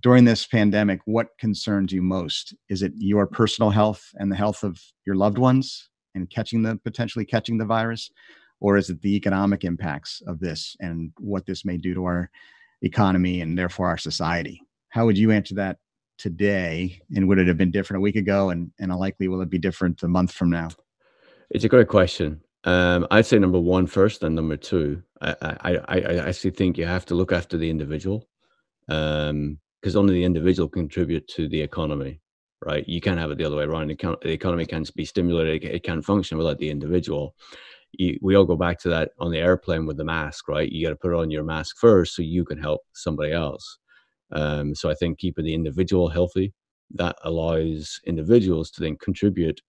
during 0.01 0.23
this 0.23 0.47
pandemic, 0.47 1.01
what 1.05 1.37
concerns 1.39 1.91
you 1.91 2.01
most? 2.01 2.55
Is 2.69 2.83
it 2.83 2.93
your 2.95 3.27
personal 3.27 3.69
health 3.69 4.13
and 4.15 4.31
the 4.31 4.35
health 4.37 4.63
of 4.63 4.81
your 5.05 5.15
loved 5.15 5.37
ones 5.37 5.89
and 6.15 6.29
catching 6.29 6.63
the 6.63 6.77
potentially 6.77 7.25
catching 7.25 7.57
the 7.57 7.65
virus, 7.65 8.09
or 8.61 8.77
is 8.77 8.89
it 8.89 9.01
the 9.01 9.15
economic 9.15 9.65
impacts 9.65 10.21
of 10.25 10.39
this 10.39 10.77
and 10.79 11.11
what 11.19 11.45
this 11.45 11.65
may 11.65 11.75
do 11.75 11.93
to 11.93 12.05
our 12.05 12.29
economy 12.81 13.41
and 13.41 13.57
therefore 13.57 13.87
our 13.87 13.97
society. 13.97 14.61
How 14.89 15.05
would 15.05 15.17
you 15.17 15.31
answer 15.31 15.55
that 15.55 15.77
today? 16.19 17.01
And 17.15 17.27
would 17.27 17.39
it 17.39 17.47
have 17.47 17.57
been 17.57 17.71
different 17.71 17.99
a 17.99 18.01
week 18.01 18.15
ago? 18.15 18.51
And, 18.51 18.71
and 18.79 18.95
likely 18.95 19.27
will 19.27 19.41
it 19.41 19.49
be 19.49 19.57
different 19.57 20.03
a 20.03 20.07
month 20.07 20.31
from 20.31 20.49
now? 20.49 20.69
It's 21.49 21.63
a 21.63 21.69
great 21.69 21.87
question. 21.87 22.41
Um, 22.65 23.07
I'd 23.09 23.25
say 23.25 23.39
number 23.39 23.59
one 23.59 23.87
first, 23.87 24.21
and 24.21 24.35
number 24.35 24.57
two, 24.57 25.01
I, 25.21 25.35
I, 25.41 25.77
I, 25.87 26.27
actually 26.27 26.51
think 26.51 26.77
you 26.77 26.85
have 26.85 27.05
to 27.05 27.15
look 27.15 27.31
after 27.31 27.57
the 27.57 27.69
individual 27.69 28.27
because 28.85 29.29
um, 29.29 29.59
only 29.95 30.13
the 30.13 30.25
individual 30.25 30.67
contribute 30.67 31.25
to 31.29 31.47
the 31.47 31.61
economy, 31.61 32.19
right? 32.65 32.87
You 32.87 32.99
can't 32.99 33.17
have 33.17 33.31
it 33.31 33.37
the 33.37 33.45
other 33.45 33.55
way 33.55 33.63
around. 33.63 33.87
The, 33.87 34.17
the 34.21 34.31
economy 34.31 34.65
can't 34.65 34.93
be 34.93 35.05
stimulated; 35.05 35.63
it 35.63 35.83
can't 35.83 36.03
function 36.03 36.37
without 36.37 36.59
the 36.59 36.69
individual 36.69 37.33
you, 37.93 38.19
we 38.21 38.35
all 38.35 38.45
go 38.45 38.55
back 38.55 38.79
to 38.79 38.89
that 38.89 39.11
on 39.19 39.31
the 39.31 39.39
airplane 39.39 39.85
with 39.85 39.97
the 39.97 40.03
mask, 40.03 40.47
right? 40.47 40.71
You 40.71 40.85
got 40.85 40.91
to 40.91 40.95
put 40.95 41.13
on 41.13 41.31
your 41.31 41.43
mask 41.43 41.77
first 41.77 42.15
so 42.15 42.21
you 42.21 42.45
can 42.45 42.57
help 42.57 42.81
somebody 42.93 43.31
else. 43.31 43.78
Um, 44.31 44.75
so 44.75 44.89
I 44.89 44.93
think 44.93 45.17
keeping 45.17 45.45
the 45.45 45.53
individual 45.53 46.09
healthy 46.09 46.53
that 46.95 47.15
allows 47.23 47.99
individuals 48.05 48.71
to 48.71 48.81
then 48.81 48.97
contribute, 48.97 49.61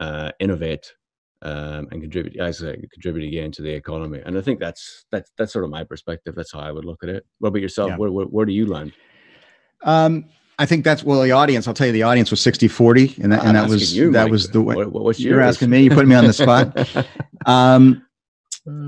uh, 0.00 0.30
innovate, 0.40 0.92
um, 1.42 1.88
and 1.90 2.00
contribute, 2.00 2.36
as 2.40 2.62
I 2.64 2.76
contribute 2.92 3.26
again 3.28 3.52
to 3.52 3.62
the 3.62 3.70
economy. 3.70 4.20
And 4.24 4.36
I 4.36 4.40
think 4.40 4.58
that's 4.58 5.04
that's 5.12 5.30
that's 5.38 5.52
sort 5.52 5.64
of 5.64 5.70
my 5.70 5.84
perspective. 5.84 6.34
That's 6.34 6.52
how 6.52 6.60
I 6.60 6.72
would 6.72 6.84
look 6.84 7.02
at 7.02 7.08
it. 7.08 7.24
What 7.38 7.50
about 7.50 7.62
yourself? 7.62 7.90
Yeah. 7.90 7.96
Where, 7.96 8.10
where, 8.10 8.26
where 8.26 8.46
do 8.46 8.52
you 8.52 8.66
land? 8.66 8.92
Um, 9.84 10.26
I 10.58 10.66
think 10.66 10.84
that's 10.84 11.04
well 11.04 11.22
the 11.22 11.30
audience. 11.30 11.68
I'll 11.68 11.74
tell 11.74 11.86
you 11.86 11.92
the 11.92 12.02
audience 12.02 12.30
was 12.30 12.40
60 12.40 12.66
40 12.66 13.22
and 13.22 13.32
that, 13.32 13.44
and 13.44 13.56
that 13.56 13.68
was 13.68 13.96
you, 13.96 14.10
that 14.12 14.24
Mike. 14.24 14.32
was 14.32 14.48
the 14.48 14.60
way 14.60 14.74
what, 14.74 14.90
what's 14.90 15.20
you're 15.20 15.40
yours? 15.40 15.54
asking 15.56 15.70
me. 15.70 15.82
You 15.82 15.90
put 15.90 16.08
me 16.08 16.16
on 16.16 16.26
the 16.26 16.32
spot. 16.32 17.06
um, 17.46 18.04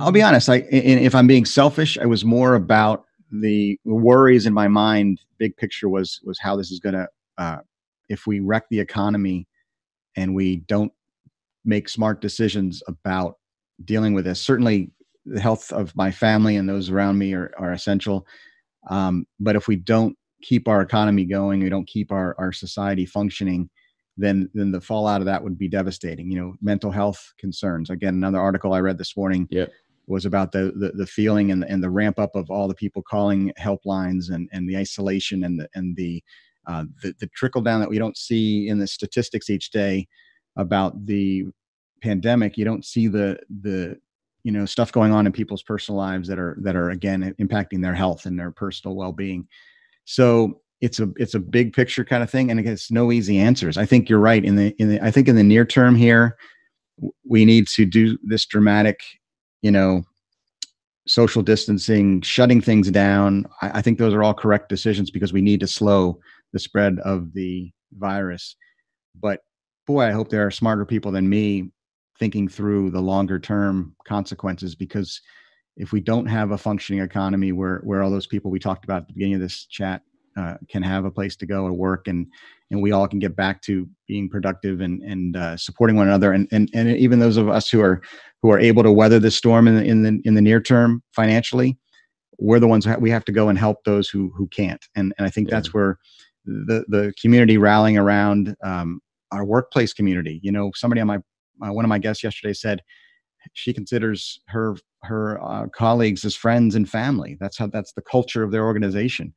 I'll 0.00 0.12
be 0.12 0.22
honest. 0.22 0.48
I 0.48 0.56
if 0.70 1.14
I'm 1.14 1.28
being 1.28 1.44
selfish, 1.44 1.96
I 1.98 2.06
was 2.06 2.24
more 2.24 2.54
about 2.56 3.04
the 3.30 3.78
worries 3.84 4.46
in 4.46 4.54
my 4.54 4.68
mind. 4.68 5.20
Big 5.38 5.56
picture 5.56 5.88
was 5.88 6.20
was 6.24 6.38
how 6.38 6.56
this 6.56 6.70
is 6.70 6.80
going 6.80 6.94
to 6.94 7.08
uh, 7.38 7.58
if 8.08 8.26
we 8.26 8.40
wreck 8.40 8.64
the 8.70 8.80
economy 8.80 9.46
and 10.16 10.34
we 10.34 10.56
don't 10.56 10.92
make 11.64 11.88
smart 11.88 12.20
decisions 12.20 12.82
about 12.88 13.36
dealing 13.84 14.14
with 14.14 14.24
this. 14.24 14.40
Certainly, 14.40 14.90
the 15.24 15.40
health 15.40 15.72
of 15.72 15.94
my 15.94 16.10
family 16.10 16.56
and 16.56 16.68
those 16.68 16.90
around 16.90 17.18
me 17.18 17.34
are, 17.34 17.52
are 17.58 17.72
essential. 17.72 18.26
Um, 18.88 19.26
but 19.38 19.56
if 19.56 19.68
we 19.68 19.76
don't 19.76 20.16
keep 20.42 20.68
our 20.68 20.80
economy 20.80 21.24
going, 21.24 21.60
we 21.60 21.68
don't 21.68 21.86
keep 21.86 22.10
our, 22.10 22.34
our 22.38 22.52
society 22.52 23.06
functioning, 23.06 23.68
then 24.16 24.50
then 24.54 24.72
the 24.72 24.80
fallout 24.80 25.20
of 25.20 25.26
that 25.26 25.42
would 25.42 25.58
be 25.58 25.68
devastating. 25.68 26.30
You 26.30 26.40
know, 26.40 26.54
mental 26.60 26.90
health 26.90 27.32
concerns. 27.38 27.90
Again, 27.90 28.14
another 28.14 28.40
article 28.40 28.72
I 28.72 28.80
read 28.80 28.98
this 28.98 29.16
morning 29.16 29.46
yep. 29.50 29.70
Was 30.06 30.26
about 30.26 30.52
the, 30.52 30.72
the 30.76 30.92
the 30.94 31.06
feeling 31.06 31.50
and 31.50 31.62
the, 31.62 31.70
and 31.70 31.82
the 31.82 31.90
ramp 31.90 32.18
up 32.18 32.34
of 32.34 32.50
all 32.50 32.68
the 32.68 32.74
people 32.74 33.02
calling 33.02 33.52
helplines 33.58 34.30
and 34.30 34.48
and 34.52 34.68
the 34.68 34.76
isolation 34.76 35.44
and 35.44 35.60
the 35.60 35.68
and 35.74 35.96
the 35.96 36.22
uh, 36.66 36.84
the, 37.02 37.14
the 37.20 37.26
trickle 37.28 37.62
down 37.62 37.80
that 37.80 37.90
we 37.90 37.98
don't 37.98 38.16
see 38.16 38.68
in 38.68 38.78
the 38.78 38.86
statistics 38.86 39.50
each 39.50 39.70
day 39.70 40.06
about 40.56 41.06
the 41.06 41.44
pandemic. 42.02 42.56
You 42.56 42.64
don't 42.64 42.84
see 42.84 43.06
the 43.08 43.38
the 43.62 43.98
you 44.42 44.52
know 44.52 44.66
stuff 44.66 44.92
going 44.92 45.12
on 45.12 45.26
in 45.26 45.32
people's 45.32 45.62
personal 45.62 45.98
lives 45.98 46.28
that 46.28 46.38
are 46.38 46.56
that 46.62 46.76
are 46.76 46.90
again 46.90 47.34
impacting 47.40 47.82
their 47.82 47.94
health 47.94 48.26
and 48.26 48.38
their 48.38 48.50
personal 48.50 48.96
well-being 48.96 49.46
so 50.10 50.60
it's 50.80 50.98
a 50.98 51.08
it's 51.16 51.34
a 51.34 51.40
big 51.40 51.72
picture 51.72 52.04
kind 52.04 52.22
of 52.22 52.30
thing, 52.30 52.50
and 52.50 52.58
it's 52.58 52.90
no 52.90 53.12
easy 53.12 53.38
answers. 53.38 53.76
I 53.76 53.86
think 53.86 54.08
you're 54.08 54.18
right 54.18 54.44
in 54.44 54.56
the 54.56 54.74
in 54.78 54.88
the 54.88 55.00
I 55.00 55.10
think 55.10 55.28
in 55.28 55.36
the 55.36 55.42
near 55.42 55.64
term 55.64 55.94
here, 55.94 56.36
we 57.28 57.44
need 57.44 57.68
to 57.68 57.84
do 57.84 58.18
this 58.22 58.46
dramatic, 58.46 59.00
you 59.62 59.70
know, 59.70 60.02
social 61.06 61.42
distancing, 61.42 62.20
shutting 62.22 62.60
things 62.60 62.90
down. 62.90 63.46
I, 63.62 63.78
I 63.78 63.82
think 63.82 63.98
those 63.98 64.14
are 64.14 64.22
all 64.22 64.34
correct 64.34 64.68
decisions 64.68 65.10
because 65.10 65.32
we 65.32 65.42
need 65.42 65.60
to 65.60 65.66
slow 65.66 66.20
the 66.52 66.58
spread 66.58 66.98
of 67.00 67.32
the 67.32 67.70
virus. 67.98 68.56
But 69.20 69.40
boy, 69.86 70.04
I 70.04 70.12
hope 70.12 70.28
there 70.28 70.46
are 70.46 70.50
smarter 70.50 70.84
people 70.84 71.12
than 71.12 71.28
me 71.28 71.70
thinking 72.18 72.48
through 72.48 72.90
the 72.90 73.00
longer 73.00 73.38
term 73.38 73.96
consequences 74.06 74.74
because 74.74 75.20
if 75.76 75.92
we 75.92 76.00
don't 76.00 76.26
have 76.26 76.50
a 76.50 76.58
functioning 76.58 77.02
economy 77.02 77.52
where 77.52 77.78
where 77.78 78.02
all 78.02 78.10
those 78.10 78.26
people 78.26 78.50
we 78.50 78.58
talked 78.58 78.84
about 78.84 79.02
at 79.02 79.08
the 79.08 79.14
beginning 79.14 79.36
of 79.36 79.40
this 79.40 79.64
chat 79.66 80.02
uh, 80.36 80.54
can 80.68 80.82
have 80.82 81.04
a 81.06 81.10
place 81.10 81.34
to 81.36 81.46
go 81.46 81.66
and 81.66 81.76
work 81.76 82.06
and 82.06 82.26
and 82.70 82.80
we 82.80 82.92
all 82.92 83.08
can 83.08 83.18
get 83.18 83.34
back 83.34 83.60
to 83.62 83.88
being 84.06 84.28
productive 84.28 84.80
and 84.80 85.02
and 85.02 85.36
uh, 85.36 85.56
supporting 85.56 85.96
one 85.96 86.06
another 86.06 86.32
and, 86.32 86.46
and 86.52 86.70
and 86.74 86.94
even 86.96 87.18
those 87.18 87.38
of 87.38 87.48
us 87.48 87.70
who 87.70 87.80
are 87.80 88.02
who 88.42 88.50
are 88.50 88.58
able 88.58 88.82
to 88.82 88.92
weather 88.92 89.18
the 89.18 89.30
storm 89.30 89.68
in 89.68 89.76
the 89.76 89.84
in 89.84 90.02
the 90.02 90.20
in 90.24 90.34
the 90.34 90.42
near 90.42 90.60
term 90.60 91.02
financially 91.12 91.78
we're 92.40 92.58
the 92.58 92.66
ones 92.66 92.84
that 92.86 93.00
we 93.00 93.10
have 93.10 93.24
to 93.26 93.32
go 93.32 93.48
and 93.48 93.58
help 93.58 93.84
those 93.84 94.08
who 94.08 94.32
who 94.34 94.48
can't. 94.48 94.84
And 94.96 95.14
and 95.18 95.26
I 95.26 95.30
think 95.30 95.48
yeah. 95.48 95.56
that's 95.56 95.72
where 95.72 95.98
the 96.44 96.84
the 96.88 97.12
community 97.20 97.58
rallying 97.58 97.98
around 97.98 98.56
um, 98.64 99.00
our 99.30 99.44
workplace 99.44 99.92
community. 99.92 100.40
You 100.42 100.50
know, 100.50 100.72
somebody 100.74 101.00
on 101.00 101.06
my 101.06 101.18
uh, 101.62 101.72
one 101.72 101.84
of 101.84 101.90
my 101.90 101.98
guests 101.98 102.24
yesterday 102.24 102.54
said 102.54 102.82
she 103.52 103.72
considers 103.72 104.40
her 104.48 104.76
her 105.02 105.42
uh, 105.42 105.66
colleagues 105.68 106.24
as 106.24 106.34
friends 106.34 106.74
and 106.74 106.88
family. 106.88 107.36
That's 107.38 107.58
how 107.58 107.68
that's 107.68 107.92
the 107.92 108.02
culture 108.02 108.42
of 108.42 108.50
their 108.50 108.64
organization. 108.64 109.34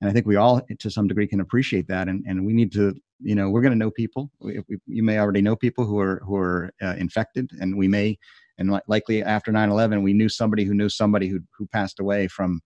And 0.00 0.10
I 0.10 0.12
think 0.12 0.26
we 0.26 0.36
all, 0.36 0.60
to 0.80 0.90
some 0.90 1.06
degree, 1.06 1.26
can 1.26 1.40
appreciate 1.40 1.86
that. 1.88 2.08
And, 2.08 2.24
and 2.26 2.44
we 2.44 2.52
need 2.52 2.72
to, 2.72 2.94
you 3.20 3.34
know, 3.34 3.48
we're 3.48 3.62
going 3.62 3.72
to 3.72 3.78
know 3.78 3.92
people. 3.92 4.30
We, 4.40 4.60
we, 4.68 4.76
you 4.86 5.02
may 5.02 5.18
already 5.18 5.40
know 5.40 5.56
people 5.56 5.86
who 5.86 5.98
are 5.98 6.20
who 6.26 6.36
are 6.36 6.70
uh, 6.82 6.94
infected, 6.98 7.50
and 7.60 7.76
we 7.76 7.88
may, 7.88 8.18
and 8.58 8.72
li- 8.72 8.80
likely 8.88 9.22
after 9.22 9.52
9/11, 9.52 10.02
we 10.02 10.12
knew 10.12 10.28
somebody 10.28 10.64
who 10.64 10.74
knew 10.74 10.88
somebody 10.88 11.28
who 11.28 11.40
who 11.56 11.66
passed 11.66 12.00
away 12.00 12.28
from, 12.28 12.60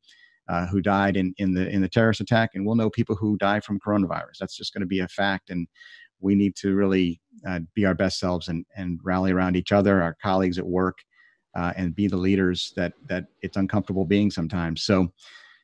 uh, 0.48 0.66
who 0.66 0.80
died 0.80 1.16
in 1.16 1.34
in 1.38 1.54
the 1.54 1.68
in 1.68 1.80
the 1.80 1.88
terrorist 1.88 2.20
attack, 2.20 2.50
and 2.54 2.66
we'll 2.66 2.76
know 2.76 2.90
people 2.90 3.16
who 3.16 3.36
die 3.38 3.60
from 3.60 3.80
coronavirus. 3.80 4.38
That's 4.40 4.56
just 4.56 4.72
going 4.72 4.82
to 4.82 4.86
be 4.86 5.00
a 5.00 5.08
fact, 5.08 5.50
and 5.50 5.66
we 6.20 6.34
need 6.34 6.56
to 6.56 6.74
really 6.74 7.20
uh, 7.46 7.60
be 7.74 7.84
our 7.84 7.94
best 7.94 8.18
selves 8.18 8.48
and 8.48 8.64
and 8.76 9.00
rally 9.02 9.32
around 9.32 9.56
each 9.56 9.72
other, 9.72 10.02
our 10.02 10.16
colleagues 10.22 10.58
at 10.58 10.66
work, 10.66 10.98
uh, 11.54 11.72
and 11.76 11.94
be 11.94 12.06
the 12.06 12.16
leaders 12.16 12.72
that 12.76 12.92
that 13.06 13.26
it's 13.42 13.56
uncomfortable 13.56 14.04
being 14.04 14.30
sometimes. 14.30 14.82
So, 14.82 15.12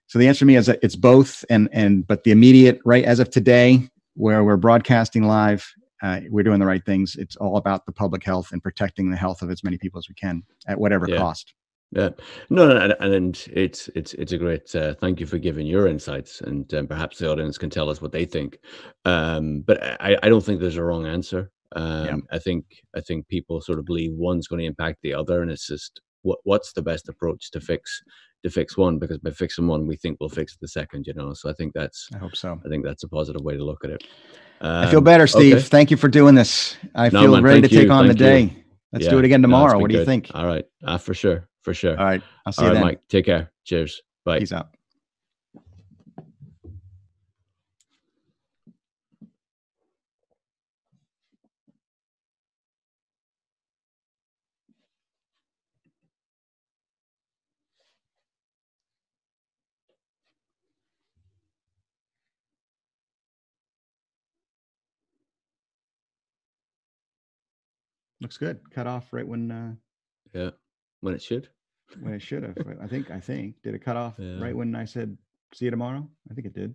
so 0.07 0.19
the 0.19 0.29
answer 0.29 0.41
to 0.41 0.47
me 0.47 0.57
is 0.57 0.67
that 0.67 0.79
it's 0.83 0.97
both, 0.97 1.45
and 1.51 1.69
and 1.73 2.07
but 2.07 2.25
the 2.25 2.31
immediate 2.31 2.81
right 2.85 3.05
as 3.05 3.21
of 3.21 3.31
today, 3.31 3.89
where 4.15 4.45
we're 4.45 4.57
broadcasting 4.57 5.25
live, 5.25 5.67
uh, 6.05 6.21
we're 6.29 6.45
doing 6.45 6.61
the 6.61 6.67
right 6.67 6.85
things. 6.85 7.17
It's 7.17 7.35
all 7.37 7.57
about 7.57 7.87
the 7.87 7.93
public 7.93 8.23
health 8.23 8.53
and 8.53 8.63
protecting 8.63 9.11
the 9.11 9.17
health 9.17 9.41
of 9.41 9.51
as 9.51 9.65
many 9.65 9.79
people 9.79 9.99
as 9.99 10.09
we 10.09 10.15
can 10.15 10.43
at 10.69 10.79
whatever 10.79 11.09
yeah. 11.09 11.17
cost. 11.17 11.55
Yeah, 11.93 12.11
no, 12.51 12.69
no, 12.69 12.77
and, 12.77 12.95
and 13.01 13.47
it's 13.53 13.89
it's 13.95 14.13
it's 14.15 14.33
a 14.33 14.39
great. 14.39 14.75
Uh, 14.75 14.95
thank 14.95 15.21
you 15.21 15.27
for 15.27 15.39
giving 15.39 15.67
your 15.67 15.87
insights, 15.87 16.41
and 16.41 16.73
um, 16.75 16.87
perhaps 16.89 17.19
the 17.19 17.31
audience 17.31 17.57
can 17.57 17.71
tell 17.71 17.89
us 17.89 18.03
what 18.03 18.13
they 18.13 18.25
think. 18.25 18.59
Um, 19.05 19.61
but 19.61 19.83
I, 20.03 20.19
I 20.23 20.29
don't 20.29 20.45
think 20.45 20.61
there's 20.61 20.77
a 20.77 20.85
wrong 20.85 21.07
answer. 21.07 21.51
Um, 21.77 22.07
yeah. 22.07 22.17
I 22.33 22.39
think 22.39 22.65
I 22.95 23.01
think 23.01 23.29
people 23.29 23.61
sort 23.61 23.79
of 23.79 23.87
believe 23.87 24.13
one's 24.13 24.49
going 24.49 24.61
to 24.61 24.67
impact 24.67 24.99
the 25.03 25.15
other, 25.15 25.41
and 25.41 25.51
it's 25.51 25.69
just 25.69 26.01
what 26.23 26.41
what's 26.43 26.73
the 26.73 26.83
best 26.83 27.09
approach 27.09 27.51
to 27.53 27.61
fix 27.61 28.03
to 28.43 28.51
fix 28.51 28.77
one 28.77 28.99
because 28.99 29.19
by 29.19 29.31
fixing 29.31 29.69
one, 29.69 29.87
we 29.87 29.97
think 29.97 30.19
we'll 30.21 30.29
fix 30.29 30.57
the 30.61 30.69
second. 30.69 31.07
You 31.07 31.15
know, 31.15 31.33
so 31.33 31.49
I 31.49 31.55
think 31.55 31.73
that's 31.75 32.09
I 32.15 32.19
hope 32.19 32.37
so. 32.37 32.61
I 32.65 32.69
think 32.69 32.85
that's 32.85 33.05
a 33.05 33.09
positive 33.09 33.43
way 33.43 33.57
to 33.57 33.65
look 33.65 33.85
at 33.85 33.91
it. 33.91 34.05
Um, 34.61 34.85
I 34.85 34.91
feel 34.91 35.01
better, 35.01 35.27
Steve. 35.27 35.57
Okay. 35.57 35.63
Thank 35.63 35.91
you 35.91 35.97
for 35.97 36.09
doing 36.09 36.35
this. 36.35 36.77
I 36.95 37.11
no, 37.11 37.21
feel 37.23 37.33
man, 37.33 37.43
ready 37.43 37.63
to 37.63 37.69
take 37.69 37.87
you. 37.87 37.93
on 37.93 38.09
the 38.09 38.15
day. 38.15 38.41
You. 38.41 38.51
Let's 38.93 39.05
yeah. 39.07 39.11
do 39.11 39.19
it 39.19 39.25
again 39.25 39.43
tomorrow. 39.43 39.75
No, 39.75 39.79
what 39.81 39.91
do 39.91 39.99
you 39.99 40.05
think? 40.05 40.31
All 40.35 40.47
right, 40.47 40.65
uh, 40.85 40.99
for 40.99 41.15
sure 41.15 41.49
for 41.65 41.75
sure. 41.75 41.99
All 41.99 42.05
right. 42.05 42.23
I'll 42.47 42.53
see 42.53 42.63
All 42.63 42.69
you 42.69 42.75
right, 42.75 42.75
then. 42.75 42.85
Mike. 42.85 43.01
Take 43.09 43.25
care. 43.25 43.51
Cheers. 43.65 44.03
Bye. 44.25 44.39
Peace 44.39 44.53
out. 44.53 44.69
Looks 68.25 68.39
good. 68.39 68.59
Cut 68.71 68.87
off 68.87 69.13
right 69.13 69.29
when 69.29 69.51
uh 69.51 69.75
yeah 70.33 70.51
when 71.03 71.13
it 71.13 71.21
should. 71.21 71.51
When 72.01 72.15
it 72.15 72.23
should 72.23 72.43
have. 72.43 72.57
I 72.81 72.87
think. 72.87 73.11
I 73.11 73.21
think. 73.21 73.57
Did 73.63 73.75
it 73.75 73.85
cut 73.85 73.99
off 73.99 74.15
yeah. 74.19 74.41
right 74.41 74.57
when 74.57 74.75
I 74.75 74.87
said 74.87 75.19
see 75.53 75.67
you 75.67 75.71
tomorrow? 75.71 76.09
I 76.31 76.33
think 76.33 76.47
it 76.47 76.55
did. 76.55 76.75